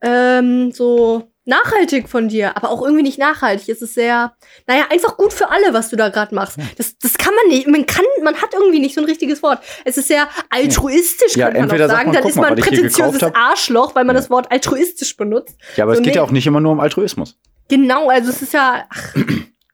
ähm, 0.03 0.73
so 0.73 1.31
nachhaltig 1.45 2.11
von 2.11 2.29
dir, 2.29 2.57
aber 2.59 2.69
auch 2.71 2.83
irgendwie 2.83 3.03
nicht 3.03 3.19
nachhaltig. 3.19 3.71
Es 3.71 3.81
ist 3.81 3.95
sehr, 3.95 4.35
naja, 4.67 4.85
einfach 4.91 5.17
gut 5.17 5.33
für 5.33 5.49
alle, 5.51 5.73
was 5.73 5.89
du 5.89 5.97
da 5.97 6.11
gerade 6.11 6.35
machst. 6.35 6.59
Das, 6.77 6.99
das 6.99 7.17
kann 7.17 7.35
man 7.35 7.49
nicht, 7.49 7.67
man 7.67 7.87
kann, 7.87 8.05
man 8.23 8.37
hat 8.37 8.53
irgendwie 8.53 8.81
nicht 8.81 8.95
so 8.95 9.01
ein 9.01 9.07
richtiges 9.07 9.43
Wort. 9.43 9.61
Es 9.87 9.97
ist 9.97 10.09
sehr 10.09 10.29
altruistisch, 10.51 11.37
Ja, 11.37 11.51
könnte 11.51 11.67
man 11.75 11.83
auch 11.83 11.89
sagen. 11.89 12.05
man, 12.07 12.13
Dann 12.13 12.23
guck 12.23 12.31
ist 12.31 12.37
man 12.37 12.45
ein 12.53 12.57
prätentiöses. 12.61 13.35
Arschloch, 13.35 13.95
weil 13.95 14.05
man 14.05 14.15
Ja. 14.15 14.21
das 14.21 14.29
Wort 14.31 14.53
altruistisch 14.53 15.17
benutzt. 15.17 15.57
Ja, 15.77 15.85
aber 15.85 15.95
so, 15.95 16.01
es 16.01 16.05
geht 16.05 16.15
nee. 16.15 16.17
ja 16.19 16.23
auch 16.23 16.31
nicht 16.31 16.47
immer 16.47 16.61
nur 16.61 16.73
um 16.73 16.81
Altruismus. 16.81 17.39
Genau, 17.69 18.09
also 18.11 18.29
es 18.31 18.43
ist 18.43 18.53
ja, 18.53 18.85
ach, 18.91 19.15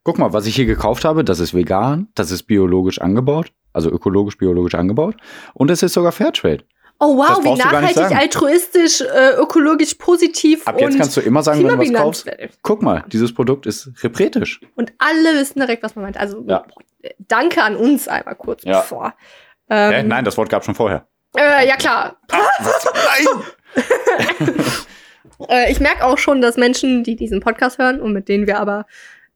Guck 0.04 0.18
mal, 0.18 0.32
was 0.32 0.46
ich 0.46 0.54
hier 0.54 0.66
gekauft 0.66 1.04
habe, 1.04 1.24
das 1.24 1.40
ist 1.40 1.54
vegan, 1.54 2.08
das 2.14 2.30
ist 2.30 2.42
biologisch 2.44 3.00
angebaut, 3.00 3.52
also 3.72 3.90
ökologisch, 3.90 4.36
biologisch 4.36 4.74
angebaut 4.74 5.16
und 5.54 5.70
es 5.70 5.82
ist 5.82 5.94
sogar 5.94 6.12
Fairtrade. 6.12 6.62
Oh 7.04 7.16
wow, 7.18 7.44
wie 7.44 7.54
nachhaltig, 7.58 8.16
altruistisch, 8.16 9.00
äh, 9.00 9.34
ökologisch, 9.36 9.94
positiv 9.94 10.66
Ab 10.66 10.80
jetzt 10.80 10.96
kannst 10.96 11.16
du 11.16 11.20
immer 11.20 11.42
sagen, 11.42 11.60
wenn 11.64 11.78
du 11.78 11.78
was 11.78 11.92
kaufst, 11.92 12.30
guck 12.62 12.82
mal, 12.82 13.04
dieses 13.08 13.32
Produkt 13.34 13.66
ist 13.66 13.90
repretisch. 14.02 14.60
Und 14.74 14.92
alle 14.98 15.38
wissen 15.38 15.60
direkt, 15.60 15.82
was 15.82 15.94
man 15.94 16.04
meint. 16.04 16.16
Also 16.16 16.44
Ja. 16.46 16.58
boah, 16.60 17.10
danke 17.18 17.62
an 17.62 17.76
uns 17.76 18.08
einmal 18.08 18.34
kurz 18.34 18.64
Ja. 18.64 18.80
bevor. 18.80 19.14
Ähm, 19.70 19.92
Hä? 19.92 20.02
Nein, 20.02 20.24
das 20.24 20.36
Wort 20.36 20.48
gab 20.48 20.64
schon 20.64 20.74
vorher. 20.74 21.06
Äh, 21.36 21.66
ja 21.68 21.76
klar. 21.76 22.16
Nein! 22.30 23.42
Äh, 25.48 25.72
ich 25.72 25.80
merke 25.80 26.04
auch 26.04 26.18
schon, 26.18 26.40
dass 26.40 26.56
Menschen, 26.56 27.02
die 27.02 27.16
diesen 27.16 27.40
Podcast 27.40 27.78
hören 27.78 28.00
und 28.00 28.12
mit 28.12 28.28
denen 28.28 28.46
wir 28.46 28.58
aber 28.60 28.86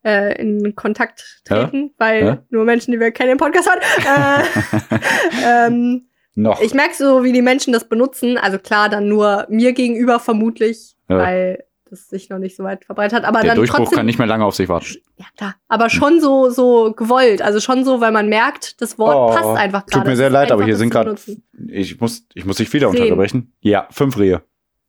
äh, 0.04 0.40
in 0.40 0.76
Kontakt 0.76 1.40
Ja? 1.48 1.64
treten, 1.64 1.92
weil 1.98 2.24
Ja? 2.24 2.38
nur 2.50 2.64
Menschen, 2.64 2.92
die 2.92 3.00
wir 3.00 3.10
kennen, 3.10 3.30
den 3.30 3.38
Podcast 3.38 3.68
hören, 3.68 3.80
äh, 4.06 5.66
ähm, 5.66 6.08
Noch. 6.38 6.60
Ich 6.60 6.72
merke 6.72 6.94
so, 6.94 7.24
wie 7.24 7.32
die 7.32 7.42
Menschen 7.42 7.72
das 7.72 7.88
benutzen. 7.88 8.38
Also 8.38 8.58
klar, 8.58 8.88
dann 8.88 9.08
nur 9.08 9.46
mir 9.48 9.72
gegenüber 9.72 10.20
vermutlich, 10.20 10.94
Ja. 11.08 11.18
weil 11.18 11.64
das 11.90 12.08
sich 12.08 12.28
noch 12.30 12.38
nicht 12.38 12.54
so 12.54 12.62
weit 12.64 12.84
verbreitet 12.84 13.16
hat. 13.16 13.24
Aber 13.24 13.40
Der 13.40 13.48
dann 13.48 13.56
Durchbruch 13.56 13.78
trotzdem, 13.78 13.96
kann 13.96 14.06
nicht 14.06 14.18
mehr 14.18 14.28
lange 14.28 14.44
auf 14.44 14.54
sich 14.54 14.68
warten. 14.68 14.98
ja 15.16 15.24
klar, 15.36 15.54
aber 15.68 15.90
schon 15.90 16.20
so 16.20 16.48
so 16.50 16.92
gewollt. 16.92 17.42
Also 17.42 17.58
schon 17.60 17.84
so, 17.84 18.00
weil 18.00 18.12
man 18.12 18.28
merkt, 18.28 18.80
das 18.80 18.98
Wort 18.98 19.16
Oh, 19.16 19.34
passt 19.34 19.58
einfach 19.58 19.82
tut 19.82 19.92
gerade. 19.94 20.06
mir 20.10 20.12
Es 20.12 20.18
sehr 20.18 20.30
leid, 20.30 20.52
aber 20.52 20.64
hier 20.64 20.76
sind 20.76 20.92
benutzen. 20.92 21.42
Ich 21.66 22.00
muss, 22.00 22.24
ich 22.34 22.44
muss 22.44 22.58
dich 22.58 22.72
wieder 22.72 22.90
Zehn. 22.92 23.02
unterbrechen. 23.04 23.52
Ja, 23.60 23.88
fünf 23.90 24.16
Rehe. 24.18 24.42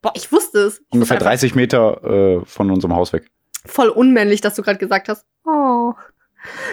Boah, 0.03 0.11
ich 0.15 0.31
wusste 0.31 0.59
es. 0.59 0.81
Ungefähr 0.91 1.15
wusste 1.17 1.25
30 1.29 1.55
Meter 1.55 2.03
äh, 2.03 2.45
von 2.45 2.69
unserem 2.69 2.95
Haus 2.95 3.11
weg. 3.11 3.31
Voll 3.65 3.89
unmännlich, 3.89 4.41
dass 4.41 4.53
du 4.55 4.61
gerade 4.61 4.77
gesagt 4.77 5.09
hast. 5.09 5.25
Oh. 5.45 5.93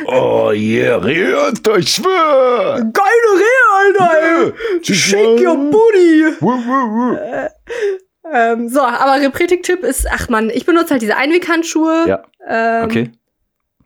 Oh 0.06 0.52
yeah, 0.52 0.96
Rehe, 0.98 1.52
ich 1.78 1.88
schwör! 1.90 2.74
Geile 2.78 3.32
Rehe, 3.34 3.55
Alter! 3.78 4.54
Shake 4.82 5.40
your 5.40 5.56
booty! 5.70 6.24
Äh, 7.16 7.48
ähm, 8.32 8.68
so, 8.68 8.80
aber 8.82 9.20
Repretik-Tipp 9.22 9.82
ist, 9.84 10.06
ach 10.10 10.28
man, 10.28 10.50
ich 10.50 10.66
benutze 10.66 10.90
halt 10.92 11.02
diese 11.02 11.16
Einweghandschuhe. 11.16 12.04
Ja. 12.08 12.22
Ähm, 12.48 12.84
Okay. 12.84 13.10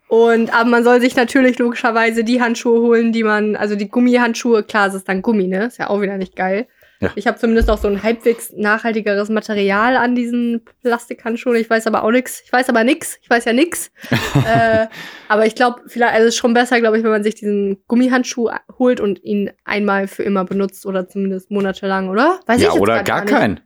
Und 0.09 0.53
aber 0.53 0.69
man 0.69 0.83
soll 0.83 1.01
sich 1.01 1.15
natürlich 1.15 1.59
logischerweise 1.61 2.25
die 2.25 2.43
Handschuhe 2.43 2.81
holen, 2.81 3.13
die 3.13 3.23
man, 3.23 3.55
also 3.55 3.77
die 3.77 3.89
Gummihandschuhe, 3.89 4.65
klar, 4.65 4.89
es 4.89 4.95
ist 4.95 5.09
dann 5.09 5.23
Gummi, 5.23 5.47
ne? 5.47 5.67
Ist 5.67 5.79
ja 5.79 5.89
auch 5.89 6.01
wieder 6.01 6.17
nicht 6.17 6.35
geil. 6.35 6.67
Ja. 7.01 7.11
Ich 7.15 7.27
habe 7.27 7.39
zumindest 7.39 7.71
auch 7.71 7.79
so 7.79 7.89
ein 7.89 8.03
halbwegs 8.03 8.53
nachhaltigeres 8.55 9.31
Material 9.31 9.97
an 9.97 10.15
diesen 10.15 10.63
Plastikhandschuhen. 10.83 11.57
Ich 11.57 11.71
weiß 11.71 11.87
aber 11.87 12.05
auch 12.05 12.11
nix. 12.11 12.43
Ich 12.45 12.53
weiß 12.53 12.69
aber 12.69 12.85
nix. 12.85 13.19
Ich 13.23 13.31
weiß 13.31 13.47
ja 13.47 13.55
nix. 13.55 13.91
äh, 14.47 14.87
aber 15.29 15.47
ich 15.47 15.55
glaube, 15.55 15.81
vielleicht 15.87 16.13
also 16.13 16.29
es 16.29 16.35
ist 16.35 16.41
schon 16.41 16.53
besser, 16.53 16.79
glaube 16.81 16.99
ich, 16.99 17.05
wenn 17.05 17.11
man 17.11 17.23
sich 17.23 17.35
diesen 17.35 17.83
Gummihandschuh 17.89 18.51
holt 18.79 19.01
und 19.01 19.23
ihn 19.25 19.51
einmal 19.65 20.09
für 20.09 20.25
immer 20.25 20.45
benutzt 20.45 20.85
oder 20.85 21.09
zumindest 21.09 21.51
monatelang, 21.51 22.11
oder? 22.11 22.41
Weiß 22.47 22.61
Ja, 22.61 22.69
ich 22.69 22.75
jetzt 22.75 22.83
oder 22.83 23.03
gar 23.03 23.23
nicht. 23.23 23.33
keinen. 23.33 23.61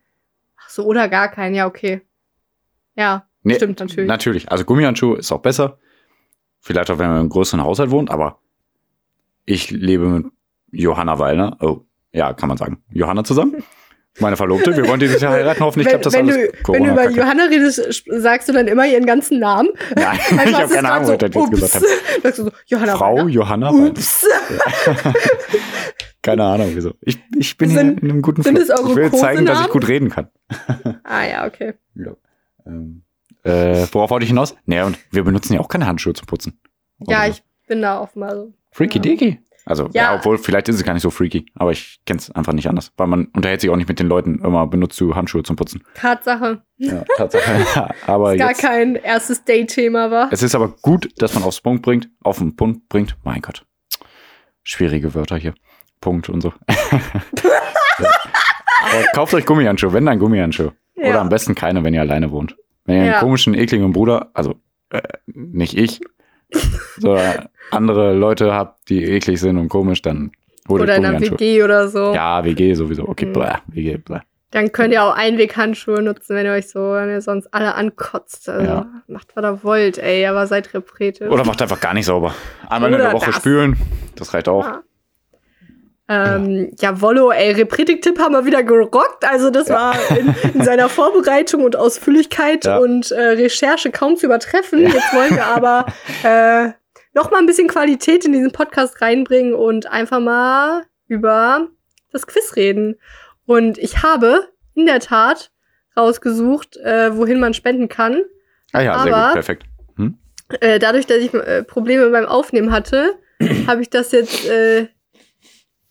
Ach 0.57 0.69
so, 0.69 0.85
oder 0.85 1.09
gar 1.09 1.29
keinen. 1.31 1.57
Ja, 1.57 1.67
okay. 1.67 2.03
Ja, 2.95 3.27
Nee, 3.45 3.57
stimmt 3.57 3.79
natürlich. 3.79 4.09
Natürlich. 4.09 4.51
Also 4.51 4.65
Gummihandschuhe 4.65 5.19
ist 5.19 5.31
auch 5.31 5.43
besser. 5.43 5.79
Vielleicht 6.61 6.91
auch, 6.91 6.99
wenn 6.99 7.07
man 7.09 7.17
in 7.17 7.21
einem 7.21 7.29
größeren 7.29 7.63
Haushalt 7.63 7.91
wohnt, 7.91 8.11
aber 8.11 8.41
ich 9.45 9.71
lebe 9.71 10.07
mit 10.07 10.27
Johanna 10.71 11.19
Wallner. 11.19 11.59
Oh, 11.61 11.83
ja, 12.15 12.33
kann 12.33 12.49
man 12.49 12.57
sagen. 12.57 12.83
Johanna 12.91 13.25
zusammen. 13.25 13.63
Meine 14.21 14.37
Verlobte. 14.37 14.77
Wir 14.77 14.87
wollen 14.87 15.01
dieses 15.01 15.21
Jahr 15.21 15.33
heiraten. 15.33 15.61
Hoffentlich 15.61 15.87
wenn, 15.87 16.01
klappt 16.01 16.07
das 16.07 16.13
wenn, 16.15 16.31
alles. 16.31 16.53
du, 16.63 16.73
wenn 16.73 16.85
du 16.85 16.91
über. 16.93 17.11
Johanna 17.11 17.45
redest, 17.47 18.05
sagst 18.07 18.49
du 18.49 18.53
dann 18.53 18.69
immer 18.69 18.87
ihren 18.87 19.07
ganzen 19.07 19.41
Namen? 19.41 19.71
Nein, 19.97 20.19
ich 20.47 20.55
habe 20.55 20.73
keine 20.73 20.91
Ahnung, 20.93 21.09
was 21.09 21.17
ich 21.17 21.35
jetzt 21.35 21.51
gesagt 21.51 21.75
habe. 21.75 21.87
Sagst 22.23 22.39
du 22.39 22.45
so, 22.45 22.51
Johanna 22.67 22.97
Frau 22.97 23.17
Weiner? 23.17 23.29
Johanna. 23.29 23.71
Ups. 23.71 24.25
Keine 26.23 26.43
Ahnung, 26.43 26.71
wieso. 26.75 26.95
Ich, 27.03 27.19
ich 27.37 27.57
bin 27.59 27.69
Sind- 27.69 28.01
hier 28.01 28.03
in 28.05 28.11
einem 28.13 28.23
guten 28.23 28.41
eure 28.47 28.91
Ich 28.91 28.97
will 28.97 29.13
zeigen, 29.13 29.45
dass 29.45 29.61
ich 29.61 29.69
gut 29.69 29.87
reden 29.87 30.09
kann. 30.11 30.29
Ah 31.05 31.27
ja, 31.27 31.47
okay. 31.47 31.75
Ja. 31.95 32.13
Ähm, 32.67 33.03
äh, 33.43 33.87
worauf 33.93 34.09
wollte 34.09 34.25
ich 34.25 34.31
hinaus? 34.31 34.57
Naja, 34.65 34.87
und 34.87 34.99
wir 35.11 35.23
benutzen 35.23 35.53
ja 35.53 35.61
auch 35.61 35.69
keine 35.69 35.87
Handschuhe 35.87 36.15
zum 36.15 36.27
Putzen. 36.27 36.59
Ja, 37.01 37.19
Oder 37.19 37.29
ich 37.29 37.43
bin 37.67 37.83
da 37.83 38.01
offen. 38.01 38.23
Also. 38.23 38.55
Freaky 38.71 38.99
ja. 38.99 39.03
Dicky. 39.03 39.41
Also, 39.67 39.89
ja. 39.93 40.03
Ja. 40.03 40.15
obwohl, 40.17 40.37
vielleicht 40.39 40.69
ist 40.69 40.77
es 40.77 40.85
gar 40.85 40.93
nicht 40.93 41.03
so 41.03 41.11
freaky, 41.11 41.47
aber 41.55 41.73
ich 41.73 42.01
kenne 42.05 42.19
es 42.19 42.31
einfach 42.31 42.53
nicht 42.53 42.69
anders. 42.69 42.93
Weil 42.97 43.07
man 43.07 43.27
unterhält 43.35 43.61
sich 43.63 43.71
auch 43.71 43.77
nicht 43.77 43.89
mit 43.89 43.99
den 43.99 44.09
Leuten, 44.09 44.41
immer 44.45 44.67
benutzt 44.67 45.01
du 45.01 45.15
Handschuhe 45.15 45.43
zum 45.43 45.57
Putzen. 45.57 45.83
Tatsache. 45.95 46.63
Ja, 46.77 47.05
Tatsache. 47.17 47.95
aber 48.07 48.37
Gar 48.37 48.51
jetzt, 48.51 48.61
kein 48.61 48.97
erstes 48.97 49.45
Date-Thema 49.45 50.11
war. 50.11 50.29
es 50.31 50.43
ist 50.43 50.55
aber 50.55 50.69
gut, 50.83 51.09
dass 51.17 51.35
man 51.35 51.45
aufs 51.45 51.61
Punkt 51.61 51.83
bringt, 51.83 52.11
auf 52.23 52.39
den 52.39 52.57
Punkt 52.57 52.89
bringt. 52.89 53.17
Mein 53.25 53.41
Gott. 53.41 53.65
Schwierige 54.63 55.15
Wörter 55.15 55.37
hier. 55.37 55.55
Punkt 56.01 56.29
und 56.29 56.43
so. 56.43 56.53
Aber 57.99 59.03
kauft 59.15 59.35
euch 59.35 59.47
Gummihandschuhe, 59.47 59.93
wenn 59.93 60.05
dann 60.05 60.19
Gummihandschuhe. 60.19 60.73
Ja. 60.97 61.09
Oder 61.09 61.21
am 61.21 61.29
besten 61.29 61.55
keine, 61.55 61.85
wenn 61.85 61.95
ihr 61.95 62.01
alleine 62.01 62.31
wohnt. 62.31 62.57
Wenn 62.85 62.97
ihr 62.97 63.13
einen 63.13 63.21
komischen, 63.21 63.55
ekligen 63.55 63.93
Bruder, 63.93 64.31
also 64.35 64.57
äh, 64.91 65.01
nicht 65.27 65.77
ich, 65.77 66.01
sondern 66.99 67.49
andere 67.71 68.15
Leute 68.15 68.53
habt, 68.53 68.89
die 68.89 69.05
eklig 69.05 69.41
sind 69.41 69.59
und 69.59 69.69
komisch, 69.69 70.03
dann 70.03 70.33
holt 70.69 70.83
Oder 70.83 70.97
in 70.97 71.05
einer. 71.07 71.21
WG 71.21 71.63
oder 71.63 71.89
so. 71.89 72.15
Ja, 72.15 72.45
WG 72.45 72.75
sowieso. 72.75 73.09
Okay, 73.09 73.27
Mhm. 73.27 73.33
bläh, 73.33 73.55
WG, 73.69 73.97
bläh. 73.99 74.21
Dann 74.51 74.71
könnt 74.71 74.93
ihr 74.95 75.03
auch 75.03 75.17
Einweghandschuhe 75.17 76.01
nutzen, 76.01 76.37
wenn 76.37 76.47
ihr 76.47 76.53
euch 76.53 76.69
so, 76.69 76.79
wenn 76.93 77.09
ihr 77.09 77.21
sonst 77.21 77.53
alle 77.53 77.75
ankotzt. 77.75 78.49
Also, 78.49 78.65
Ja. 78.67 78.87
Macht, 79.09 79.29
was 79.35 79.45
ihr 79.45 79.65
wollt, 79.65 79.99
ey, 79.99 80.25
aber 80.27 80.47
seid 80.47 80.73
repretisch. 80.75 81.29
Oder 81.29 81.45
macht 81.45 81.61
einfach 81.61 81.81
gar 81.81 81.93
nicht 81.93 82.07
sauber. 82.07 82.35
Einmal 82.69 82.91
in 82.91 82.95
Oder 82.95 83.05
der 83.07 83.13
Woche 83.15 83.27
das. 83.27 83.37
spülen, 83.37 83.77
das 84.15 84.33
reicht 84.33 84.49
auch. 84.49 84.65
Ja. 84.65 84.83
Ähm, 86.09 86.73
ja, 86.81 87.01
Wollo, 87.01 87.31
ey, 87.31 87.53
Repretik-Tipp 87.53 88.19
haben 88.19 88.33
wir 88.35 88.45
wieder 88.45 88.63
gerockt. 88.63 89.25
Also, 89.27 89.49
das 89.51 89.69
Ja. 89.69 89.75
war 89.75 90.19
in, 90.19 90.35
in 90.55 90.63
seiner 90.63 90.89
Vorbereitung 90.91 91.65
und 91.65 91.77
Ausführlichkeit 91.77 92.67
Ja. 92.67 92.79
und 92.79 93.11
äh, 93.11 93.21
Recherche 93.21 93.91
kaum 93.91 94.17
zu 94.17 94.27
übertreffen. 94.27 94.81
Jetzt 94.81 95.15
wollen 95.15 95.35
wir 95.35 95.47
aber 95.47 95.87
äh, 96.23 96.73
noch 97.15 97.31
mal 97.31 97.39
ein 97.39 97.47
bisschen 97.47 97.69
Qualität 97.69 98.25
in 98.27 98.33
diesen 98.33 98.53
Podcast 98.53 99.01
reinbringen 99.01 99.55
und 99.55 99.87
einfach 99.91 100.21
mal 100.21 100.83
über 101.09 101.69
das 102.13 102.27
Quiz 102.27 102.55
reden. 102.57 102.97
Und 103.47 103.79
ich 103.79 104.03
habe 104.03 104.49
in 104.75 104.85
der 104.87 105.01
Tat 105.01 105.51
rausgesucht, 105.97 106.77
äh, 106.79 107.17
wohin 107.17 107.41
man 107.41 107.55
spenden 107.55 107.89
kann. 107.89 108.23
Ah 108.73 108.81
ja, 108.83 109.03
sehr 109.03 109.15
Aber- 109.15 109.25
gut, 109.27 109.35
perfekt. 109.35 109.63
Äh, 110.61 110.79
dadurch, 110.79 111.07
dass 111.07 111.19
ich 111.19 111.33
äh, 111.33 111.63
Probleme 111.63 112.11
beim 112.11 112.27
Aufnehmen 112.27 112.71
hatte, 112.71 113.15
habe 113.67 113.81
ich 113.81 113.89
das 113.89 114.13
jetzt 114.13 114.47
äh, 114.47 114.89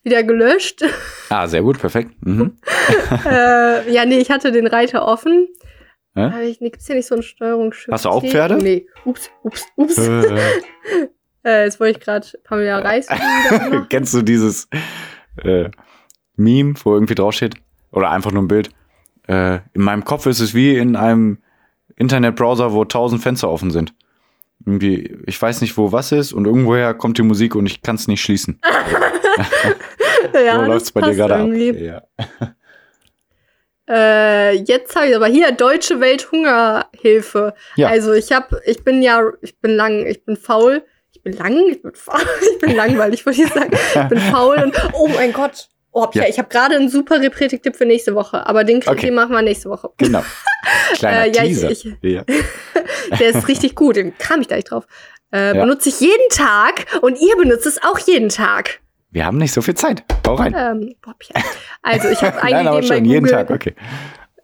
wieder 0.03 0.23
gelöscht. 0.23 0.83
Ah, 1.29 1.47
sehr 1.47 1.61
gut, 1.61 1.79
perfekt. 1.79 2.11
Mhm. 2.25 2.57
äh, 3.25 3.91
ja, 3.91 4.05
nee, 4.05 4.19
ich 4.19 4.29
hatte 4.29 4.51
den 4.51 4.67
Reiter 4.67 5.07
offen. 5.07 5.47
Aber 6.15 6.43
ich, 6.43 6.61
nee, 6.61 6.69
gibt's 6.69 6.85
hier 6.85 6.95
nicht 6.95 7.07
so 7.07 7.15
ein 7.15 7.23
Steuerungsschiff? 7.23 7.91
Hast 7.91 8.05
du 8.05 8.09
auch 8.09 8.23
Pferde? 8.23 8.57
Nee. 8.57 8.85
Ups, 9.03 9.31
ups, 9.41 9.65
ups. 9.75 9.97
Äh, 9.97 10.37
äh, 11.43 11.63
jetzt 11.63 11.79
wollte 11.79 11.97
ich 11.97 12.05
gerade 12.05 12.27
Pamela 12.43 12.79
Reis 12.79 13.09
wieder 13.09 13.57
machen. 13.69 13.87
Kennst 13.89 14.13
du 14.13 14.21
dieses 14.21 14.67
äh, 15.37 15.69
Meme, 16.35 16.75
wo 16.83 16.93
irgendwie 16.93 17.15
draufsteht? 17.15 17.55
Oder 17.91 18.11
einfach 18.11 18.31
nur 18.31 18.43
ein 18.43 18.47
Bild? 18.47 18.69
Äh, 19.27 19.59
in 19.73 19.81
meinem 19.81 20.03
Kopf 20.03 20.25
ist 20.27 20.39
es 20.39 20.53
wie 20.53 20.77
in 20.77 20.95
einem 20.95 21.39
Internetbrowser, 21.95 22.73
wo 22.73 22.85
tausend 22.85 23.21
Fenster 23.21 23.49
offen 23.49 23.71
sind. 23.71 23.93
Irgendwie, 24.65 25.17
ich 25.25 25.41
weiß 25.41 25.61
nicht, 25.61 25.77
wo 25.77 25.91
was 25.91 26.11
ist 26.11 26.33
und 26.33 26.45
irgendwoher 26.45 26.93
kommt 26.93 27.17
die 27.17 27.23
Musik 27.23 27.55
und 27.55 27.65
ich 27.65 27.81
kann 27.81 27.95
es 27.95 28.07
nicht 28.07 28.21
schließen. 28.21 28.59
ja, 30.33 30.53
so 30.53 30.59
das 30.59 30.67
läuft's 30.67 30.91
bei 30.91 31.01
dir 31.01 31.15
gerade 31.15 31.35
ab. 31.35 31.49
Ja. 31.49 32.01
Äh, 33.89 34.55
jetzt 34.59 34.95
habe 34.95 35.07
ich 35.07 35.15
aber 35.15 35.27
hier 35.27 35.51
Deutsche 35.51 35.99
Welthungerhilfe. 35.99 37.53
Ja. 37.75 37.89
Also 37.89 38.13
ich 38.13 38.31
habe, 38.31 38.61
ich 38.65 38.83
bin 38.83 39.01
ja, 39.01 39.21
ich 39.41 39.59
bin 39.59 39.71
lang, 39.71 40.05
ich 40.05 40.23
bin 40.23 40.37
faul. 40.37 40.83
Ich 41.11 41.21
bin 41.21 41.33
lang, 41.33 41.67
ich 41.69 41.81
bin 41.81 41.93
faul, 41.93 42.21
ich 42.53 42.59
bin 42.59 42.75
langweilig, 42.75 43.25
wollte 43.25 43.43
ich 43.43 43.49
sagen. 43.49 43.71
Ich 43.73 44.09
bin 44.09 44.19
faul 44.19 44.57
und 44.63 44.75
oh 44.93 45.07
mein 45.09 45.33
Gott. 45.33 45.69
Oh, 45.95 46.07
Ja. 46.13 46.23
ich 46.27 46.39
habe 46.39 46.49
gerade 46.49 46.75
einen 46.75 46.89
super 46.89 47.21
Repretik-Tipp 47.21 47.75
für 47.75 47.85
nächste 47.85 48.15
Woche, 48.15 48.45
aber 48.47 48.63
den, 48.63 48.77
Okay. 48.85 49.05
den 49.07 49.13
machen 49.15 49.31
wir 49.31 49.41
nächste 49.43 49.69
Woche. 49.69 49.89
Genau. 49.97 50.23
Kleiner 50.95 51.25
Äh, 51.27 51.31
ja, 51.31 51.43
ich- 51.43 51.63
ich- 51.85 51.95
ja. 52.01 52.23
Der 53.19 53.29
ist 53.29 53.47
richtig 53.47 53.75
gut, 53.75 53.95
den 53.97 54.17
kam 54.17 54.41
ich 54.41 54.47
gleich 54.47 54.63
drauf. 54.63 54.85
Äh. 55.31 55.53
Benutze 55.53 55.89
ich 55.89 55.99
jeden 55.99 56.29
Tag 56.31 56.85
und 57.01 57.19
ihr 57.19 57.35
benutzt 57.37 57.65
es 57.65 57.81
auch 57.83 57.99
jeden 57.99 58.29
Tag. 58.29 58.79
Wir 59.11 59.25
haben 59.25 59.37
nicht 59.37 59.53
so 59.53 59.61
viel 59.61 59.75
Zeit. 59.75 60.03
Bau 60.23 60.35
rein. 60.35 60.55
Ähm, 60.57 60.95
boah, 61.01 61.13
also 61.83 62.09
ich 62.09 62.21
habe 62.23 62.37
Nein, 62.43 62.67
aber 62.67 62.77
eingegeben 62.77 62.89
bei 62.89 62.95
schon 62.95 63.05
jeden 63.05 63.25
Google, 63.25 63.31
Tag, 63.45 63.49
okay. 63.51 63.75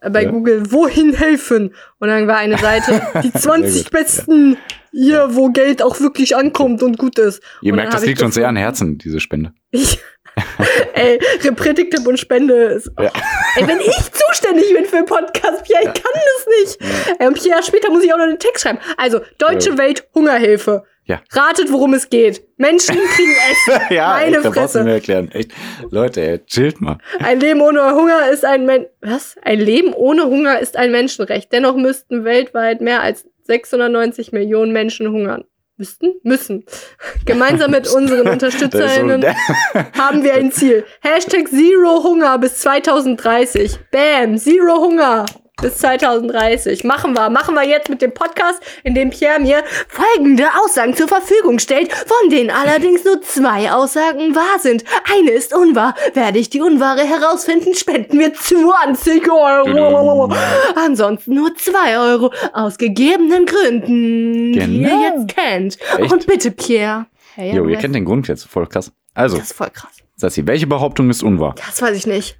äh, 0.02 0.10
bei. 0.12 0.26
Google, 0.26 0.72
wohin 0.72 1.14
helfen? 1.14 1.74
Und 2.00 2.08
dann 2.10 2.28
war 2.28 2.38
eine 2.38 2.58
Seite, 2.60 3.02
die 3.24 3.32
20 3.34 3.86
gut, 3.86 3.92
besten 3.92 4.58
hier, 4.92 5.30
wo 5.36 5.50
Geld 5.50 5.82
auch 5.82 6.00
wirklich 6.00 6.36
ankommt 6.36 6.84
und 6.84 6.98
gut 7.00 7.18
ist. 7.18 7.42
Ihr 7.62 7.74
merkt, 7.74 7.94
das 7.94 8.06
liegt 8.06 8.22
uns 8.22 8.36
sehr 8.36 8.48
an 8.48 8.56
Herzen, 8.56 8.98
diese 9.00 9.20
Spende. 9.20 9.54
Ich, 9.72 10.00
ey, 10.94 11.20
Repretik-Tipp 11.44 12.06
und 12.08 12.18
Spende 12.20 12.54
ist. 12.54 12.92
Ja. 13.00 13.12
Ey, 13.56 13.68
wenn 13.68 13.80
ich 13.80 13.96
zuständig 14.12 14.74
bin 14.74 14.86
für 14.86 14.98
den 14.98 15.06
Podcast, 15.06 15.64
Pierre, 15.64 15.84
ich 15.84 15.94
kann 16.02 16.14
das 16.14 16.48
nicht. 16.60 16.80
Ey, 17.20 17.28
und 17.28 17.42
Pierre, 17.42 17.64
später 17.64 17.90
muss 17.92 18.04
ich 18.04 18.14
auch 18.14 18.18
noch 18.18 18.28
den 18.28 18.40
Text 18.40 18.64
schreiben. 18.64 18.80
Also, 18.98 19.20
Deutsche 19.38 19.72
Ja. 19.72 19.78
Welt 19.78 20.08
Hungerhilfe. 20.16 20.84
Ja. 21.06 21.22
Ratet, 21.32 21.72
worum 21.72 21.96
es 21.96 22.10
geht. 22.12 22.44
Menschen 22.58 22.96
kriegen 22.96 23.34
Essen. 23.52 23.82
ja, 23.96 24.10
Meine 24.22 24.38
echt, 24.38 24.46
Fresse. 24.48 24.84
mir 24.84 24.94
erklären. 24.94 25.32
Echt. 25.32 25.52
Leute, 25.90 26.22
ey, 26.22 26.40
chillt 26.46 26.82
mal. 26.82 27.00
Ein 27.20 27.40
Leben 27.40 27.62
ohne 27.62 27.96
Hunger 27.96 28.30
ist 28.32 28.46
ein 28.46 28.66
Men 28.68 28.86
Was? 29.02 29.36
Ein 29.42 29.60
Leben 29.60 29.94
ohne 29.94 30.26
Hunger 30.26 30.60
ist 30.60 30.78
ein 30.78 30.92
Menschenrecht. 30.92 31.52
Dennoch 31.52 31.76
müssten 31.76 32.26
weltweit 32.26 32.82
mehr 32.82 33.02
als 33.02 33.26
690 33.46 34.32
Millionen 34.34 34.72
Menschen 34.72 35.08
hungern. 35.12 35.46
Müssten? 35.80 36.20
Müssen. 36.24 36.66
Gemeinsam 37.26 37.72
mit 37.72 37.88
unseren 37.88 38.28
UnterstützerInnen 38.28 39.24
haben 39.98 40.26
wir 40.26 40.34
ein 40.34 40.52
Ziel. 40.52 40.84
Hashtag 41.00 41.48
Zero 41.48 42.04
Hunger 42.04 42.38
bis 42.38 42.58
2030. 42.60 43.80
Bam, 43.90 44.38
Zero 44.38 44.76
Hunger. 44.82 45.26
Bis 45.62 45.78
2030. 45.78 46.84
Machen 46.84 47.14
wir. 47.14 47.30
Machen 47.30 47.56
wir 47.56 47.68
jetzt 47.68 47.90
mit 47.90 48.02
dem 48.02 48.14
Podcast, 48.14 48.60
in 48.84 48.96
dem 48.96 49.10
Pierre 49.10 49.40
mir 49.40 49.64
folgende 49.88 50.46
Aussagen 50.64 50.96
zur 50.96 51.08
Verfügung 51.08 51.60
stellt, 51.60 51.92
von 51.94 52.30
denen 52.30 52.50
allerdings 52.50 53.04
nur 53.04 53.22
zwei 53.22 53.72
Aussagen 53.72 54.36
wahr 54.36 54.60
sind. 54.60 54.84
Eine 55.14 55.32
ist 55.32 55.54
unwahr. 55.56 55.96
Werde 56.14 56.40
ich 56.40 56.50
die 56.50 56.62
unwahre 56.62 57.02
herausfinden, 57.02 57.74
spenden 57.76 58.20
wir 58.20 58.34
20 58.34 59.30
Euro. 59.32 60.32
Ansonsten 60.76 61.36
nur 61.36 61.56
2 61.56 61.98
Euro. 62.00 62.32
Aus 62.54 62.78
gegebenen 62.78 63.46
Gründen, 63.46 64.54
die 64.54 64.60
ihr 64.60 64.90
Genau. 64.90 65.04
jetzt 65.04 65.36
kennt. 65.36 65.78
Echt? 65.98 66.12
Und 66.12 66.26
bitte, 66.28 66.52
Pierre. 66.52 67.06
Hey, 67.36 67.56
Jo, 67.56 67.68
ihr 67.68 67.78
kennt 67.78 67.96
den 67.96 68.06
Grund 68.06 68.28
jetzt. 68.28 68.46
Voll 68.46 68.68
krass. 68.68 68.92
Also, 69.14 69.38
das 69.38 69.48
ist 69.52 69.58
voll 69.58 69.70
krass. 69.70 69.92
Sassi, 70.16 70.46
welche 70.46 70.68
Behauptung 70.68 71.10
ist 71.10 71.24
unwahr? 71.24 71.56
Das 71.56 71.82
weiß 71.82 71.96
ich 71.96 72.06
nicht. 72.08 72.38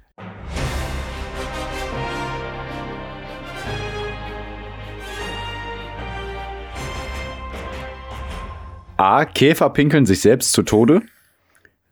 A. 9.00 9.24
Käfer 9.24 9.70
pinkeln 9.70 10.04
sich 10.04 10.20
selbst 10.20 10.52
zu 10.52 10.62
Tode. 10.62 11.00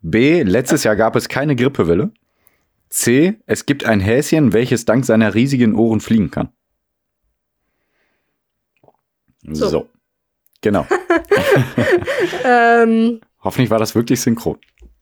B. 0.03 0.43
Letztes 0.43 0.85
Jahr 0.85 0.95
gab 0.95 1.17
es 1.17 1.31
keine 1.31 1.57
Grippewelle. 1.57 2.11
C. 2.91 3.39
Es 3.47 3.65
gibt 3.65 3.87
ein 3.87 4.01
Häschen, 4.01 4.53
welches 4.53 4.85
dank 4.85 5.07
seiner 5.07 5.33
riesigen 5.35 5.75
Ohren 5.75 6.01
fliegen 6.01 6.31
kann. 6.31 6.51
So. 9.43 9.69
So. 9.69 9.89
Genau. 10.61 10.87
Ähm, 12.45 13.21
Hoffentlich 13.43 13.71
war 13.71 13.79
das 13.79 13.95
wirklich 13.95 14.21
synchron. 14.21 14.59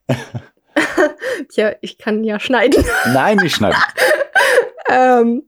tja, 1.48 1.74
ich 1.80 1.98
kann 1.98 2.22
ja 2.22 2.38
schneiden. 2.38 2.84
Nein, 3.12 3.38
nicht 3.38 3.56
schneiden. 3.56 3.80
ähm, 4.88 5.42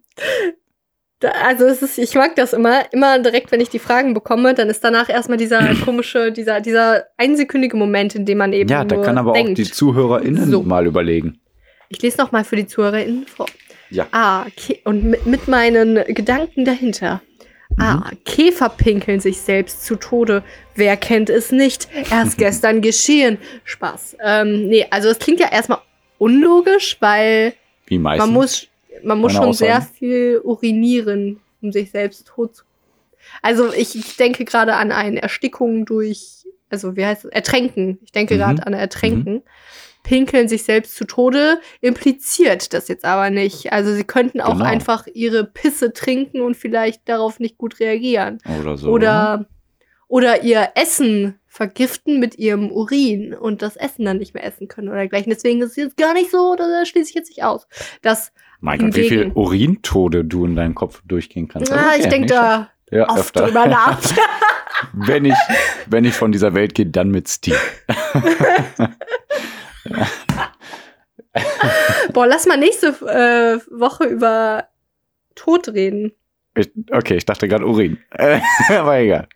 da, 1.21 1.31
also 1.47 1.65
es 1.67 1.83
ist, 1.83 1.99
ich 1.99 2.15
mag 2.15 2.37
das 2.37 2.53
immer, 2.53 2.83
immer 2.93 3.19
direkt, 3.19 3.51
wenn 3.51 3.61
ich 3.61 3.69
die 3.71 3.79
Fragen 3.79 4.15
bekomme, 4.15 4.55
dann 4.55 4.69
ist 4.69 4.85
danach 4.85 5.09
erstmal 5.09 5.39
dieser 5.39 5.75
komische, 5.85 6.31
dieser, 6.33 6.61
dieser 6.61 7.05
einsekündige 7.17 7.77
Moment, 7.77 8.15
in 8.15 8.25
dem 8.25 8.39
man 8.39 8.53
eben 8.53 8.69
Ja, 8.71 8.85
da 8.85 8.97
kann 8.97 9.19
aber 9.19 9.33
denkt. 9.33 9.53
auch 9.53 9.55
die 9.57 9.65
ZuhörerInnen 9.71 10.51
So. 10.51 10.63
mal 10.63 10.87
überlegen. 10.87 11.41
Ich 11.89 12.01
lese 12.03 12.19
noch 12.19 12.33
mal 12.33 12.45
für 12.45 12.57
die 12.57 12.67
ZuhörerInnen 12.67 13.27
vor. 13.27 13.47
Ja. 13.91 14.07
A. 14.13 14.45
Kä 14.57 14.79
und 14.85 15.05
mit, 15.05 15.25
mit 15.27 15.49
meinen 15.49 16.05
Gedanken 16.15 16.65
dahinter. 16.65 17.23
A. 17.79 18.11
Käfer 18.25 18.69
pinkeln 18.71 19.21
sich 19.21 19.39
selbst 19.41 19.85
zu 19.85 19.97
Tode. 19.97 20.43
Wer 20.75 20.97
kennt 20.97 21.31
es 21.31 21.53
nicht? 21.53 21.89
Erst 22.11 22.37
gestern 22.39 22.81
geschehen. 22.83 23.39
Spaß. 23.65 24.17
Ähm, 24.23 24.69
nee, 24.69 24.87
also 24.91 25.09
es 25.09 25.19
klingt 25.19 25.41
ja 25.41 25.51
erstmal 25.53 25.79
unlogisch, 26.19 26.97
weil 27.01 27.55
Wie 27.87 27.99
meistens. 27.99 28.27
man 28.27 28.35
muss, 28.35 28.67
man 29.05 29.19
muss 29.19 29.33
schon 29.33 29.53
sehr 29.53 29.79
Aussagen. 29.79 29.95
viel 29.95 30.41
urinieren, 30.45 31.41
um 31.63 31.73
sich 31.73 31.91
selbst 31.91 32.27
tot 32.27 32.57
zu. 32.57 32.65
Also 33.43 33.73
ich, 33.73 33.95
ich 33.97 34.17
denke 34.17 34.45
gerade 34.45 34.75
an 34.75 34.93
eine 34.93 35.21
Erstickung 35.23 35.85
durch, 35.87 36.47
also 36.71 36.97
wie 36.97 37.05
heißt 37.05 37.27
es? 37.27 37.31
Ertränken. 37.31 37.99
Ich 38.03 38.13
denke 38.13 38.35
Mhm. 38.35 38.39
gerade 38.39 38.67
an 38.67 38.73
Ertränken. 38.75 39.43
Pinkeln 40.05 40.49
sich 40.49 40.63
selbst 40.63 40.95
zu 40.97 41.05
Tode 41.05 41.61
impliziert 41.81 42.73
das 42.73 42.89
jetzt 42.89 43.05
aber 43.05 43.29
nicht. 43.31 43.73
Also 43.73 43.93
sie 43.93 44.05
könnten 44.05 44.41
auch 44.41 44.53
Genau. 44.55 44.65
einfach 44.65 45.07
ihre 45.13 45.45
Pisse 45.45 45.93
trinken 45.93 46.41
und 46.41 46.57
vielleicht 46.57 47.07
darauf 47.09 47.41
nicht 47.41 47.59
gut 47.59 47.81
reagieren. 47.81 48.39
Oder 48.61 48.77
so. 48.79 48.89
Oder, 48.91 49.47
oder 50.07 50.43
ihr 50.45 50.71
Essen 50.77 51.39
vergiften 51.47 52.21
mit 52.21 52.39
ihrem 52.39 52.71
Urin 52.71 53.35
und 53.35 53.61
das 53.61 53.77
Essen 53.77 54.05
dann 54.05 54.19
nicht 54.19 54.33
mehr 54.33 54.45
essen 54.45 54.69
können 54.69 54.89
oder 54.89 54.99
dergleichen. 54.99 55.31
Deswegen 55.31 55.61
ist 55.61 55.71
es 55.73 55.77
jetzt 55.77 55.97
gar 55.97 56.15
nicht 56.15 56.31
so, 56.31 56.53
oder 56.53 56.87
schließe 56.87 57.11
ich 57.11 57.15
jetzt 57.17 57.29
nicht 57.31 57.43
aus. 57.43 57.67
Das, 58.01 58.33
Mein 58.61 58.79
Gott, 58.81 58.97
wie 58.97 59.09
viel 59.09 59.31
Urintode 59.35 60.25
du 60.25 60.45
in 60.45 60.57
deinem 60.57 60.75
Kopf 60.75 61.03
durchgehen 61.07 61.49
kannst. 61.49 61.73
ah, 61.73 61.91
Okay, 61.95 62.01
ich 62.01 62.09
denke 62.09 62.27
da 62.27 62.71
ja, 62.91 63.09
oft 63.09 63.21
öfter. 63.21 63.47
drüber 63.47 63.67
nach. 63.67 64.01
wenn, 64.93 65.25
ich, 65.25 65.35
wenn 65.87 66.05
ich 66.05 66.15
von 66.15 66.33
dieser 66.33 66.55
Welt 66.55 66.75
gehe, 66.75 66.87
dann 66.87 67.11
mit 67.11 67.29
Steve. 67.29 67.59
Boah, 72.13 72.27
lass 72.27 72.47
mal 72.47 72.59
nächste 72.59 72.89
äh, 72.89 73.61
Woche 73.79 74.05
über 74.05 74.69
Tod 75.35 75.69
reden. 75.69 76.13
Ich, 76.59 76.71
okay, 76.91 77.17
ich 77.17 77.25
dachte 77.25 77.47
gerade 77.49 77.65
Urin. 77.67 77.99
Äh, 78.11 78.41
Aber 78.77 78.97
egal. 78.99 79.29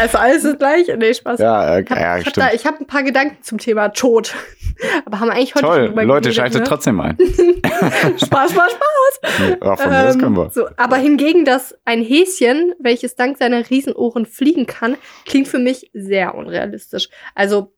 Also 0.00 0.18
alles 0.18 0.42
das 0.42 0.58
gleiche. 0.58 0.96
Nee, 0.96 1.14
Spaß. 1.14 1.40
Ja, 1.40 1.78
Ich 1.78 1.84
okay, 1.90 1.94
habe 2.04 2.30
ja, 2.36 2.52
ich 2.54 2.66
hab 2.66 2.80
ein 2.80 2.86
paar 2.86 3.02
Gedanken 3.02 3.42
zum 3.42 3.58
Thema 3.58 3.88
Tod. 3.88 4.34
Aber 5.06 5.20
haben 5.20 5.28
wir 5.28 5.34
eigentlich 5.34 5.54
heute 5.54 5.66
schon 5.66 5.74
Toll, 5.76 5.88
drüber 5.88 6.04
Leute, 6.04 6.32
schaltet 6.32 6.60
ne? 6.62 6.66
trotzdem 6.66 7.00
ein. 7.00 7.16
Spaß, 8.16 8.52
Spaß, 8.52 8.52
Spaß. 8.52 9.58
Ja, 9.62 9.76
von 9.76 9.90
mir, 9.90 10.02
das 10.04 10.14
Ähm, 10.14 10.20
können 10.20 10.36
wir. 10.36 10.50
So, 10.50 10.66
aber 10.76 10.96
hingegen, 10.96 11.44
dass 11.44 11.74
ein 11.84 12.02
Häschen, 12.02 12.74
welches 12.78 13.14
dank 13.16 13.38
seiner 13.38 13.68
Riesenohren 13.68 14.26
fliegen 14.26 14.66
kann, 14.66 14.96
klingt 15.26 15.48
für 15.48 15.58
mich 15.58 15.90
sehr 15.92 16.34
unrealistisch. 16.34 17.08
Also, 17.34 17.72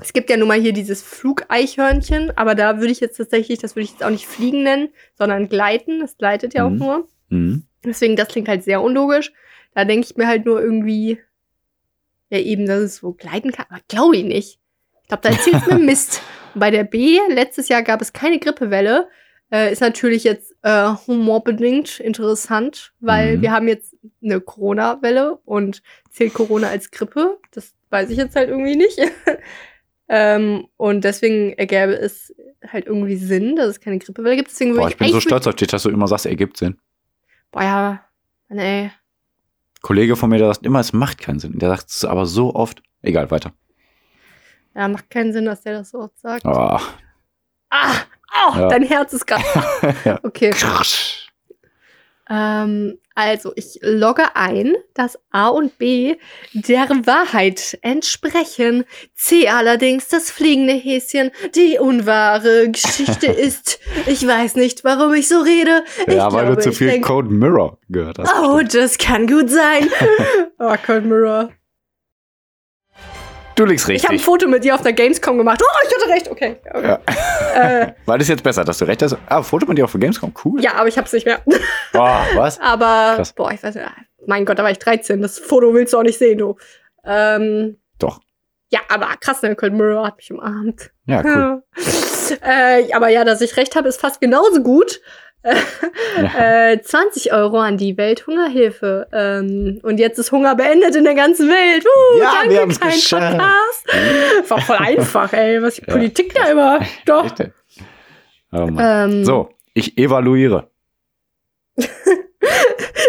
es 0.00 0.12
gibt 0.12 0.28
ja 0.28 0.36
nun 0.36 0.48
mal 0.48 0.60
hier 0.60 0.72
dieses 0.74 1.02
Flugeichhörnchen, 1.02 2.36
aber 2.36 2.54
da 2.54 2.78
würde 2.80 2.92
ich 2.92 3.00
jetzt 3.00 3.16
tatsächlich, 3.16 3.58
das 3.60 3.76
würde 3.76 3.84
ich 3.84 3.92
jetzt 3.92 4.04
auch 4.04 4.10
nicht 4.10 4.26
fliegen 4.26 4.62
nennen, 4.62 4.88
sondern 5.14 5.48
gleiten. 5.48 6.02
Es 6.02 6.18
gleitet 6.18 6.52
ja 6.54 6.68
Mhm. 6.68 6.82
auch 6.82 6.86
nur. 6.86 7.08
Mhm. 7.30 7.62
Deswegen, 7.86 8.16
das 8.16 8.28
klingt 8.28 8.48
halt 8.48 8.64
sehr 8.64 8.82
unlogisch. 8.82 9.32
Da 9.74 9.84
denke 9.84 10.06
ich 10.10 10.16
mir 10.16 10.26
halt 10.26 10.44
nur 10.46 10.60
irgendwie, 10.60 11.18
ja 12.30 12.38
eben, 12.38 12.66
dass 12.66 12.80
es 12.80 12.96
so 12.96 13.12
gleiten 13.12 13.52
kann, 13.52 13.66
aber 13.68 13.80
glaube 13.88 14.16
ich 14.16 14.24
nicht. 14.24 14.58
Ich 15.02 15.08
glaube, 15.08 15.22
da 15.22 15.28
erzählt 15.30 15.66
mir 15.66 15.78
Mist. 15.78 16.22
Und 16.54 16.60
bei 16.60 16.70
der 16.70 16.84
B, 16.84 17.18
letztes 17.28 17.68
Jahr 17.68 17.82
gab 17.82 18.00
es 18.02 18.12
keine 18.12 18.38
Grippewelle. 18.38 19.08
Äh, 19.52 19.72
ist 19.72 19.80
natürlich 19.80 20.24
jetzt 20.24 20.56
äh, 20.62 20.88
humorbedingt 21.06 22.00
interessant, 22.00 22.92
weil 22.98 23.36
Mhm. 23.36 23.42
wir 23.42 23.52
haben 23.52 23.68
jetzt 23.68 23.94
eine 24.20 24.40
Corona-Welle 24.40 25.38
und 25.44 25.82
zählt 26.10 26.34
Corona 26.34 26.68
als 26.68 26.90
Grippe? 26.90 27.38
Das 27.52 27.72
weiß 27.90 28.10
ich 28.10 28.16
jetzt 28.16 28.34
halt 28.34 28.48
irgendwie 28.48 28.74
nicht. 28.74 28.98
ähm, 30.08 30.66
und 30.76 31.04
deswegen 31.04 31.52
ergäbe 31.52 31.92
es 31.92 32.34
halt 32.66 32.86
irgendwie 32.86 33.16
Sinn, 33.16 33.54
dass 33.54 33.68
es 33.68 33.80
keine 33.80 33.98
Grippewelle 33.98 34.34
gibt. 34.36 34.50
Deswegen 34.50 34.74
Boah, 34.74 34.88
ich 34.88 34.96
bin 34.96 35.08
so 35.08 35.20
stolz 35.20 35.46
auf 35.46 35.54
dich, 35.54 35.68
dass 35.68 35.84
du 35.84 35.90
immer 35.90 36.08
sagst, 36.08 36.26
ergibt 36.26 36.56
Sinn. 36.56 36.78
Boah, 37.56 37.62
ja, 37.64 38.00
ey. 38.50 38.90
Kollege 39.80 40.14
von 40.14 40.28
mir, 40.28 40.36
der 40.36 40.48
sagt 40.52 40.66
immer, 40.66 40.80
es 40.80 40.92
macht 40.92 41.16
keinen 41.22 41.38
Sinn. 41.38 41.58
Der 41.58 41.70
sagt 41.70 41.88
es 41.88 42.04
aber 42.04 42.26
so 42.26 42.54
oft. 42.54 42.82
Egal, 43.00 43.30
weiter. 43.30 43.52
Ja, 44.74 44.88
macht 44.88 45.08
keinen 45.08 45.32
Sinn, 45.32 45.46
dass 45.46 45.62
der 45.62 45.78
das 45.78 45.88
so 45.88 46.00
oft 46.00 46.18
sagt. 46.18 46.44
Ah. 46.44 46.78
Ah, 47.70 47.94
au, 48.30 48.58
Ja. 48.60 48.68
dein 48.68 48.82
Herz 48.82 49.14
ist 49.14 49.26
gerade. 49.26 49.42
Ja. 50.04 50.20
Okay. 50.22 50.52
Ähm, 52.28 52.98
also, 53.14 53.52
ich 53.56 53.78
logge 53.80 54.36
ein, 54.36 54.74
dass 54.94 55.18
A 55.30 55.48
und 55.48 55.78
B 55.78 56.16
der 56.52 56.88
Wahrheit 57.06 57.78
entsprechen. 57.82 58.84
C 59.14 59.48
allerdings 59.48 60.08
das 60.08 60.30
fliegende 60.30 60.74
Häschen 60.74 61.30
die 61.54 61.78
unwahre 61.78 62.70
Geschichte 62.70 63.26
ist. 63.26 63.78
Ich 64.06 64.26
weiß 64.26 64.56
nicht, 64.56 64.84
warum 64.84 65.14
ich 65.14 65.28
so 65.28 65.40
rede. 65.40 65.84
Ich 66.06 66.14
ja, 66.14 66.30
weil 66.32 66.46
glaube, 66.46 66.56
du 66.56 66.62
zu 66.62 66.72
viel 66.72 66.88
denk- 66.88 67.06
Code 67.06 67.30
Mirror 67.30 67.78
gehört 67.88 68.18
hast. 68.18 68.32
Oh, 68.42 68.60
das 68.60 68.98
kann 68.98 69.26
gut 69.26 69.48
sein. 69.48 69.88
oh, 70.58 70.74
Cold 70.84 71.06
Mirror. 71.06 71.50
Du 73.56 73.64
liegst 73.64 73.88
Ich 73.88 74.02
habe 74.04 74.08
ein 74.08 74.16
richtig. 74.16 74.24
Foto 74.26 74.48
mit 74.48 74.64
dir 74.64 74.74
auf 74.74 74.82
der 74.82 74.92
Gamescom 74.92 75.38
gemacht. 75.38 75.62
Oh, 75.62 75.86
ich 75.88 75.94
hatte 75.94 76.08
recht. 76.12 76.30
Okay. 76.30 76.56
okay. 76.72 76.88
Ja. 76.88 77.00
Äh, 77.56 77.94
War 78.04 78.18
das 78.18 78.28
jetzt 78.28 78.42
besser, 78.42 78.64
dass 78.64 78.76
du 78.76 78.84
recht 78.84 79.00
hast? 79.02 79.16
Ah, 79.28 79.42
Foto 79.42 79.64
mit 79.66 79.78
dir 79.78 79.84
auf 79.84 79.92
der 79.92 80.00
Gamescom, 80.00 80.34
cool. 80.44 80.60
ja, 80.62 80.74
aber 80.74 80.88
ich 80.88 80.98
hab's 80.98 81.12
nicht 81.14 81.24
mehr. 81.24 81.40
Boah, 81.94 82.22
was? 82.34 82.60
Aber, 82.60 83.14
Krass. 83.16 83.32
boah, 83.32 83.50
ich 83.50 83.62
weiß 83.62 83.74
nicht. 83.76 83.86
Mein 84.26 84.44
Gott, 84.44 84.58
da 84.58 84.62
war 84.62 84.70
ich 84.70 84.78
13. 84.78 85.22
Das 85.22 85.38
Foto 85.38 85.72
willst 85.72 85.94
du 85.94 85.98
auch 85.98 86.02
nicht 86.02 86.18
sehen, 86.18 86.36
du. 86.36 86.56
Ähm, 87.06 87.78
Doch. 87.98 88.20
ja, 88.68 88.80
aber 88.90 89.06
krass, 89.20 89.40
ne? 89.40 89.56
Cold 89.56 89.72
Mirror 89.72 90.06
hat 90.06 90.18
mich 90.18 90.30
umarmt. 90.30 90.90
Ja, 91.06 91.22
cool. 91.24 91.62
äh, 92.42 92.92
aber 92.92 93.08
ja, 93.08 93.24
dass 93.24 93.40
ich 93.40 93.56
recht 93.56 93.74
habe, 93.74 93.88
ist 93.88 94.00
fast 94.00 94.20
genauso 94.20 94.62
gut. 94.62 95.00
Ja. 95.44 96.70
Äh, 96.72 96.80
20 96.82 97.32
Euro 97.32 97.58
an 97.60 97.76
die 97.76 97.96
Welthungerhilfe. 97.96 99.06
Ähm, 99.12 99.78
und 99.82 99.98
jetzt 99.98 100.18
ist 100.18 100.32
Hunger 100.32 100.54
beendet 100.56 100.96
in 100.96 101.04
der 101.04 101.14
ganzen 101.14 101.48
Welt. 101.48 101.84
Uh, 101.84 102.18
Ja, 102.18 102.32
danke, 102.40 102.50
wir 102.68 102.78
kein 102.78 102.90
geschafft. 102.92 103.38
Podcast. 103.38 104.50
War 104.50 104.60
voll 104.60 104.76
einfach, 104.76 105.32
ey, 105.32 105.62
was 105.62 105.76
die 105.76 105.82
Ja. 105.86 105.92
Politik 105.92 106.34
da 106.34 106.50
immer. 106.50 106.80
Doch. 107.04 107.32
Oh. 108.52 108.68
Ähm, 108.78 109.24
So, 109.24 109.50
ich 109.74 109.96
evaluiere. 109.98 110.70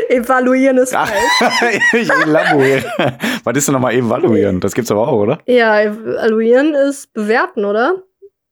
Evaluieren 0.10 0.78
ist 0.78 0.96
Ah, 0.96 1.06
falsch. 1.06 1.82
ich 1.94 2.10
elaboriere. 2.10 3.18
Was 3.44 3.58
ist 3.58 3.68
denn 3.68 3.74
nochmal 3.74 3.94
evaluieren? 3.94 4.60
Das 4.60 4.74
gibt's 4.74 4.92
aber 4.92 5.08
auch, 5.08 5.20
oder? 5.20 5.40
Ja, 5.46 5.82
evaluieren 5.82 6.74
ist 6.74 7.14
bewerten, 7.14 7.66
oder? 7.66 8.04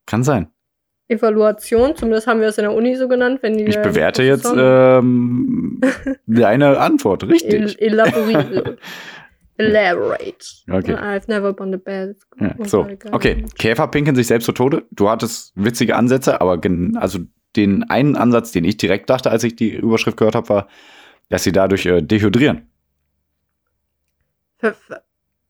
Kann 0.05 0.23
sein. 0.23 0.49
Evaluation, 1.07 1.95
zumindest 1.95 2.27
haben 2.27 2.39
wir 2.39 2.47
es 2.47 2.57
in 2.57 2.63
der 2.63 2.73
Uni 2.73 2.95
so 2.95 3.07
genannt. 3.07 3.39
Wenn 3.41 3.57
die 3.57 3.65
Ich 3.65 3.77
äh, 3.77 3.81
bewerte 3.81 4.23
jetzt 4.23 4.51
ähm, 4.55 5.79
deine 6.25 6.79
Antwort. 6.79 7.23
Richtig. 7.27 7.81
El 7.81 7.93
elaboriere. 7.93 8.77
Elaborate. 9.57 10.45
Okay. 10.69 10.95
I've 10.95 11.27
never 11.27 11.53
been 11.53 11.71
the 11.71 11.77
best. 11.77 12.25
Ja, 12.39 12.53
so, 12.65 12.85
okay. 13.11 13.45
Käfer 13.57 13.87
pinkeln 13.87 14.15
sich 14.15 14.27
selbst 14.27 14.45
zu 14.45 14.51
Tode. 14.51 14.83
Du 14.91 15.09
hattest 15.09 15.53
witzige 15.55 15.95
Ansätze, 15.95 16.41
aber 16.41 16.59
also 16.95 17.19
den 17.55 17.89
einen 17.89 18.17
Ansatz, 18.17 18.51
den 18.51 18.65
ich 18.65 18.75
direkt 18.75 19.09
dachte, 19.09 19.31
als 19.31 19.45
ich 19.45 19.55
die 19.55 19.69
Überschrift 19.73 20.17
gehört 20.17 20.35
habe, 20.35 20.49
war, 20.49 20.67
dass 21.29 21.43
sie 21.43 21.53
dadurch 21.53 21.85
äh, 21.85 22.01
dehydrieren. 22.01 22.69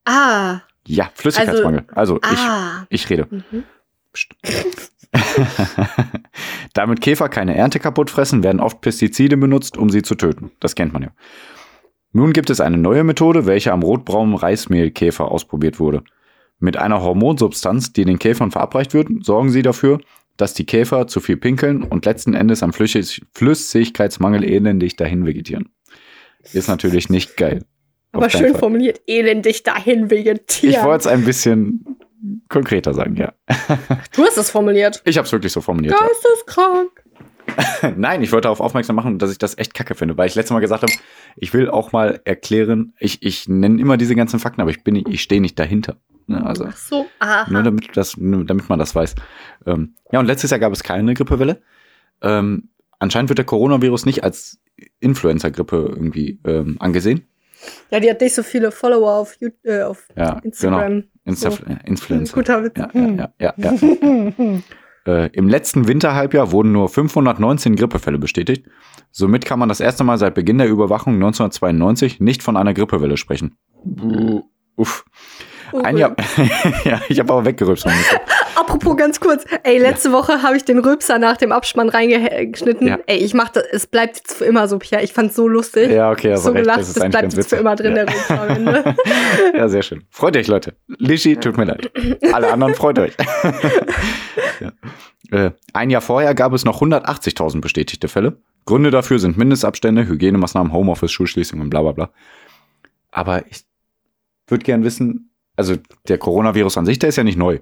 Ah, 0.06 0.60
Ja, 0.86 1.10
Flüssigkeitsmangel. 1.16 1.86
Also, 1.96 2.20
ah. 2.22 2.86
ich, 2.90 3.02
ich 3.04 3.10
rede. 3.10 3.28
Mhm. 3.30 3.64
Damit 6.74 7.02
Käfer 7.02 7.30
keine 7.30 7.56
Ernte 7.56 7.80
kaputt 7.80 8.10
fressen, 8.10 8.44
werden 8.44 8.60
oft 8.60 8.82
Pestizide 8.82 9.38
benutzt, 9.38 9.78
um 9.78 9.90
sie 9.90 10.02
zu 10.02 10.16
töten. 10.16 10.52
Das 10.60 10.76
kennt 10.76 10.94
man 10.94 11.04
ja. 11.04 11.10
Nun 12.12 12.34
gibt 12.34 12.50
es 12.50 12.62
eine 12.62 12.78
neue 12.78 13.04
Methode, 13.04 13.46
welche 13.46 13.74
am 13.74 13.84
rotbraunen 13.84 14.36
Reismehlkäfer 14.36 15.30
ausprobiert 15.30 15.80
wurde. 15.80 16.04
Mit 16.60 16.78
einer 16.78 17.02
Hormonsubstanz, 17.02 17.92
die 17.92 18.06
den 18.06 18.20
Käfern 18.20 18.52
verabreicht 18.52 18.94
wird, 18.94 19.10
sorgen 19.22 19.50
sie 19.50 19.62
dafür, 19.62 20.00
dass 20.38 20.54
die 20.54 20.66
Käfer 20.66 21.08
zu 21.08 21.20
viel 21.20 21.38
pinkeln 21.38 21.84
und 21.84 22.06
letzten 22.06 22.34
Endes 22.34 22.64
am 22.64 22.74
Flüssig 22.74 23.22
Flüssigkeitsmangel 23.34 24.44
elendig 24.44 24.96
dahin 24.96 25.26
vegetieren. 25.26 25.70
Ist 26.54 26.68
natürlich 26.68 27.10
nicht 27.10 27.38
geil. 27.38 27.64
Aber 28.12 28.30
schön 28.30 28.52
Fall. 28.52 28.60
formuliert, 28.60 29.02
elendig 29.08 29.64
dahin 29.64 30.10
vegetieren. 30.10 30.76
Ich 30.76 30.84
wollte 30.84 31.02
es 31.02 31.08
ein 31.08 31.26
bisschen 31.26 31.86
konkreter 32.50 32.94
sagen, 32.94 33.16
ja. 33.16 33.34
du 34.16 34.24
hast 34.24 34.38
es 34.38 34.50
formuliert. 34.50 35.02
Ich 35.06 35.18
habe 35.18 35.26
es 35.26 35.32
wirklich 35.32 35.52
so 35.52 35.62
formuliert. 35.62 35.94
Ja. 36.00 36.08
Geisteskrank. 36.08 37.04
Nein, 37.98 38.24
ich 38.24 38.32
wollte 38.32 38.44
darauf 38.46 38.60
aufmerksam 38.60 38.96
machen, 38.96 39.20
dass 39.20 39.32
ich 39.32 39.38
das 39.38 39.58
echt 39.58 39.74
kacke 39.74 39.96
finde, 39.96 40.18
weil 40.18 40.28
ich 40.28 40.36
letztes 40.36 40.52
Mal 40.52 40.60
gesagt 40.62 40.84
habe, 40.84 40.94
ich 41.36 41.54
will 41.54 41.70
auch 41.70 41.92
mal 41.92 42.20
erklären, 42.26 42.94
ich, 43.00 43.22
ich 43.22 43.48
nenne 43.48 43.80
immer 43.80 43.98
diese 43.98 44.16
ganzen 44.16 44.40
Fakten, 44.40 44.62
aber 44.62 44.72
ich 44.72 44.84
bin 44.84 44.96
nicht, 44.96 45.08
ich 45.10 45.22
stehe 45.22 45.42
nicht 45.42 45.60
dahinter. 45.60 45.98
Ne, 46.28 46.44
also 46.44 46.66
Ach 46.68 46.76
so, 46.76 47.06
aha. 47.20 47.46
nur 47.52 47.62
damit 47.62 47.96
das, 47.96 48.18
nur 48.18 48.46
damit 48.46 48.68
man 48.68 48.80
das 48.80 48.96
weiß. 48.96 49.14
Ähm, 49.68 49.94
ja, 50.12 50.20
und 50.20 50.26
letztes 50.26 50.50
Jahr 50.50 50.60
gab 50.60 50.74
es 50.74 50.82
keine 50.82 51.14
Grippewelle. 51.14 51.62
Ähm, 52.24 52.70
anscheinend 52.98 53.30
wird 53.30 53.38
der 53.38 53.46
Coronavirus 53.46 54.08
nicht 54.08 54.24
als 54.24 54.60
Influencer-Grippe 55.00 55.76
irgendwie 55.96 56.40
ähm, 56.46 56.78
angesehen. 56.80 57.28
Ja, 57.92 58.00
die 58.00 58.10
hat 58.10 58.22
nicht 58.22 58.34
so 58.34 58.42
viele 58.42 58.72
Follower 58.72 59.12
auf, 59.14 59.36
You- 59.40 59.50
äh, 59.64 59.84
auf 59.84 60.08
Ja, 60.16 60.42
genau. 60.60 61.02
Insta 61.26 61.52
So. 61.52 61.64
äh, 61.66 61.78
Influencer. 61.86 62.34
Guter 62.34 62.64
Witz. 62.64 62.78
Ja, 62.78 62.90
ja, 62.94 63.30
ja, 63.40 63.54
ja, 63.58 63.74
ja. 63.74 64.60
Äh, 65.08 65.30
Im 65.34 65.48
letzten 65.48 65.88
Winterhalbjahr 65.88 66.52
wurden 66.52 66.72
nur 66.72 66.90
519 66.90 67.76
Grippefälle 67.76 68.18
bestätigt. 68.18 68.66
Somit 69.12 69.46
kann 69.46 69.60
man 69.60 69.70
das 69.70 69.80
erste 69.80 70.04
Mal 70.04 70.18
seit 70.18 70.34
Beginn 70.34 70.58
der 70.58 70.68
Überwachung 70.68 71.14
1992 71.14 72.20
nicht 72.22 72.42
von 72.42 72.58
einer 72.58 72.74
Grippewelle 72.74 73.16
sprechen. 73.18 73.56
Uff. 74.76 75.06
Ein 75.84 75.98
Jahr. 75.98 76.16
ja, 76.84 77.02
ich 77.10 77.20
habe 77.20 77.34
aber 77.34 77.46
weggerübst. 77.46 77.86
Apropos 78.56 78.98
ganz 78.98 79.20
kurz, 79.20 79.46
ey, 79.64 79.78
letzte 79.78 80.12
Woche 80.12 80.42
habe 80.42 80.56
ich 80.58 80.66
den 80.66 80.80
Rülpser 80.80 81.20
nach 81.20 81.38
dem 81.38 81.52
Abspann 81.52 81.90
reingeschnitten. 81.90 82.88
Ja. 82.88 83.00
Ey, 83.06 83.18
ich 83.18 83.34
mach 83.34 83.50
das, 83.50 83.64
es 83.72 83.88
bleibt 83.88 84.18
jetzt 84.18 84.34
für 84.34 84.46
immer 84.46 84.68
so, 84.68 84.80
Pia. 84.80 85.02
Ich 85.02 85.14
fand's 85.14 85.36
so 85.36 85.48
lustig. 85.48 85.92
Ja, 85.92 86.12
okay, 86.12 86.32
also 86.32 86.44
so 86.44 86.50
recht. 86.52 86.64
gelacht, 86.64 86.80
das 86.80 86.94
das, 86.94 87.10
bleibt 87.10 87.24
jetzt 87.24 87.34
für 87.34 87.40
witzig. 87.40 87.60
immer 87.60 87.76
drin, 87.76 87.96
ja. 87.96 88.06
der 88.06 88.14
Rülpser 88.14 88.42
am 88.42 88.50
Ende. 88.50 88.96
ja, 89.58 89.68
sehr 89.68 89.84
schön. 89.84 90.04
Freut 90.10 90.38
euch, 90.38 90.48
Leute. 90.48 90.76
Lischi, 90.88 91.36
tut 91.36 91.58
mir 91.58 91.66
leid. 91.66 91.92
Alle 92.32 92.52
anderen 92.52 92.74
freut 92.76 92.98
euch. 93.00 93.14
ja. 94.60 94.72
äh, 95.32 95.52
ein 95.74 95.90
Jahr 95.90 96.02
vorher 96.02 96.34
gab 96.34 96.54
es 96.54 96.66
noch 96.66 96.82
180.000 96.82 97.62
bestätigte 97.62 98.08
Fälle. 98.08 98.38
Gründe 98.66 98.90
dafür 98.90 99.20
sind 99.20 99.38
Mindestabstände, 99.38 100.08
Hygienemaßnahmen, 100.08 100.74
Homeoffice, 100.74 101.12
Schulschließungen, 101.12 101.70
bla 101.70 101.82
bla 101.82 101.92
bla. 101.92 102.10
Aber 103.12 103.46
ich 103.48 103.64
würde 104.48 104.64
gern 104.64 104.84
wissen, 104.84 105.32
also 105.56 105.76
der 106.08 106.18
Coronavirus 106.18 106.78
an 106.78 106.86
sich, 106.86 107.00
der 107.00 107.10
ist 107.10 107.16
ja 107.16 107.24
nicht 107.24 107.38
neu. 107.38 107.60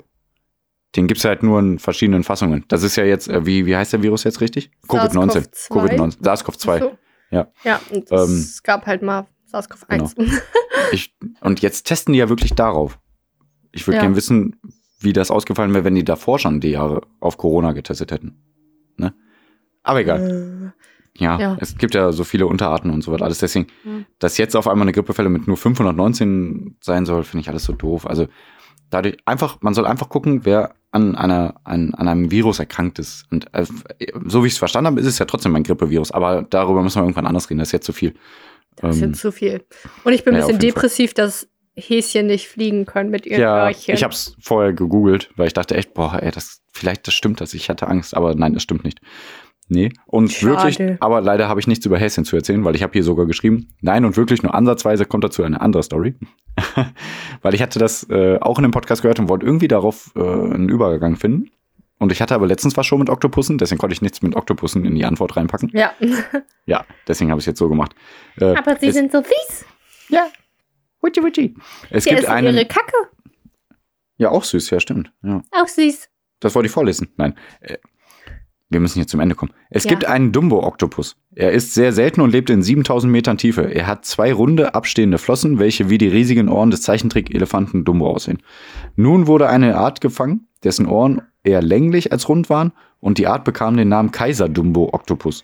Den 0.96 1.08
gibt's 1.08 1.24
ja 1.24 1.30
halt 1.30 1.41
nur 1.44 1.60
in 1.60 1.80
verschiedenen 1.80 2.24
Fassungen. 2.24 2.66
Das 2.68 2.84
ist 2.84 2.96
ja 2.96 3.04
jetzt, 3.04 3.28
äh, 3.28 3.46
wie, 3.46 3.66
wie 3.66 3.76
heißt 3.76 3.94
der 3.94 4.04
Virus 4.04 4.24
jetzt 4.24 4.41
richtig? 4.41 4.70
Covid-19. 4.88 5.32
SARS-CoV-2. 5.32 5.72
Covid-19. 5.72 6.22
SARS-CoV-2. 6.24 6.80
So. 6.80 6.98
Ja. 7.32 7.48
Ja, 7.64 7.80
und 7.89 8.12
Ähm, 8.12 8.20
es 8.38 8.62
gab 8.62 8.86
halt 8.86 9.02
mal 9.02 9.26
SARS-CoV-1. 9.52 10.16
Ich, 10.91 11.16
und 11.41 11.62
jetzt 11.62 11.84
testen 11.88 12.14
die 12.14 12.20
ja 12.20 12.30
wirklich 12.30 12.54
darauf. 12.54 13.00
Ich 13.72 13.88
würde 13.88 13.96
Ja. 13.98 14.02
gerne 14.04 14.16
wissen, 14.16 14.60
wie 15.00 15.14
das 15.14 15.32
ausgefallen 15.32 15.74
wäre, 15.74 15.84
wenn 15.86 15.96
die 15.96 16.04
davor 16.04 16.38
schon 16.38 16.60
die 16.60 16.72
Jahre 16.72 17.02
auf 17.20 17.38
Corona 17.38 17.72
getestet 17.72 18.12
hätten. 18.12 18.38
Ne? 18.98 19.14
Aber 19.82 20.02
egal. 20.02 20.74
Ja, 21.18 21.39
ja. 21.39 21.57
es 21.59 21.78
gibt 21.78 21.93
ja 21.93 22.11
so 22.11 22.24
viele 22.24 22.47
Unterarten 22.47 22.89
und 22.91 23.03
so 23.03 23.11
weiter. 23.11 23.26
Alles 23.26 23.38
deswegen, 23.38 23.68
Mhm. 23.84 24.05
dass 24.20 24.38
jetzt 24.38 24.55
auf 24.55 24.68
einmal 24.68 24.86
eine 24.86 24.93
Grippefälle 24.93 25.30
mit 25.30 25.47
nur 25.47 25.57
519 25.57 26.78
sein 26.82 27.05
soll, 27.05 27.24
finde 27.24 27.41
ich 27.41 27.49
alles 27.49 27.64
so 27.66 27.74
doof. 27.74 28.07
Also 28.07 28.28
dadurch 28.89 29.18
einfach, 29.26 29.57
man 29.61 29.74
soll 29.74 29.86
einfach 29.86 30.09
gucken, 30.09 30.45
wer 30.45 30.74
an 30.91 31.16
einer 31.16 31.55
an, 31.64 31.93
an 31.95 32.07
einem 32.07 32.32
Virus 32.32 32.59
erkrankt 32.59 32.99
ist. 32.99 33.26
Und 33.32 33.47
äh, 33.53 33.66
so 34.26 34.43
wie 34.43 34.47
ich 34.47 34.53
es 34.53 34.59
verstanden 34.59 34.88
habe, 34.88 34.99
ist 35.01 35.07
es 35.07 35.20
ja 35.20 35.26
trotzdem 35.26 35.55
ein 35.55 35.64
Grippevirus. 35.64 36.11
Aber 36.11 36.43
darüber 36.43 36.82
müssen 36.84 36.97
wir 36.97 37.03
irgendwann 37.03 37.26
anders 37.28 37.49
reden. 37.49 37.59
Das 37.59 37.70
ist 37.70 37.74
jetzt 37.74 37.86
zu 37.86 37.93
viel. 37.93 38.14
Das 38.78 38.95
ist 38.95 39.01
Ähm, 39.03 39.09
jetzt 39.11 39.22
zu 39.22 39.32
viel. 39.32 39.64
Und 40.03 40.14
ich 40.14 40.24
bin 40.24 40.34
ein 40.36 40.41
ja, 40.41 40.47
bisschen 40.47 40.61
jeden 40.61 40.74
Fall. 40.74 40.82
depressiv, 40.82 41.14
dass 41.14 41.47
Häschen 41.76 42.28
nicht 42.28 42.47
fliegen 42.47 42.86
können 42.86 43.09
mit 43.09 43.26
ihren 43.26 43.41
Ja, 43.41 43.68
Öhrchen. 43.68 43.95
ich 43.95 44.03
habe 44.03 44.14
es 44.14 44.36
vorher 44.39 44.74
gegoogelt, 44.74 45.32
weil 45.36 45.47
ich 45.47 45.53
dachte 45.53 45.76
echt, 45.76 45.95
boah, 45.95 46.20
ey, 46.22 46.30
das 46.32 46.61
vielleicht 46.72 47.07
das 47.07 47.16
stimmt 47.16 47.41
das. 47.41 47.55
Ich 47.55 47.70
hatte 47.70 47.88
Angst, 47.88 48.16
aber 48.16 48.36
nein, 48.36 48.53
das 48.53 48.61
stimmt 48.61 48.84
nicht. 48.84 48.99
Nee, 49.70 49.91
und 50.05 50.32
Schade. 50.32 50.51
wirklich, 50.78 51.01
aber 51.01 51.22
leider 51.22 51.47
habe 51.47 51.59
ich 51.59 51.68
nichts 51.68 51.86
über 51.86 51.97
Häschen 51.97 52.26
zu 52.26 52.36
erzählen, 52.36 52.64
weil 52.66 52.76
ich 52.76 52.84
habe 52.84 52.93
hier 52.93 53.03
sogar 53.03 53.26
geschrieben, 53.26 53.70
nein 53.82 54.03
und 54.05 54.18
wirklich 54.18 54.43
nur 54.43 54.53
ansatzweise 54.53 55.05
kommt 55.05 55.24
dazu 55.24 55.41
eine 55.43 55.61
andere 55.61 55.84
Story. 55.84 56.16
weil 57.41 57.53
ich 57.55 57.61
hatte 57.61 57.80
das 57.80 58.07
äh, 58.09 58.38
auch 58.41 58.57
in 58.59 58.64
dem 58.64 58.72
Podcast 58.72 59.01
gehört 59.01 59.20
und 59.20 59.30
wollte 59.30 59.45
irgendwie 59.45 59.68
darauf 59.70 60.11
äh, 60.16 60.20
einen 60.22 60.70
Übergang 60.70 61.16
finden. 61.16 61.49
Und 61.99 62.11
ich 62.11 62.22
hatte 62.22 62.36
aber 62.36 62.47
letztens 62.47 62.76
was 62.76 62.86
schon 62.86 62.99
mit 62.99 63.09
Oktopussen, 63.09 63.57
deswegen 63.57 63.80
konnte 63.80 63.93
ich 63.93 64.01
nichts 64.01 64.22
mit 64.22 64.36
Oktopussen 64.36 64.84
in 64.86 64.95
die 64.95 65.05
Antwort 65.05 65.38
reinpacken. 65.38 65.70
ja. 65.74 65.93
Ja, 66.66 66.86
deswegen 67.07 67.30
habe 67.32 67.39
ich 67.39 67.43
es 67.43 67.47
jetzt 67.47 67.59
so 67.59 67.68
gemacht. 67.70 67.93
Äh, 68.39 68.55
Aber 68.55 68.78
sie 68.78 68.88
es, 68.88 68.95
sind 68.95 69.11
so 69.11 69.22
fies. 69.22 69.66
ja. 70.09 70.28
Wutschi, 71.01 71.22
wutschi. 71.22 71.55
Es 71.89 72.05
Sie 72.05 72.11
gibt 72.11 72.26
einen. 72.26 72.53
ihre 72.55 72.66
Kacke. 72.66 72.93
Ja, 74.18 74.30
auch 74.30 74.43
süß, 74.45 74.70
ja, 74.70 74.80
stimmt. 74.80 75.11
Ja. 75.24 75.41
Auch 75.51 75.68
süß. 75.68 76.07
Das 76.39 76.55
wollte 76.55 76.68
ich 76.68 76.72
vorlesen. 76.72 77.09
Nein. 77.18 77.36
Wir 78.74 78.80
müssen 78.80 78.95
hier 78.99 79.07
zum 79.07 79.19
Ende 79.19 79.36
kommen. 79.36 79.51
Es 79.69 79.84
Ja. 79.86 79.89
gibt 79.91 80.05
einen 80.05 80.32
Dumbo-Oktopus. 80.32 81.15
Er 81.36 81.51
ist 81.51 81.74
sehr 81.74 81.93
selten 81.93 82.21
und 82.21 82.32
lebt 82.32 82.49
in 82.49 82.61
7000 82.61 83.11
Metern 83.11 83.38
Tiefe. 83.38 83.61
Er 83.74 83.88
hat 83.88 84.05
zwei 84.05 84.34
runde, 84.34 84.76
abstehende 84.76 85.17
Flossen, 85.17 85.59
welche 85.59 85.89
wie 85.89 85.97
die 85.97 86.07
riesigen 86.07 86.49
Ohren 86.49 86.71
des 86.71 86.82
Zeichentrick-Elefanten 86.82 87.86
Dumbo 87.86 88.09
aussehen. 88.09 88.39
Nun 88.95 89.28
wurde 89.28 89.47
eine 89.49 89.78
Art 89.78 90.01
gefangen, 90.01 90.47
dessen 90.63 90.88
Ohren 90.88 91.21
eher 91.43 91.61
länglich 91.61 92.11
als 92.11 92.28
rund 92.30 92.49
waren 92.49 92.71
und 92.99 93.17
die 93.17 93.28
Art 93.28 93.43
bekam 93.45 93.78
den 93.78 93.89
Namen 93.89 94.11
Kaiser-Dumbo-Oktopus. 94.11 95.43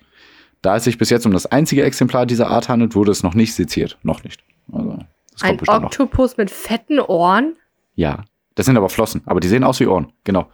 Da 0.61 0.75
es 0.75 0.83
sich 0.83 0.97
bis 0.97 1.09
jetzt 1.09 1.25
um 1.25 1.31
das 1.31 1.45
einzige 1.45 1.83
Exemplar 1.83 2.25
dieser 2.25 2.49
Art 2.49 2.67
handelt, 2.69 2.95
wurde 2.95 3.11
es 3.11 3.23
noch 3.23 3.33
nicht 3.33 3.53
seziert. 3.53 3.97
Noch 4.03 4.23
nicht. 4.23 4.43
Also, 4.71 4.91
Ein 5.41 5.57
bestimmt 5.57 5.67
noch. 5.67 5.83
Oktopus 5.85 6.37
mit 6.37 6.51
fetten 6.51 6.99
Ohren. 6.99 7.55
Ja, 7.95 8.23
das 8.55 8.65
sind 8.65 8.77
aber 8.77 8.89
Flossen, 8.89 9.21
aber 9.25 9.39
die 9.39 9.47
sehen 9.47 9.63
aus 9.63 9.79
wie 9.79 9.87
Ohren, 9.87 10.11
genau. 10.25 10.47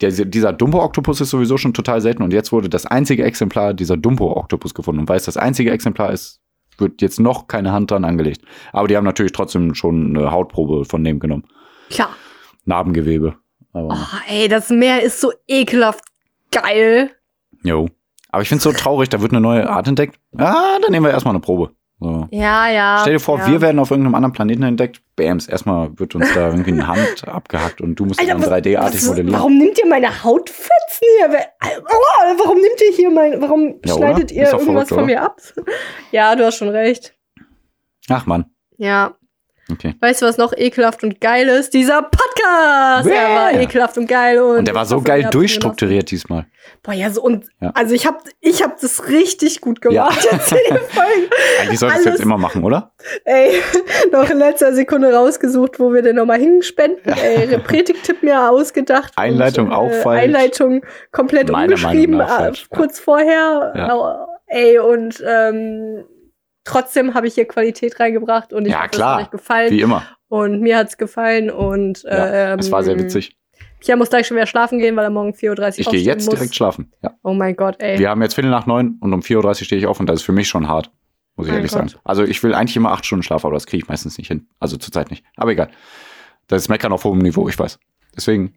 Der, 0.00 0.10
dieser 0.10 0.52
Dumbo-Oktopus 0.52 1.20
ist 1.20 1.30
sowieso 1.30 1.58
schon 1.58 1.74
total 1.74 2.00
selten 2.00 2.22
und 2.22 2.32
jetzt 2.32 2.52
wurde 2.52 2.68
das 2.68 2.86
einzige 2.86 3.24
Exemplar 3.24 3.74
dieser 3.74 3.96
Dumbo-Oktopus 3.96 4.74
gefunden. 4.74 5.00
Und 5.00 5.08
weil 5.08 5.18
es 5.18 5.24
das 5.24 5.36
einzige 5.36 5.70
Exemplar 5.70 6.12
ist, 6.12 6.40
wird 6.78 7.02
jetzt 7.02 7.20
noch 7.20 7.46
keine 7.48 7.72
Hand 7.72 7.90
dran 7.90 8.04
angelegt. 8.04 8.42
Aber 8.72 8.88
die 8.88 8.96
haben 8.96 9.04
natürlich 9.04 9.32
trotzdem 9.32 9.74
schon 9.74 10.16
eine 10.16 10.30
Hautprobe 10.30 10.84
von 10.86 11.04
dem 11.04 11.20
genommen. 11.20 11.44
Klar. 11.90 12.10
Narbengewebe. 12.64 13.36
Aber, 13.72 13.88
Oh, 13.92 14.16
ey, 14.32 14.48
das 14.48 14.70
Meer 14.70 15.02
ist 15.02 15.20
so 15.20 15.32
ekelhaft 15.46 16.04
geil. 16.50 17.10
jo. 17.62 17.88
Aber 18.32 18.42
ich 18.42 18.48
finde 18.48 18.58
es 18.58 18.62
so 18.64 18.70
traurig, 18.72 19.08
da 19.08 19.20
wird 19.20 19.32
eine 19.32 19.40
neue 19.40 19.68
Art 19.68 19.88
entdeckt. 19.88 20.16
Ah, 20.36 20.78
dann 20.80 20.92
nehmen 20.92 21.04
wir 21.04 21.10
erstmal 21.10 21.32
eine 21.34 21.40
Probe. 21.40 21.72
So. 22.02 22.26
Ja, 22.30 22.68
ja. 22.70 22.98
Stell 23.02 23.12
dir 23.14 23.20
vor, 23.20 23.38
ja. 23.38 23.46
wir 23.46 23.60
werden 23.60 23.78
auf 23.78 23.90
irgendeinem 23.90 24.14
anderen 24.14 24.32
Planeten 24.32 24.62
entdeckt. 24.62 25.02
Bams, 25.16 25.46
erstmal 25.48 25.90
wird 25.98 26.14
uns 26.14 26.32
da 26.32 26.48
irgendwie 26.48 26.72
eine 26.72 26.86
Hand 26.86 27.24
abgehackt 27.28 27.82
und 27.82 27.96
du 27.96 28.06
musst 28.06 28.18
Alter, 28.20 28.32
dann 28.32 28.40
was- 28.42 28.48
3D-artig 28.48 29.00
was- 29.02 29.06
modellieren. 29.08 29.38
Warum 29.38 29.58
nimmt 29.58 29.78
ihr 29.78 29.86
meine 29.86 30.24
Hautfetzen 30.24 31.06
hier? 31.18 31.28
Aua, 31.60 32.34
warum 32.42 32.56
nimmt 32.56 32.80
ihr 32.88 32.96
hier 32.96 33.10
mein, 33.10 33.42
warum 33.42 33.80
Ja, 33.84 33.94
oder? 33.94 34.06
schneidet 34.08 34.32
ihr 34.32 34.44
Ist 34.44 34.52
doch 34.54 34.60
irgendwas 34.60 34.88
verrückt, 34.88 34.88
von 34.88 34.98
oder? 34.98 35.06
mir 35.06 35.22
ab? 35.22 35.36
Ja, 36.10 36.34
du 36.34 36.46
hast 36.46 36.56
schon 36.56 36.70
recht. 36.70 37.14
Ach 38.08 38.24
Mann, 38.24 38.46
Ja. 38.78 39.14
Okay. 39.70 39.94
Weißt 40.00 40.22
du, 40.22 40.26
was 40.26 40.36
noch 40.36 40.52
ekelhaft 40.56 41.02
und 41.04 41.20
geil 41.20 41.48
ist? 41.48 41.74
Dieser 41.74 42.02
Podcast! 42.02 43.06
Yeah. 43.08 43.16
Er 43.16 43.34
war 43.36 43.60
ekelhaft 43.60 43.96
und 43.98 44.06
geil. 44.08 44.38
Und, 44.40 44.58
Und 44.58 44.68
der 44.68 44.74
war 44.74 44.86
so 44.86 45.00
geil 45.00 45.28
durchstrukturiert 45.30 46.10
diesmal. 46.10 46.46
Boah, 46.82 46.92
ja, 46.94 47.10
so 47.10 47.22
und 47.22 47.46
Ja. 47.60 47.70
also 47.74 47.94
ich 47.94 48.06
hab, 48.06 48.22
ich 48.40 48.62
hab 48.62 48.80
das 48.80 49.08
richtig 49.08 49.60
gut 49.60 49.80
Ja. 49.84 50.08
gemacht 50.08 50.28
jetzt 50.30 50.52
in 50.52 50.58
den 50.68 50.76
Folgen. 50.88 51.30
Eigentlich 51.60 51.78
solltest 51.78 52.04
du 52.06 52.10
jetzt 52.10 52.20
immer 52.20 52.38
machen, 52.38 52.64
oder? 52.64 52.92
Ey, 53.24 53.60
noch 54.12 54.28
in 54.28 54.38
letzter 54.38 54.72
Sekunde 54.72 55.12
rausgesucht, 55.12 55.80
wo 55.80 55.92
wir 55.92 56.02
den 56.02 56.16
nochmal 56.16 56.38
hinspenden. 56.38 57.12
Ey, 57.12 57.58
Predigtipp 57.58 58.22
mir 58.22 58.50
ausgedacht. 58.50 59.12
Einleitung 59.16 59.68
und, 59.68 59.72
auch 59.72 59.90
falsch. 60.02 60.22
Einleitung 60.22 60.84
komplett 61.12 61.50
Meiner 61.50 61.74
umgeschrieben, 61.74 62.20
äh, 62.20 62.24
ja. 62.26 62.52
kurz 62.70 62.98
vorher. 62.98 63.72
Ja. 63.76 64.26
Ey, 64.46 64.78
und 64.78 65.22
ähm, 65.26 66.04
trotzdem 66.70 67.14
habe 67.14 67.26
ich 67.26 67.34
hier 67.34 67.46
Qualität 67.46 67.98
reingebracht 68.00 68.52
und 68.52 68.66
ich 68.66 68.72
Ja, 68.72 68.80
hoffe, 68.80 68.90
klar. 68.90 69.16
es 69.18 69.24
hat 69.26 69.26
euch 69.26 69.30
gefallen. 69.38 69.70
Wie 69.72 69.80
immer. 69.80 70.02
Und 70.28 70.60
mir 70.60 70.76
hat's 70.78 70.96
gefallen 70.96 71.50
und 71.50 72.02
Ja, 72.04 72.52
ähm, 72.52 72.58
es 72.58 72.70
war 72.70 72.82
sehr 72.84 72.98
witzig. 72.98 73.36
Pia 73.80 73.96
muss 73.96 74.10
gleich 74.10 74.26
schon 74.26 74.36
wieder 74.36 74.46
schlafen 74.46 74.78
gehen, 74.78 74.94
weil 74.96 75.04
er 75.04 75.10
morgen 75.10 75.32
4.30 75.32 75.58
Uhr 75.72 75.78
Ich 75.78 75.88
gehe 75.88 76.00
jetzt 76.00 76.26
muss. 76.26 76.34
direkt 76.34 76.54
schlafen. 76.54 76.92
Ja. 77.02 77.12
Oh 77.22 77.32
mein 77.32 77.56
Gott, 77.56 77.76
ey. 77.80 77.98
Wir 77.98 78.10
haben 78.10 78.20
jetzt 78.22 78.34
Viertel 78.34 78.50
nach 78.50 78.66
neun 78.66 78.96
und 79.00 79.12
um 79.14 79.20
4.30 79.20 79.44
Uhr 79.46 79.54
stehe 79.54 79.78
ich 79.80 79.86
auf 79.86 79.98
und 80.00 80.06
das 80.06 80.20
ist 80.20 80.22
für 80.26 80.32
mich 80.32 80.48
schon 80.48 80.68
hart. 80.68 80.90
Muss 81.36 81.46
ich 81.46 81.52
Mein 81.52 81.60
ehrlich 81.60 81.72
Gott. 81.72 81.90
sagen. 81.90 82.00
Also 82.04 82.24
ich 82.24 82.42
will 82.42 82.54
eigentlich 82.54 82.76
immer 82.76 82.92
acht 82.92 83.06
Stunden 83.06 83.22
Schlaf, 83.22 83.44
aber 83.44 83.54
das 83.54 83.66
kriege 83.66 83.82
ich 83.82 83.88
meistens 83.88 84.18
nicht 84.18 84.28
hin. 84.28 84.48
Also 84.58 84.76
zurzeit 84.76 85.10
nicht. 85.10 85.24
Aber 85.36 85.50
egal. 85.52 85.70
Das 86.48 86.62
ist 86.62 86.68
Meckern 86.68 86.92
auf 86.92 87.04
hohem 87.04 87.18
Niveau, 87.20 87.48
ich 87.48 87.58
weiß. 87.58 87.78
Deswegen. 88.16 88.52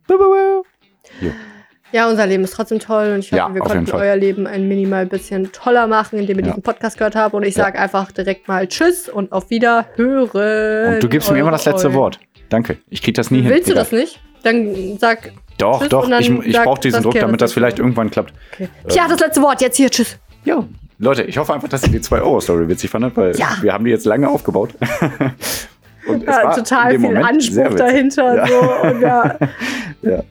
Ja, 1.93 2.09
unser 2.09 2.25
Leben 2.25 2.43
ist 2.43 2.53
trotzdem 2.53 2.79
toll 2.79 3.11
und 3.13 3.19
ich 3.19 3.27
hoffe, 3.31 3.37
Ja, 3.37 3.53
wir 3.53 3.61
konnten 3.61 3.91
euer 3.91 4.15
Leben 4.15 4.47
ein 4.47 4.67
minimal 4.67 5.05
bisschen 5.05 5.51
toller 5.51 5.85
machen, 5.87 6.17
indem 6.19 6.39
ihr 6.39 6.43
Ja. 6.45 6.51
diesen 6.51 6.63
Podcast 6.63 6.97
gehört 6.97 7.15
habt. 7.15 7.33
Und 7.35 7.43
ich 7.43 7.55
Ja. 7.55 7.65
sage 7.65 7.79
einfach 7.79 8.11
direkt 8.11 8.47
mal 8.47 8.67
Tschüss 8.67 9.07
und 9.09 9.31
auf 9.31 9.49
Wiederhören. 9.51 10.95
Und 10.95 11.03
du 11.03 11.07
gibst 11.07 11.31
mir 11.31 11.39
immer 11.39 11.51
das 11.51 11.65
letzte 11.65 11.93
Wort. 11.93 12.19
Danke. 12.49 12.77
Ich 12.89 13.01
kriege 13.01 13.13
das 13.15 13.29
nie 13.31 13.41
hin. 13.41 13.51
Willst 13.51 13.69
du 13.69 13.73
das 13.75 13.91
nicht? 13.91 14.19
Dann 14.43 14.97
sag. 14.99 15.31
Doch, 15.59 15.79
Tschüss 15.81 15.89
doch. 15.89 16.09
Ich, 16.19 16.29
ich 16.29 16.59
brauche 16.61 16.81
diesen 16.81 17.03
Druck, 17.03 17.13
damit 17.13 17.39
das 17.41 17.53
vielleicht 17.53 17.77
irgendwann 17.79 18.09
klappt. 18.09 18.33
Okay. 18.53 18.69
Pia 18.87 19.03
hat 19.03 19.11
das 19.11 19.19
letzte 19.19 19.41
Wort. 19.43 19.61
Jetzt 19.61 19.77
hier. 19.77 19.89
Tschüss. 19.89 20.17
Ja. 20.45 20.63
Leute, 20.99 21.23
ich 21.23 21.37
hoffe 21.37 21.53
einfach, 21.53 21.67
dass 21.69 21.83
ihr 21.83 21.89
die 21.91 21.99
2-Euro-Story 22.01 22.67
witzig 22.69 22.89
fandet, 22.89 23.15
weil 23.15 23.35
Ja. 23.37 23.49
wir 23.61 23.71
haben 23.73 23.85
die 23.85 23.91
jetzt 23.91 24.05
lange 24.05 24.27
aufgebaut. 24.29 24.71
Und 26.07 26.23
Ja, 26.23 26.53
total 26.53 26.89
viel 26.91 26.99
Moment 26.99 27.25
Anspruch 27.25 27.75
dahinter. 27.75 28.35
Ja. 28.35 28.47
So. 28.47 28.87
Und 28.87 29.01
ja. 29.01 29.37
Ja. 30.01 30.23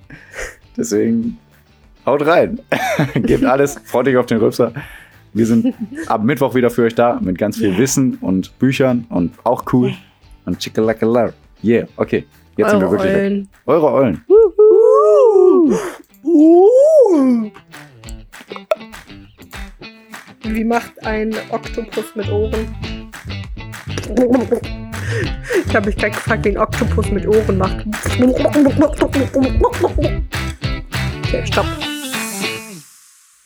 Deswegen 0.76 1.38
haut 2.06 2.26
rein. 2.26 2.60
Gebt 3.14 3.44
alles. 3.44 3.80
Freut 3.84 4.08
euch 4.08 4.16
auf 4.16 4.26
den 4.26 4.38
Rülpser. 4.38 4.72
Wir 5.34 5.46
sind 5.46 5.74
ab 6.08 6.22
Mittwoch 6.24 6.54
wieder 6.54 6.70
für 6.70 6.82
euch 6.82 6.94
da 6.94 7.18
mit 7.20 7.38
ganz 7.38 7.56
viel 7.56 7.76
Wissen 7.78 8.18
und 8.20 8.58
Büchern 8.58 9.06
und 9.08 9.32
auch 9.44 9.64
cool. 9.72 9.94
Und 10.44 10.58
chickalacala. 10.58 11.32
Yeah, 11.64 11.86
okay. 11.96 12.24
Jetzt 12.56 12.70
sind 12.70 12.80
wir 12.80 12.88
Eure 12.88 12.98
wirklich 12.98 13.12
weg. 13.14 13.20
Eulen. 13.22 13.48
Eure 13.66 13.92
Eulen. 13.92 14.24
Wie 20.44 20.64
macht 20.64 21.06
ein 21.06 21.34
Oktopus 21.50 22.14
mit 22.14 22.30
Ohren? 22.30 22.66
Ich 25.66 25.74
habe 25.74 25.86
mich 25.86 25.96
gerade 25.96 26.10
gefragt, 26.10 26.44
wie 26.44 26.50
ein 26.50 26.58
Oktopus 26.58 27.10
mit 27.10 27.26
Ohren 27.26 27.56
macht. 27.56 27.86
Okay, 31.24 31.46
stopp. 31.46 31.66